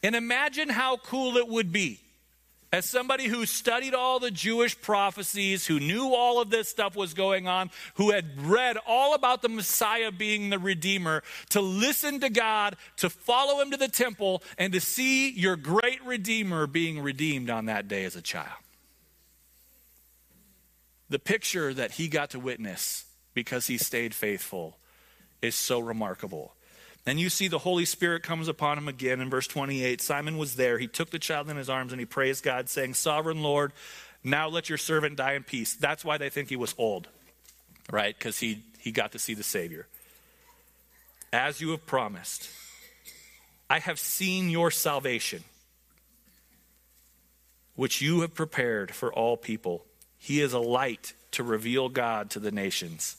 And 0.04 0.15
imagine 0.15 0.69
how 0.69 0.97
cool 0.97 1.38
it 1.38 1.47
would 1.47 1.71
be 1.71 2.01
as 2.75 2.83
somebody 2.83 3.27
who 3.27 3.45
studied 3.45 3.93
all 3.93 4.19
the 4.19 4.29
Jewish 4.29 4.79
prophecies, 4.81 5.65
who 5.65 5.79
knew 5.79 6.13
all 6.13 6.41
of 6.41 6.49
this 6.49 6.67
stuff 6.67 6.93
was 6.93 7.13
going 7.13 7.47
on, 7.47 7.71
who 7.93 8.11
had 8.11 8.25
read 8.38 8.77
all 8.85 9.13
about 9.13 9.41
the 9.41 9.47
Messiah 9.47 10.11
being 10.11 10.49
the 10.49 10.59
Redeemer, 10.59 11.23
to 11.51 11.61
listen 11.61 12.19
to 12.19 12.29
God, 12.29 12.75
to 12.97 13.09
follow 13.09 13.61
Him 13.61 13.71
to 13.71 13.77
the 13.77 13.88
temple, 13.88 14.43
and 14.57 14.73
to 14.73 14.81
see 14.81 15.29
your 15.31 15.55
great 15.55 16.03
Redeemer 16.03 16.67
being 16.67 16.99
redeemed 16.99 17.49
on 17.49 17.67
that 17.67 17.88
day 17.88 18.03
as 18.03 18.17
a 18.17 18.21
child. 18.21 18.59
The 21.09 21.19
picture 21.19 21.73
that 21.73 21.91
he 21.91 22.09
got 22.09 22.31
to 22.31 22.39
witness 22.39 23.05
because 23.33 23.67
he 23.67 23.77
stayed 23.77 24.13
faithful 24.13 24.77
is 25.41 25.55
so 25.55 25.79
remarkable. 25.79 26.55
And 27.05 27.19
you 27.19 27.29
see 27.29 27.47
the 27.47 27.59
Holy 27.59 27.85
Spirit 27.85 28.23
comes 28.23 28.47
upon 28.47 28.77
him 28.77 28.87
again 28.87 29.21
in 29.21 29.29
verse 29.29 29.47
28. 29.47 30.01
Simon 30.01 30.37
was 30.37 30.55
there. 30.55 30.79
He 30.79 30.87
took 30.87 31.11
the 31.11 31.19
child 31.19 31.49
in 31.49 31.57
his 31.57 31.69
arms 31.69 31.91
and 31.93 31.99
he 31.99 32.05
praised 32.05 32.43
God, 32.43 32.67
saying, 32.67 32.95
Sovereign 32.95 33.43
Lord, 33.43 33.73
now 34.23 34.47
let 34.47 34.69
your 34.69 34.79
servant 34.79 35.17
die 35.17 35.33
in 35.33 35.43
peace. 35.43 35.75
That's 35.75 36.03
why 36.03 36.17
they 36.17 36.29
think 36.29 36.49
he 36.49 36.55
was 36.55 36.73
old, 36.79 37.07
right? 37.91 38.17
Because 38.17 38.39
he, 38.39 38.63
he 38.79 38.91
got 38.91 39.11
to 39.11 39.19
see 39.19 39.35
the 39.35 39.43
Savior. 39.43 39.87
As 41.31 41.61
you 41.61 41.71
have 41.71 41.85
promised, 41.85 42.49
I 43.69 43.79
have 43.79 43.99
seen 43.99 44.49
your 44.49 44.71
salvation, 44.71 45.43
which 47.75 48.01
you 48.01 48.21
have 48.21 48.33
prepared 48.33 48.95
for 48.95 49.13
all 49.13 49.37
people. 49.37 49.85
He 50.17 50.41
is 50.41 50.53
a 50.53 50.60
light 50.60 51.13
to 51.31 51.43
reveal 51.43 51.89
God 51.89 52.31
to 52.31 52.39
the 52.39 52.51
nations 52.51 53.17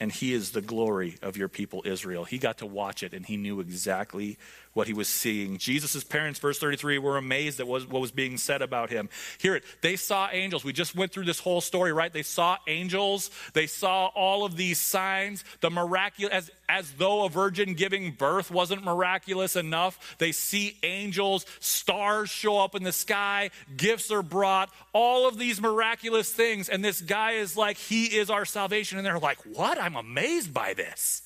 and 0.00 0.12
he 0.12 0.32
is 0.32 0.52
the 0.52 0.60
glory 0.60 1.16
of 1.22 1.36
your 1.36 1.48
people 1.48 1.82
Israel. 1.84 2.24
He 2.24 2.38
got 2.38 2.58
to 2.58 2.66
watch 2.66 3.02
it 3.02 3.12
and 3.12 3.26
he 3.26 3.36
knew 3.36 3.60
exactly 3.60 4.38
what 4.72 4.86
he 4.86 4.92
was 4.92 5.08
seeing. 5.08 5.58
Jesus' 5.58 6.04
parents, 6.04 6.38
verse 6.38 6.58
33, 6.58 6.98
were 6.98 7.16
amazed 7.16 7.60
at 7.60 7.66
what 7.66 7.88
was 7.90 8.10
being 8.10 8.36
said 8.36 8.62
about 8.62 8.90
him. 8.90 9.08
Hear 9.38 9.56
it. 9.56 9.64
They 9.82 9.96
saw 9.96 10.28
angels. 10.30 10.64
We 10.64 10.72
just 10.72 10.94
went 10.94 11.12
through 11.12 11.24
this 11.24 11.40
whole 11.40 11.60
story, 11.60 11.92
right? 11.92 12.12
They 12.12 12.22
saw 12.22 12.58
angels. 12.66 13.30
They 13.54 13.66
saw 13.66 14.06
all 14.06 14.44
of 14.44 14.56
these 14.56 14.78
signs. 14.78 15.44
The 15.60 15.70
miraculous, 15.70 16.32
as, 16.32 16.50
as 16.68 16.92
though 16.92 17.24
a 17.24 17.28
virgin 17.28 17.74
giving 17.74 18.12
birth 18.12 18.50
wasn't 18.50 18.84
miraculous 18.84 19.56
enough. 19.56 20.16
They 20.18 20.32
see 20.32 20.76
angels, 20.82 21.46
stars 21.60 22.30
show 22.30 22.58
up 22.58 22.74
in 22.74 22.84
the 22.84 22.92
sky, 22.92 23.50
gifts 23.76 24.10
are 24.10 24.22
brought, 24.22 24.70
all 24.92 25.28
of 25.28 25.38
these 25.38 25.60
miraculous 25.60 26.30
things. 26.30 26.68
And 26.68 26.84
this 26.84 27.00
guy 27.00 27.32
is 27.32 27.56
like, 27.56 27.76
He 27.76 28.06
is 28.16 28.30
our 28.30 28.44
salvation. 28.44 28.98
And 28.98 29.06
they're 29.06 29.18
like, 29.18 29.38
What? 29.54 29.78
I'm 29.78 29.96
amazed 29.96 30.52
by 30.52 30.74
this. 30.74 31.22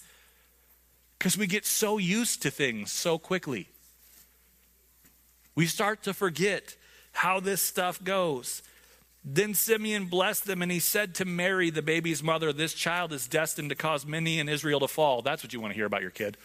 Because 1.22 1.38
we 1.38 1.46
get 1.46 1.64
so 1.64 1.98
used 1.98 2.42
to 2.42 2.50
things 2.50 2.90
so 2.90 3.16
quickly. 3.16 3.68
We 5.54 5.66
start 5.66 6.02
to 6.02 6.12
forget 6.12 6.74
how 7.12 7.38
this 7.38 7.62
stuff 7.62 8.02
goes. 8.02 8.60
Then 9.24 9.54
Simeon 9.54 10.06
blessed 10.06 10.46
them, 10.46 10.62
and 10.62 10.72
he 10.72 10.80
said 10.80 11.14
to 11.14 11.24
Mary, 11.24 11.70
the 11.70 11.80
baby's 11.80 12.24
mother, 12.24 12.52
This 12.52 12.74
child 12.74 13.12
is 13.12 13.28
destined 13.28 13.68
to 13.68 13.76
cause 13.76 14.04
many 14.04 14.40
in 14.40 14.48
Israel 14.48 14.80
to 14.80 14.88
fall. 14.88 15.22
That's 15.22 15.44
what 15.44 15.52
you 15.52 15.60
want 15.60 15.70
to 15.70 15.76
hear 15.76 15.86
about 15.86 16.02
your 16.02 16.10
kid. 16.10 16.36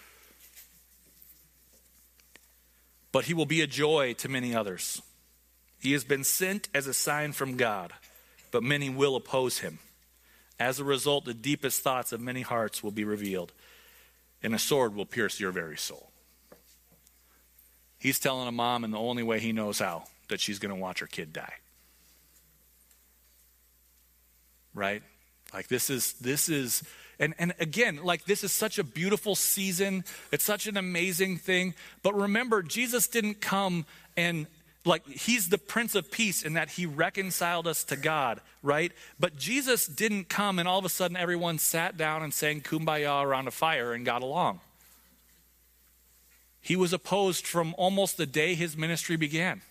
But 3.11 3.25
he 3.25 3.33
will 3.33 3.47
be 3.47 3.61
a 3.61 3.67
joy 3.67 4.13
to 4.19 4.29
many 4.29 4.53
others. 4.53 5.01
He 5.79 5.93
has 5.93 6.03
been 6.03 6.23
sent 6.23 6.69
as 6.75 6.85
a 6.85 6.93
sign 6.93 7.31
from 7.31 7.57
God, 7.57 7.93
but 8.51 8.61
many 8.61 8.91
will 8.91 9.15
oppose 9.15 9.57
him. 9.57 9.79
As 10.59 10.79
a 10.79 10.83
result, 10.83 11.25
the 11.25 11.33
deepest 11.33 11.81
thoughts 11.81 12.11
of 12.11 12.21
many 12.21 12.43
hearts 12.43 12.83
will 12.83 12.91
be 12.91 13.03
revealed, 13.03 13.53
and 14.43 14.53
a 14.53 14.59
sword 14.59 14.95
will 14.95 15.05
pierce 15.05 15.39
your 15.39 15.51
very 15.51 15.77
soul. 15.77 16.11
He's 17.97 18.19
telling 18.19 18.47
a 18.47 18.51
mom 18.51 18.83
in 18.83 18.91
the 18.91 18.99
only 18.99 19.23
way 19.23 19.39
he 19.39 19.51
knows 19.51 19.79
how 19.79 20.03
that 20.29 20.39
she's 20.39 20.59
going 20.59 20.73
to 20.73 20.79
watch 20.79 20.99
her 20.99 21.07
kid 21.07 21.33
die. 21.33 21.53
Right? 24.73 25.01
Like 25.53 25.67
this 25.67 25.89
is 25.89 26.13
this 26.13 26.49
is 26.49 26.83
and 27.19 27.33
and 27.39 27.53
again, 27.59 28.03
like 28.03 28.25
this 28.25 28.43
is 28.43 28.51
such 28.51 28.77
a 28.77 28.83
beautiful 28.83 29.35
season. 29.35 30.03
It's 30.31 30.43
such 30.43 30.67
an 30.67 30.77
amazing 30.77 31.37
thing. 31.37 31.73
But 32.03 32.15
remember, 32.15 32.61
Jesus 32.61 33.07
didn't 33.07 33.41
come 33.41 33.85
and 34.15 34.45
like 34.87 35.07
he's 35.07 35.49
the 35.49 35.57
prince 35.57 35.93
of 35.95 36.11
peace 36.11 36.43
in 36.43 36.53
that 36.53 36.71
he 36.71 36.85
reconciled 36.85 37.67
us 37.67 37.83
to 37.85 37.95
God, 37.95 38.41
right? 38.63 38.91
But 39.19 39.35
Jesus 39.35 39.85
didn't 39.85 40.29
come 40.29 40.57
and 40.59 40.67
all 40.67 40.79
of 40.79 40.85
a 40.85 40.89
sudden 40.89 41.17
everyone 41.17 41.59
sat 41.59 41.97
down 41.97 42.23
and 42.23 42.33
sang 42.33 42.61
kumbaya 42.61 43.23
around 43.23 43.47
a 43.47 43.51
fire 43.51 43.93
and 43.93 44.05
got 44.05 44.21
along. 44.21 44.61
He 46.61 46.75
was 46.75 46.93
opposed 46.93 47.45
from 47.45 47.75
almost 47.77 48.17
the 48.17 48.25
day 48.25 48.55
his 48.55 48.75
ministry 48.75 49.15
began. 49.15 49.61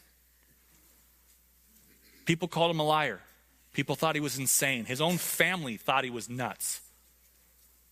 People 2.25 2.49
called 2.49 2.71
him 2.71 2.81
a 2.81 2.85
liar. 2.85 3.21
People 3.73 3.95
thought 3.95 4.15
he 4.15 4.21
was 4.21 4.39
insane. 4.39 4.85
His 4.87 5.01
own 5.01 5.19
family 5.19 5.77
thought 5.77 6.05
he 6.05 6.11
was 6.11 6.29
nuts. 6.29 6.81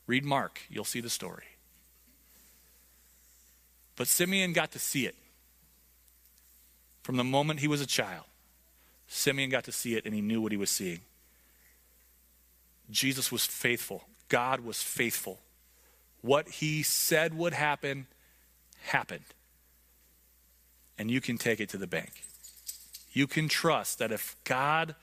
Read 0.06 0.24
Mark, 0.24 0.60
you'll 0.70 0.84
see 0.84 1.00
the 1.00 1.10
story. 1.10 1.44
But 3.96 4.08
Simeon 4.08 4.52
got 4.52 4.72
to 4.72 4.78
see 4.78 5.06
it. 5.06 5.14
From 7.04 7.18
the 7.18 7.24
moment 7.24 7.60
he 7.60 7.68
was 7.68 7.82
a 7.82 7.86
child, 7.86 8.24
Simeon 9.06 9.50
got 9.50 9.64
to 9.64 9.72
see 9.72 9.94
it 9.94 10.06
and 10.06 10.14
he 10.14 10.22
knew 10.22 10.40
what 10.40 10.52
he 10.52 10.58
was 10.58 10.70
seeing. 10.70 11.00
Jesus 12.90 13.30
was 13.30 13.44
faithful, 13.46 14.04
God 14.28 14.60
was 14.60 14.82
faithful. 14.82 15.38
What 16.22 16.48
he 16.48 16.82
said 16.82 17.36
would 17.36 17.52
happen, 17.52 18.06
happened. 18.84 19.26
And 20.96 21.10
you 21.10 21.20
can 21.20 21.36
take 21.36 21.60
it 21.60 21.68
to 21.70 21.76
the 21.76 21.86
bank. 21.86 22.12
You 23.12 23.26
can 23.26 23.46
trust 23.48 23.98
that 23.98 24.10
if 24.10 24.34
God 24.44 24.94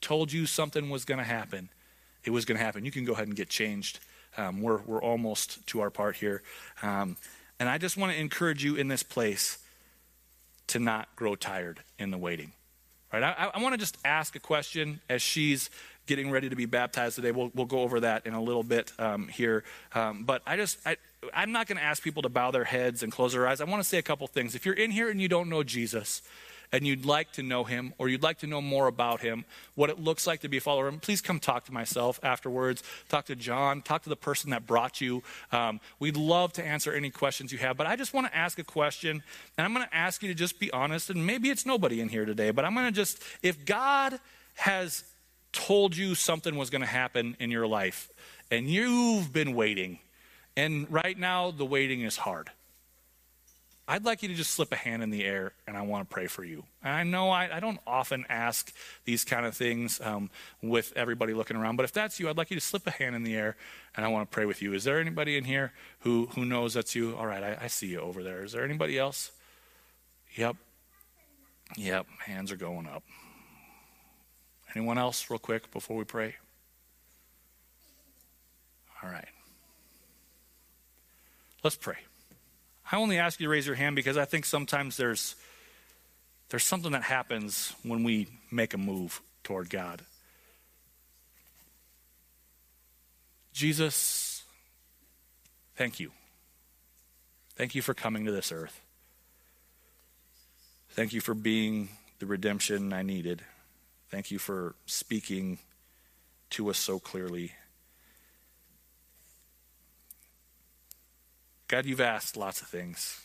told 0.00 0.32
you 0.32 0.46
something 0.46 0.88
was 0.88 1.04
going 1.04 1.18
to 1.18 1.24
happen, 1.24 1.70
it 2.22 2.30
was 2.30 2.44
going 2.44 2.58
to 2.58 2.64
happen. 2.64 2.84
You 2.84 2.92
can 2.92 3.04
go 3.04 3.14
ahead 3.14 3.26
and 3.26 3.36
get 3.36 3.48
changed. 3.48 3.98
Um, 4.36 4.62
we're, 4.62 4.80
we're 4.82 5.02
almost 5.02 5.66
to 5.66 5.80
our 5.80 5.90
part 5.90 6.14
here. 6.14 6.42
Um, 6.80 7.16
and 7.58 7.68
I 7.68 7.78
just 7.78 7.96
want 7.96 8.12
to 8.12 8.20
encourage 8.20 8.62
you 8.62 8.76
in 8.76 8.86
this 8.86 9.02
place 9.02 9.58
to 10.68 10.78
not 10.78 11.14
grow 11.16 11.34
tired 11.34 11.80
in 11.98 12.10
the 12.10 12.18
waiting. 12.18 12.52
Right? 13.12 13.22
I, 13.22 13.50
I 13.54 13.62
want 13.62 13.72
to 13.72 13.78
just 13.78 13.96
ask 14.04 14.36
a 14.36 14.40
question 14.40 15.00
as 15.08 15.22
she's 15.22 15.70
getting 16.06 16.30
ready 16.30 16.48
to 16.48 16.56
be 16.56 16.66
baptized 16.66 17.16
today. 17.16 17.30
We'll, 17.30 17.50
we'll 17.54 17.66
go 17.66 17.80
over 17.80 18.00
that 18.00 18.26
in 18.26 18.34
a 18.34 18.42
little 18.42 18.62
bit 18.62 18.92
um, 18.98 19.28
here. 19.28 19.64
Um, 19.94 20.24
but 20.24 20.42
I 20.46 20.56
just, 20.56 20.78
I, 20.86 20.96
I'm 21.32 21.52
not 21.52 21.66
going 21.66 21.78
to 21.78 21.84
ask 21.84 22.02
people 22.02 22.22
to 22.22 22.28
bow 22.28 22.50
their 22.50 22.64
heads 22.64 23.02
and 23.02 23.12
close 23.12 23.32
their 23.32 23.46
eyes. 23.46 23.60
I 23.60 23.64
want 23.64 23.82
to 23.82 23.88
say 23.88 23.98
a 23.98 24.02
couple 24.02 24.26
things. 24.26 24.54
If 24.54 24.66
you're 24.66 24.74
in 24.74 24.90
here 24.90 25.10
and 25.10 25.20
you 25.20 25.28
don't 25.28 25.48
know 25.48 25.62
Jesus, 25.62 26.22
and 26.72 26.86
you'd 26.86 27.06
like 27.06 27.32
to 27.32 27.42
know 27.42 27.64
him 27.64 27.94
or 27.98 28.08
you'd 28.08 28.22
like 28.22 28.38
to 28.38 28.46
know 28.46 28.60
more 28.60 28.86
about 28.86 29.20
him, 29.20 29.44
what 29.74 29.90
it 29.90 29.98
looks 29.98 30.26
like 30.26 30.40
to 30.40 30.48
be 30.48 30.58
a 30.58 30.60
follower, 30.60 30.90
please 30.92 31.20
come 31.20 31.40
talk 31.40 31.64
to 31.64 31.72
myself 31.72 32.20
afterwards. 32.22 32.82
Talk 33.08 33.26
to 33.26 33.36
John. 33.36 33.82
Talk 33.82 34.02
to 34.02 34.08
the 34.08 34.16
person 34.16 34.50
that 34.50 34.66
brought 34.66 35.00
you. 35.00 35.22
Um, 35.52 35.80
we'd 35.98 36.16
love 36.16 36.52
to 36.54 36.64
answer 36.64 36.92
any 36.92 37.10
questions 37.10 37.52
you 37.52 37.58
have. 37.58 37.76
But 37.76 37.86
I 37.86 37.96
just 37.96 38.12
want 38.12 38.26
to 38.26 38.36
ask 38.36 38.58
a 38.58 38.64
question, 38.64 39.22
and 39.56 39.64
I'm 39.64 39.72
going 39.72 39.86
to 39.86 39.94
ask 39.94 40.22
you 40.22 40.28
to 40.28 40.34
just 40.34 40.58
be 40.58 40.70
honest. 40.70 41.10
And 41.10 41.26
maybe 41.26 41.50
it's 41.50 41.64
nobody 41.64 42.00
in 42.00 42.08
here 42.08 42.24
today, 42.24 42.50
but 42.50 42.64
I'm 42.64 42.74
going 42.74 42.86
to 42.86 42.92
just, 42.92 43.22
if 43.42 43.64
God 43.64 44.20
has 44.56 45.04
told 45.52 45.96
you 45.96 46.14
something 46.14 46.56
was 46.56 46.70
going 46.70 46.82
to 46.82 46.86
happen 46.86 47.36
in 47.40 47.50
your 47.50 47.66
life, 47.66 48.10
and 48.50 48.68
you've 48.68 49.32
been 49.32 49.54
waiting, 49.54 49.98
and 50.56 50.90
right 50.90 51.18
now 51.18 51.50
the 51.50 51.64
waiting 51.64 52.02
is 52.02 52.16
hard 52.16 52.50
I'd 53.90 54.04
like 54.04 54.22
you 54.22 54.28
to 54.28 54.34
just 54.34 54.50
slip 54.50 54.70
a 54.70 54.76
hand 54.76 55.02
in 55.02 55.08
the 55.08 55.24
air 55.24 55.52
and 55.66 55.74
I 55.74 55.80
want 55.80 56.06
to 56.06 56.12
pray 56.12 56.26
for 56.26 56.44
you. 56.44 56.64
And 56.84 56.94
I 56.94 57.04
know 57.04 57.30
I, 57.30 57.56
I 57.56 57.58
don't 57.58 57.80
often 57.86 58.26
ask 58.28 58.70
these 59.06 59.24
kind 59.24 59.46
of 59.46 59.56
things 59.56 59.98
um, 60.02 60.28
with 60.62 60.92
everybody 60.94 61.32
looking 61.32 61.56
around, 61.56 61.76
but 61.76 61.84
if 61.84 61.92
that's 61.92 62.20
you, 62.20 62.28
I'd 62.28 62.36
like 62.36 62.50
you 62.50 62.56
to 62.56 62.60
slip 62.60 62.86
a 62.86 62.90
hand 62.90 63.16
in 63.16 63.22
the 63.22 63.34
air 63.34 63.56
and 63.96 64.04
I 64.04 64.08
want 64.10 64.30
to 64.30 64.34
pray 64.34 64.44
with 64.44 64.60
you. 64.60 64.74
Is 64.74 64.84
there 64.84 65.00
anybody 65.00 65.38
in 65.38 65.44
here 65.44 65.72
who, 66.00 66.28
who 66.34 66.44
knows 66.44 66.74
that's 66.74 66.94
you? 66.94 67.16
All 67.16 67.26
right, 67.26 67.42
I, 67.42 67.56
I 67.62 67.66
see 67.68 67.86
you 67.86 68.00
over 68.00 68.22
there. 68.22 68.44
Is 68.44 68.52
there 68.52 68.62
anybody 68.62 68.98
else? 68.98 69.32
Yep. 70.36 70.56
Yep, 71.76 72.06
hands 72.26 72.52
are 72.52 72.56
going 72.56 72.86
up. 72.86 73.02
Anyone 74.74 74.98
else, 74.98 75.30
real 75.30 75.38
quick, 75.38 75.72
before 75.72 75.96
we 75.96 76.04
pray? 76.04 76.36
All 79.02 79.10
right. 79.10 79.28
Let's 81.64 81.76
pray. 81.76 81.96
I 82.90 82.96
only 82.96 83.18
ask 83.18 83.38
you 83.38 83.46
to 83.46 83.50
raise 83.50 83.66
your 83.66 83.76
hand 83.76 83.96
because 83.96 84.16
I 84.16 84.24
think 84.24 84.46
sometimes 84.46 84.96
there's 84.96 85.36
there's 86.48 86.64
something 86.64 86.92
that 86.92 87.02
happens 87.02 87.74
when 87.82 88.04
we 88.04 88.28
make 88.50 88.72
a 88.72 88.78
move 88.78 89.20
toward 89.44 89.68
God. 89.68 90.02
Jesus, 93.52 94.44
thank 95.76 96.00
you. 96.00 96.12
Thank 97.56 97.74
you 97.74 97.82
for 97.82 97.92
coming 97.92 98.24
to 98.24 98.32
this 98.32 98.52
earth. 98.52 98.80
Thank 100.90 101.12
you 101.12 101.20
for 101.20 101.34
being 101.34 101.90
the 102.18 102.26
redemption 102.26 102.92
I 102.92 103.02
needed. 103.02 103.42
Thank 104.10 104.30
you 104.30 104.38
for 104.38 104.74
speaking 104.86 105.58
to 106.50 106.70
us 106.70 106.78
so 106.78 106.98
clearly. 106.98 107.52
God, 111.68 111.84
you've 111.84 112.00
asked 112.00 112.36
lots 112.36 112.62
of 112.62 112.66
things. 112.66 113.20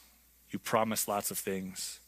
You 0.51 0.59
promised 0.59 1.07
lots 1.07 1.31
of 1.31 1.37
things. 1.37 1.99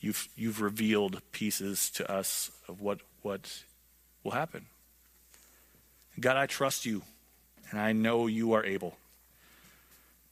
You've, 0.00 0.28
you've 0.36 0.62
revealed 0.62 1.20
pieces 1.32 1.90
to 1.90 2.10
us 2.10 2.50
of 2.66 2.80
what, 2.80 3.00
what 3.22 3.62
will 4.24 4.32
happen. 4.32 4.66
God, 6.18 6.36
I 6.36 6.46
trust 6.46 6.86
you, 6.86 7.02
and 7.70 7.78
I 7.78 7.92
know 7.92 8.26
you 8.26 8.52
are 8.54 8.64
able. 8.64 8.96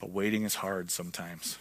But 0.00 0.10
waiting 0.10 0.44
is 0.44 0.56
hard 0.56 0.90
sometimes. 0.90 1.58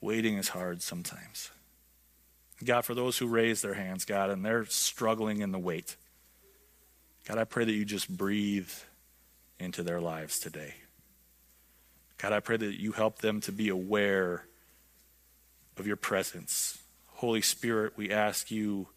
Waiting 0.00 0.36
is 0.38 0.48
hard 0.48 0.82
sometimes. 0.82 1.50
God, 2.64 2.84
for 2.84 2.94
those 2.94 3.18
who 3.18 3.26
raise 3.26 3.62
their 3.62 3.74
hands, 3.74 4.04
God, 4.04 4.30
and 4.30 4.44
they're 4.44 4.64
struggling 4.64 5.40
in 5.40 5.52
the 5.52 5.58
wait, 5.58 5.96
God, 7.28 7.38
I 7.38 7.44
pray 7.44 7.64
that 7.64 7.72
you 7.72 7.84
just 7.84 8.08
breathe 8.08 8.70
into 9.62 9.82
their 9.82 10.00
lives 10.00 10.38
today. 10.38 10.74
God, 12.18 12.32
I 12.32 12.40
pray 12.40 12.56
that 12.56 12.80
you 12.80 12.92
help 12.92 13.18
them 13.18 13.40
to 13.42 13.52
be 13.52 13.68
aware 13.68 14.44
of 15.76 15.86
your 15.86 15.96
presence. 15.96 16.78
Holy 17.06 17.40
Spirit, 17.40 17.94
we 17.96 18.10
ask 18.10 18.50
you 18.50 18.88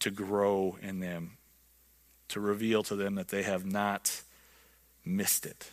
to 0.00 0.10
grow 0.10 0.76
in 0.82 1.00
them, 1.00 1.38
to 2.28 2.40
reveal 2.40 2.82
to 2.84 2.96
them 2.96 3.14
that 3.14 3.28
they 3.28 3.42
have 3.42 3.64
not 3.64 4.22
missed 5.04 5.46
it. 5.46 5.70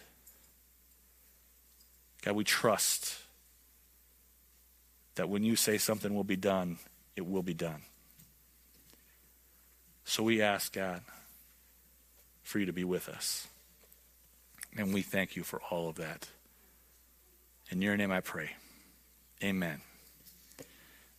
God, 2.23 2.35
we 2.35 2.43
trust 2.43 3.15
that 5.15 5.29
when 5.29 5.43
you 5.43 5.55
say 5.55 5.77
something 5.77 6.13
will 6.13 6.23
be 6.23 6.35
done, 6.35 6.77
it 7.15 7.25
will 7.25 7.43
be 7.43 7.53
done. 7.53 7.81
So 10.05 10.23
we 10.23 10.41
ask, 10.41 10.73
God, 10.73 11.01
for 12.43 12.59
you 12.59 12.65
to 12.65 12.73
be 12.73 12.83
with 12.83 13.09
us. 13.09 13.47
And 14.75 14.93
we 14.93 15.01
thank 15.01 15.35
you 15.35 15.43
for 15.43 15.61
all 15.69 15.89
of 15.89 15.95
that. 15.95 16.27
In 17.69 17.81
your 17.81 17.97
name 17.97 18.11
I 18.11 18.21
pray. 18.21 18.51
Amen. 19.43 19.81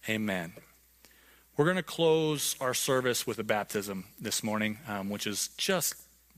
Amen. 0.09 0.53
We're 1.57 1.65
going 1.65 1.77
to 1.77 1.83
close 1.83 2.57
our 2.61 2.73
service 2.73 3.27
with 3.27 3.39
a 3.39 3.45
baptism 3.45 4.05
this 4.21 4.43
morning, 4.43 4.79
um, 4.87 5.11
which 5.11 5.27
is 5.27 5.49
just 5.57 5.95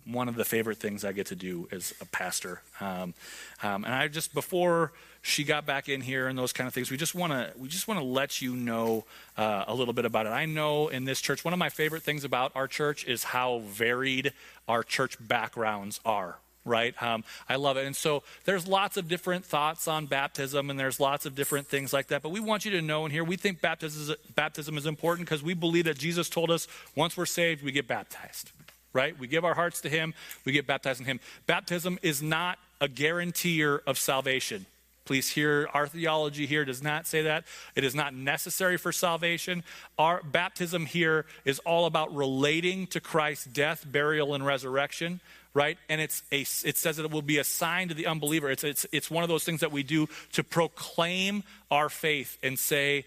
one 0.06 0.28
of 0.28 0.34
the 0.34 0.44
favorite 0.44 0.78
things 0.78 1.04
I 1.04 1.12
get 1.12 1.26
to 1.26 1.36
do 1.36 1.68
as 1.70 1.94
a 2.00 2.06
pastor. 2.06 2.62
Um, 2.80 3.14
um, 3.62 3.84
and 3.84 3.94
I 3.94 4.08
just 4.08 4.34
before 4.34 4.92
she 5.22 5.44
got 5.44 5.66
back 5.66 5.88
in 5.88 6.00
here 6.00 6.26
and 6.26 6.38
those 6.38 6.52
kind 6.52 6.66
of 6.66 6.74
things, 6.74 6.90
we 6.90 6.96
just 6.96 7.14
want 7.14 7.32
to 7.32 7.52
we 7.56 7.68
just 7.68 7.86
want 7.86 8.00
to 8.00 8.04
let 8.04 8.40
you 8.40 8.56
know 8.56 9.04
uh, 9.36 9.64
a 9.68 9.74
little 9.74 9.94
bit 9.94 10.04
about 10.04 10.26
it. 10.26 10.30
I 10.30 10.46
know 10.46 10.88
in 10.88 11.04
this 11.04 11.20
church, 11.20 11.44
one 11.44 11.52
of 11.52 11.58
my 11.58 11.68
favorite 11.68 12.02
things 12.02 12.24
about 12.24 12.52
our 12.54 12.66
church 12.66 13.04
is 13.04 13.24
how 13.24 13.60
varied 13.66 14.32
our 14.66 14.82
church 14.82 15.16
backgrounds 15.20 16.00
are 16.04 16.38
right? 16.70 16.94
Um, 17.02 17.24
I 17.48 17.56
love 17.56 17.76
it. 17.76 17.84
And 17.84 17.94
so 17.94 18.22
there's 18.44 18.66
lots 18.66 18.96
of 18.96 19.08
different 19.08 19.44
thoughts 19.44 19.88
on 19.88 20.06
baptism, 20.06 20.70
and 20.70 20.78
there's 20.78 21.00
lots 21.00 21.26
of 21.26 21.34
different 21.34 21.66
things 21.66 21.92
like 21.92 22.06
that. 22.06 22.22
But 22.22 22.30
we 22.30 22.40
want 22.40 22.64
you 22.64 22.70
to 22.70 22.80
know 22.80 23.04
in 23.04 23.10
here, 23.10 23.24
we 23.24 23.36
think 23.36 23.60
baptism 23.60 24.10
is, 24.10 24.16
baptism 24.34 24.78
is 24.78 24.86
important 24.86 25.28
because 25.28 25.42
we 25.42 25.52
believe 25.52 25.84
that 25.84 25.98
Jesus 25.98 26.30
told 26.30 26.50
us 26.50 26.68
once 26.94 27.16
we're 27.16 27.26
saved, 27.26 27.62
we 27.62 27.72
get 27.72 27.88
baptized, 27.88 28.52
right? 28.92 29.18
We 29.18 29.26
give 29.26 29.44
our 29.44 29.54
hearts 29.54 29.80
to 29.82 29.90
Him, 29.90 30.14
we 30.46 30.52
get 30.52 30.66
baptized 30.66 31.00
in 31.00 31.06
Him. 31.06 31.20
Baptism 31.46 31.98
is 32.02 32.22
not 32.22 32.58
a 32.80 32.88
guarantor 32.88 33.82
of 33.86 33.98
salvation. 33.98 34.64
Please 35.04 35.30
hear 35.30 35.68
our 35.74 35.88
theology 35.88 36.46
here 36.46 36.64
does 36.64 36.84
not 36.84 37.04
say 37.04 37.22
that. 37.22 37.44
It 37.74 37.82
is 37.82 37.96
not 37.96 38.14
necessary 38.14 38.76
for 38.76 38.92
salvation. 38.92 39.64
Our 39.98 40.22
baptism 40.22 40.86
here 40.86 41.26
is 41.44 41.58
all 41.60 41.86
about 41.86 42.14
relating 42.14 42.86
to 42.88 43.00
Christ's 43.00 43.46
death, 43.46 43.84
burial, 43.90 44.34
and 44.34 44.46
resurrection 44.46 45.20
right? 45.54 45.78
And 45.88 46.00
it's 46.00 46.22
a, 46.30 46.40
it 46.40 46.76
says 46.76 46.96
that 46.96 47.04
it 47.04 47.10
will 47.10 47.22
be 47.22 47.38
a 47.38 47.44
sign 47.44 47.88
to 47.88 47.94
the 47.94 48.06
unbeliever. 48.06 48.50
It's, 48.50 48.64
it's, 48.64 48.86
it's 48.92 49.10
one 49.10 49.24
of 49.24 49.28
those 49.28 49.44
things 49.44 49.60
that 49.60 49.72
we 49.72 49.82
do 49.82 50.08
to 50.32 50.44
proclaim 50.44 51.42
our 51.70 51.88
faith 51.88 52.38
and 52.42 52.58
say, 52.58 53.04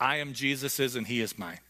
I 0.00 0.16
am 0.16 0.32
Jesus's 0.32 0.96
and 0.96 1.06
he 1.06 1.20
is 1.20 1.38
mine. 1.38 1.60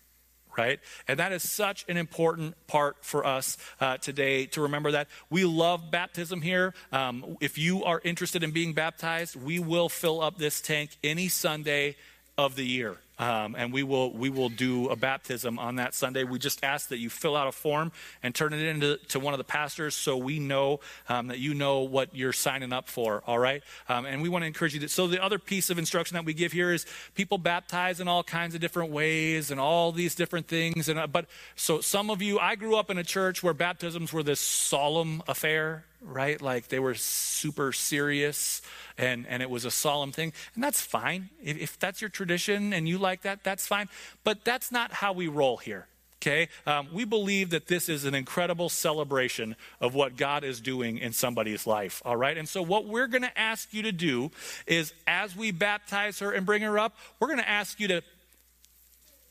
Right? 0.56 0.80
And 1.06 1.20
that 1.20 1.30
is 1.30 1.48
such 1.48 1.84
an 1.88 1.96
important 1.96 2.56
part 2.66 3.04
for 3.04 3.24
us 3.24 3.56
uh, 3.80 3.98
today 3.98 4.46
to 4.46 4.62
remember 4.62 4.90
that. 4.90 5.06
We 5.30 5.44
love 5.44 5.92
baptism 5.92 6.42
here. 6.42 6.74
Um, 6.90 7.36
if 7.40 7.58
you 7.58 7.84
are 7.84 8.00
interested 8.02 8.42
in 8.42 8.50
being 8.50 8.72
baptized, 8.72 9.36
we 9.36 9.60
will 9.60 9.88
fill 9.88 10.20
up 10.20 10.36
this 10.36 10.60
tank 10.60 10.90
any 11.04 11.28
Sunday 11.28 11.94
of 12.36 12.56
the 12.56 12.64
year. 12.64 12.98
Um, 13.18 13.56
and 13.56 13.72
we 13.72 13.82
will 13.82 14.12
we 14.12 14.30
will 14.30 14.48
do 14.48 14.88
a 14.88 14.96
baptism 14.96 15.58
on 15.58 15.76
that 15.76 15.94
Sunday. 15.94 16.24
We 16.24 16.38
just 16.38 16.62
ask 16.62 16.88
that 16.90 16.98
you 16.98 17.10
fill 17.10 17.36
out 17.36 17.48
a 17.48 17.52
form 17.52 17.90
and 18.22 18.34
turn 18.34 18.52
it 18.52 18.60
into 18.60 18.96
to 19.08 19.18
one 19.18 19.34
of 19.34 19.38
the 19.38 19.44
pastors, 19.44 19.94
so 19.94 20.16
we 20.16 20.38
know 20.38 20.80
um, 21.08 21.28
that 21.28 21.38
you 21.38 21.54
know 21.54 21.80
what 21.80 22.14
you're 22.14 22.32
signing 22.32 22.72
up 22.72 22.88
for. 22.88 23.22
All 23.26 23.38
right, 23.38 23.62
um, 23.88 24.06
and 24.06 24.22
we 24.22 24.28
want 24.28 24.42
to 24.42 24.46
encourage 24.46 24.74
you. 24.74 24.80
To, 24.80 24.88
so 24.88 25.08
the 25.08 25.22
other 25.22 25.38
piece 25.38 25.68
of 25.68 25.78
instruction 25.78 26.14
that 26.14 26.24
we 26.24 26.32
give 26.34 26.52
here 26.52 26.72
is 26.72 26.86
people 27.14 27.38
baptize 27.38 28.00
in 28.00 28.06
all 28.06 28.22
kinds 28.22 28.54
of 28.54 28.60
different 28.60 28.92
ways 28.92 29.50
and 29.50 29.58
all 29.58 29.90
these 29.90 30.14
different 30.14 30.46
things. 30.46 30.88
And 30.88 30.98
uh, 30.98 31.06
but 31.08 31.26
so 31.56 31.80
some 31.80 32.10
of 32.10 32.22
you, 32.22 32.38
I 32.38 32.54
grew 32.54 32.76
up 32.76 32.88
in 32.88 32.98
a 32.98 33.04
church 33.04 33.42
where 33.42 33.54
baptisms 33.54 34.12
were 34.12 34.22
this 34.22 34.40
solemn 34.40 35.22
affair 35.26 35.84
right? 36.02 36.40
Like 36.40 36.68
they 36.68 36.78
were 36.78 36.94
super 36.94 37.72
serious 37.72 38.62
and, 38.96 39.26
and 39.26 39.42
it 39.42 39.50
was 39.50 39.64
a 39.64 39.70
solemn 39.70 40.12
thing. 40.12 40.32
And 40.54 40.62
that's 40.62 40.80
fine. 40.80 41.30
If, 41.42 41.58
if 41.58 41.78
that's 41.78 42.00
your 42.00 42.10
tradition 42.10 42.72
and 42.72 42.88
you 42.88 42.98
like 42.98 43.22
that, 43.22 43.44
that's 43.44 43.66
fine. 43.66 43.88
But 44.24 44.44
that's 44.44 44.70
not 44.70 44.92
how 44.92 45.12
we 45.12 45.28
roll 45.28 45.56
here. 45.56 45.86
Okay? 46.20 46.48
Um, 46.66 46.88
we 46.92 47.04
believe 47.04 47.50
that 47.50 47.68
this 47.68 47.88
is 47.88 48.04
an 48.04 48.14
incredible 48.14 48.68
celebration 48.68 49.54
of 49.80 49.94
what 49.94 50.16
God 50.16 50.42
is 50.42 50.60
doing 50.60 50.98
in 50.98 51.12
somebody's 51.12 51.66
life. 51.66 52.02
All 52.04 52.16
right? 52.16 52.36
And 52.36 52.48
so, 52.48 52.60
what 52.60 52.86
we're 52.86 53.06
going 53.06 53.22
to 53.22 53.38
ask 53.38 53.72
you 53.72 53.82
to 53.82 53.92
do 53.92 54.32
is 54.66 54.92
as 55.06 55.36
we 55.36 55.52
baptize 55.52 56.18
her 56.18 56.32
and 56.32 56.44
bring 56.44 56.62
her 56.62 56.76
up, 56.76 56.96
we're 57.20 57.28
going 57.28 57.38
to 57.38 57.48
ask 57.48 57.78
you 57.78 57.86
to 57.88 58.02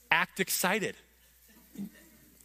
act 0.10 0.40
excited 0.40 0.96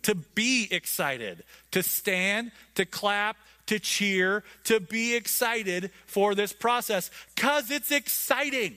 to 0.03 0.14
be 0.14 0.68
excited, 0.70 1.45
to 1.70 1.83
stand, 1.83 2.51
to 2.75 2.85
clap, 2.85 3.37
to 3.67 3.79
cheer, 3.79 4.45
to 4.65 4.81
be 4.81 5.15
excited 5.15 5.91
for 6.07 6.35
this 6.35 6.53
process 6.53 7.11
because 7.35 7.71
it's 7.71 7.91
exciting 7.91 8.77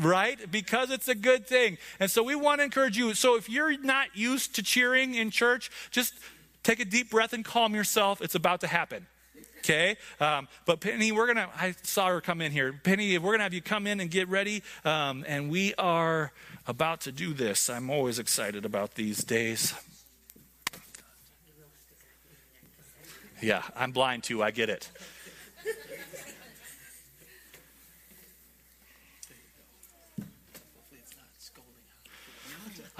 right? 0.00 0.50
Because 0.50 0.90
it's 0.90 1.08
a 1.08 1.14
good 1.14 1.46
thing. 1.46 1.76
And 1.98 2.10
so 2.10 2.22
we 2.22 2.34
want 2.34 2.60
to 2.60 2.64
encourage 2.64 2.96
you. 2.96 3.14
So 3.14 3.36
if 3.36 3.48
you're 3.48 3.76
not 3.78 4.08
used 4.14 4.54
to 4.56 4.62
cheering 4.62 5.14
in 5.14 5.30
church, 5.30 5.70
just 5.90 6.14
take 6.62 6.80
a 6.80 6.84
deep 6.84 7.10
breath 7.10 7.32
and 7.32 7.44
calm 7.44 7.74
yourself. 7.74 8.22
It's 8.22 8.34
about 8.34 8.60
to 8.60 8.68
happen. 8.68 9.06
Okay? 9.58 9.96
Um, 10.20 10.48
but 10.66 10.80
Penny, 10.80 11.12
we're 11.12 11.32
to, 11.34 11.48
I 11.56 11.74
saw 11.82 12.08
her 12.08 12.20
come 12.20 12.40
in 12.40 12.52
here. 12.52 12.72
Penny, 12.72 13.18
we're 13.18 13.36
to 13.36 13.42
have 13.42 13.54
you 13.54 13.60
come 13.60 13.86
in 13.86 14.00
and 14.00 14.10
get 14.10 14.28
ready. 14.28 14.62
Um, 14.84 15.24
and 15.26 15.50
we 15.50 15.74
are 15.74 16.32
about 16.66 17.02
to 17.02 17.12
do 17.12 17.34
this. 17.34 17.68
I'm 17.68 17.90
always 17.90 18.18
excited 18.18 18.64
about 18.64 18.94
these 18.94 19.24
days. 19.24 19.74
Yeah, 23.40 23.62
I'm 23.76 23.92
blind 23.92 24.24
too. 24.24 24.42
I 24.42 24.50
get 24.50 24.68
it. 24.68 24.90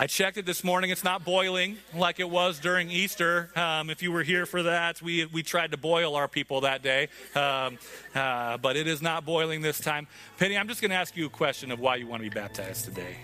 I 0.00 0.06
checked 0.06 0.36
it 0.36 0.46
this 0.46 0.62
morning. 0.62 0.90
It's 0.90 1.02
not 1.02 1.24
boiling 1.24 1.76
like 1.92 2.20
it 2.20 2.30
was 2.30 2.60
during 2.60 2.88
Easter. 2.88 3.50
Um, 3.56 3.90
if 3.90 4.00
you 4.00 4.12
were 4.12 4.22
here 4.22 4.46
for 4.46 4.62
that, 4.62 5.02
we, 5.02 5.24
we 5.24 5.42
tried 5.42 5.72
to 5.72 5.76
boil 5.76 6.14
our 6.14 6.28
people 6.28 6.60
that 6.60 6.84
day. 6.84 7.08
Um, 7.34 7.78
uh, 8.14 8.58
but 8.58 8.76
it 8.76 8.86
is 8.86 9.02
not 9.02 9.24
boiling 9.24 9.60
this 9.60 9.80
time. 9.80 10.06
Penny, 10.38 10.56
I'm 10.56 10.68
just 10.68 10.80
going 10.80 10.92
to 10.92 10.96
ask 10.96 11.16
you 11.16 11.26
a 11.26 11.30
question 11.30 11.72
of 11.72 11.80
why 11.80 11.96
you 11.96 12.06
want 12.06 12.22
to 12.22 12.30
be 12.30 12.32
baptized 12.32 12.84
today. 12.84 13.16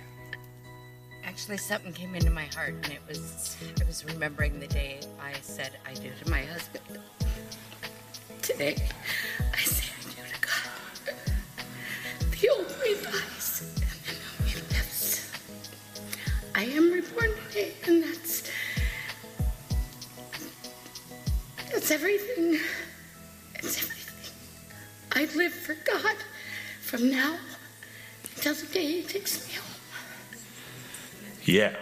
Actually, 1.34 1.56
something 1.56 1.92
came 1.92 2.14
into 2.14 2.30
my 2.30 2.44
heart, 2.44 2.74
and 2.84 2.92
it 2.92 3.00
was 3.08 3.56
I 3.80 3.84
was 3.86 4.04
remembering 4.04 4.60
the 4.60 4.68
day 4.68 5.00
I 5.20 5.32
said 5.42 5.72
I 5.84 5.92
do 5.94 6.08
to 6.22 6.30
my 6.30 6.42
husband. 6.42 6.84
Today, 8.40 8.76
I 9.52 9.58
say 9.58 9.92
I 9.98 10.10
do 10.10 10.22
to 10.32 10.40
God. 10.40 11.16
The 12.30 12.48
old 12.50 12.68
way 12.80 12.94
dies, 13.02 13.62
and 13.74 13.98
the 14.06 14.12
new 14.44 14.54
way 14.54 14.62
lives. 14.70 15.32
I 16.54 16.66
am 16.66 16.92
reborn 16.92 17.30
today, 17.48 17.72
and 17.88 18.04
that's 18.04 18.48
that's 21.72 21.90
everything. 21.90 22.60
It's 23.56 23.82
everything. 23.82 24.32
I 25.16 25.24
live 25.36 25.52
for 25.52 25.74
God 25.84 26.16
from 26.80 27.10
now 27.10 27.38
until 28.36 28.54
the 28.54 28.66
day 28.66 28.86
He 28.86 29.02
takes 29.02 29.48
me 29.48 29.54
home. 29.54 29.63
Yeah. 31.46 31.74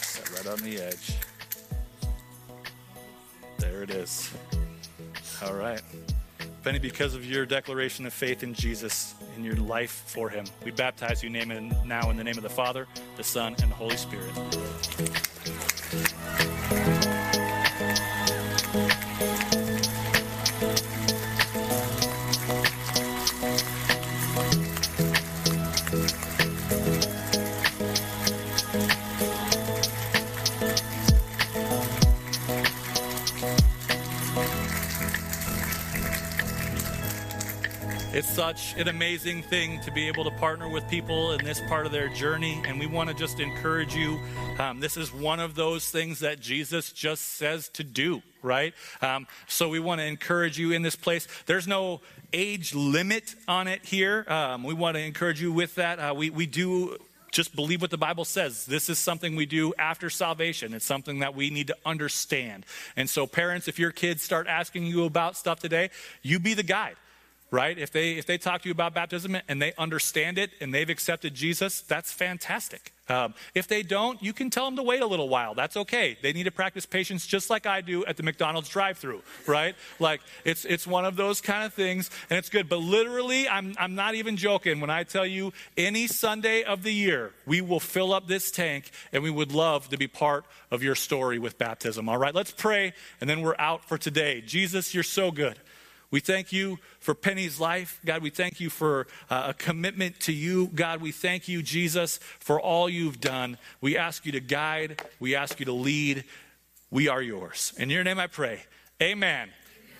Set 0.00 0.30
right 0.30 0.46
on 0.46 0.58
the 0.62 0.80
edge. 0.80 1.14
There 3.58 3.82
it 3.82 3.90
is. 3.90 4.30
All 5.44 5.52
right. 5.52 5.82
Penny, 6.62 6.78
because 6.78 7.14
of 7.14 7.26
your 7.26 7.44
declaration 7.44 8.06
of 8.06 8.14
faith 8.14 8.42
in 8.42 8.54
Jesus, 8.54 9.14
in 9.36 9.44
your 9.44 9.56
life 9.56 10.04
for 10.06 10.30
him, 10.30 10.46
we 10.64 10.70
baptize 10.70 11.22
you 11.22 11.28
name 11.28 11.74
now 11.84 12.08
in 12.08 12.16
the 12.16 12.24
name 12.24 12.38
of 12.38 12.42
the 12.42 12.48
Father, 12.48 12.86
the 13.18 13.24
Son, 13.24 13.54
and 13.60 13.70
the 13.70 13.74
Holy 13.74 13.96
Spirit. 13.98 14.32
It's 38.16 38.34
such 38.34 38.74
an 38.78 38.88
amazing 38.88 39.42
thing 39.42 39.78
to 39.82 39.90
be 39.90 40.08
able 40.08 40.24
to 40.24 40.30
partner 40.30 40.70
with 40.70 40.88
people 40.88 41.32
in 41.32 41.44
this 41.44 41.60
part 41.68 41.84
of 41.84 41.92
their 41.92 42.08
journey. 42.08 42.62
And 42.66 42.80
we 42.80 42.86
want 42.86 43.10
to 43.10 43.14
just 43.14 43.40
encourage 43.40 43.94
you. 43.94 44.18
Um, 44.58 44.80
this 44.80 44.96
is 44.96 45.12
one 45.12 45.38
of 45.38 45.54
those 45.54 45.90
things 45.90 46.20
that 46.20 46.40
Jesus 46.40 46.92
just 46.92 47.22
says 47.34 47.68
to 47.74 47.84
do, 47.84 48.22
right? 48.40 48.72
Um, 49.02 49.26
so 49.46 49.68
we 49.68 49.80
want 49.80 50.00
to 50.00 50.06
encourage 50.06 50.58
you 50.58 50.72
in 50.72 50.80
this 50.80 50.96
place. 50.96 51.28
There's 51.44 51.68
no 51.68 52.00
age 52.32 52.74
limit 52.74 53.34
on 53.46 53.68
it 53.68 53.84
here. 53.84 54.24
Um, 54.28 54.62
we 54.62 54.72
want 54.72 54.96
to 54.96 55.02
encourage 55.02 55.42
you 55.42 55.52
with 55.52 55.74
that. 55.74 55.98
Uh, 55.98 56.14
we, 56.16 56.30
we 56.30 56.46
do 56.46 56.96
just 57.32 57.54
believe 57.54 57.82
what 57.82 57.90
the 57.90 57.98
Bible 57.98 58.24
says. 58.24 58.64
This 58.64 58.88
is 58.88 58.98
something 58.98 59.36
we 59.36 59.44
do 59.44 59.74
after 59.78 60.08
salvation. 60.08 60.72
It's 60.72 60.86
something 60.86 61.18
that 61.18 61.34
we 61.34 61.50
need 61.50 61.66
to 61.66 61.76
understand. 61.84 62.64
And 62.96 63.10
so, 63.10 63.26
parents, 63.26 63.68
if 63.68 63.78
your 63.78 63.90
kids 63.90 64.22
start 64.22 64.46
asking 64.46 64.86
you 64.86 65.04
about 65.04 65.36
stuff 65.36 65.60
today, 65.60 65.90
you 66.22 66.40
be 66.40 66.54
the 66.54 66.62
guide 66.62 66.96
right? 67.50 67.78
If 67.78 67.92
they 67.92 68.12
if 68.12 68.26
they 68.26 68.38
talk 68.38 68.62
to 68.62 68.68
you 68.68 68.72
about 68.72 68.94
baptism 68.94 69.36
and 69.48 69.62
they 69.62 69.72
understand 69.78 70.38
it 70.38 70.50
and 70.60 70.74
they've 70.74 70.90
accepted 70.90 71.34
Jesus, 71.34 71.80
that's 71.82 72.12
fantastic. 72.12 72.92
Um, 73.08 73.34
if 73.54 73.68
they 73.68 73.84
don't, 73.84 74.20
you 74.20 74.32
can 74.32 74.50
tell 74.50 74.64
them 74.64 74.74
to 74.76 74.82
wait 74.82 75.00
a 75.00 75.06
little 75.06 75.28
while. 75.28 75.54
That's 75.54 75.76
okay. 75.76 76.18
They 76.22 76.32
need 76.32 76.44
to 76.44 76.50
practice 76.50 76.86
patience 76.86 77.24
just 77.24 77.50
like 77.50 77.64
I 77.64 77.80
do 77.80 78.04
at 78.04 78.16
the 78.16 78.24
McDonald's 78.24 78.68
drive-through, 78.68 79.22
right? 79.46 79.76
Like 80.00 80.20
it's 80.44 80.64
it's 80.64 80.88
one 80.88 81.04
of 81.04 81.14
those 81.14 81.40
kind 81.40 81.64
of 81.64 81.72
things, 81.72 82.10
and 82.28 82.38
it's 82.38 82.48
good. 82.48 82.68
But 82.68 82.78
literally, 82.78 83.48
I'm 83.48 83.74
I'm 83.78 83.94
not 83.94 84.16
even 84.16 84.36
joking 84.36 84.80
when 84.80 84.90
I 84.90 85.04
tell 85.04 85.26
you 85.26 85.52
any 85.76 86.08
Sunday 86.08 86.64
of 86.64 86.82
the 86.82 86.92
year 86.92 87.32
we 87.46 87.60
will 87.60 87.80
fill 87.80 88.12
up 88.12 88.26
this 88.26 88.50
tank, 88.50 88.90
and 89.12 89.22
we 89.22 89.30
would 89.30 89.52
love 89.52 89.88
to 89.90 89.96
be 89.96 90.08
part 90.08 90.44
of 90.72 90.82
your 90.82 90.96
story 90.96 91.38
with 91.38 91.58
baptism. 91.58 92.08
All 92.08 92.18
right, 92.18 92.34
let's 92.34 92.50
pray, 92.50 92.92
and 93.20 93.30
then 93.30 93.42
we're 93.42 93.56
out 93.58 93.84
for 93.84 93.98
today. 93.98 94.40
Jesus, 94.40 94.94
you're 94.94 95.04
so 95.04 95.30
good. 95.30 95.60
We 96.10 96.20
thank 96.20 96.52
you 96.52 96.78
for 97.00 97.14
Penny's 97.14 97.58
life. 97.58 98.00
God, 98.04 98.22
we 98.22 98.30
thank 98.30 98.60
you 98.60 98.70
for 98.70 99.06
uh, 99.28 99.46
a 99.48 99.54
commitment 99.54 100.20
to 100.20 100.32
you. 100.32 100.68
God, 100.68 101.00
we 101.00 101.12
thank 101.12 101.48
you, 101.48 101.62
Jesus, 101.62 102.18
for 102.18 102.60
all 102.60 102.88
you've 102.88 103.20
done. 103.20 103.58
We 103.80 103.96
ask 103.96 104.24
you 104.24 104.32
to 104.32 104.40
guide, 104.40 105.02
we 105.18 105.34
ask 105.34 105.58
you 105.58 105.66
to 105.66 105.72
lead. 105.72 106.24
We 106.90 107.08
are 107.08 107.20
yours. 107.20 107.74
In 107.78 107.90
your 107.90 108.04
name 108.04 108.18
I 108.18 108.28
pray. 108.28 108.62
Amen. 109.02 109.50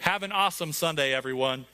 Have 0.00 0.22
an 0.22 0.30
awesome 0.32 0.72
Sunday, 0.72 1.12
everyone. 1.12 1.66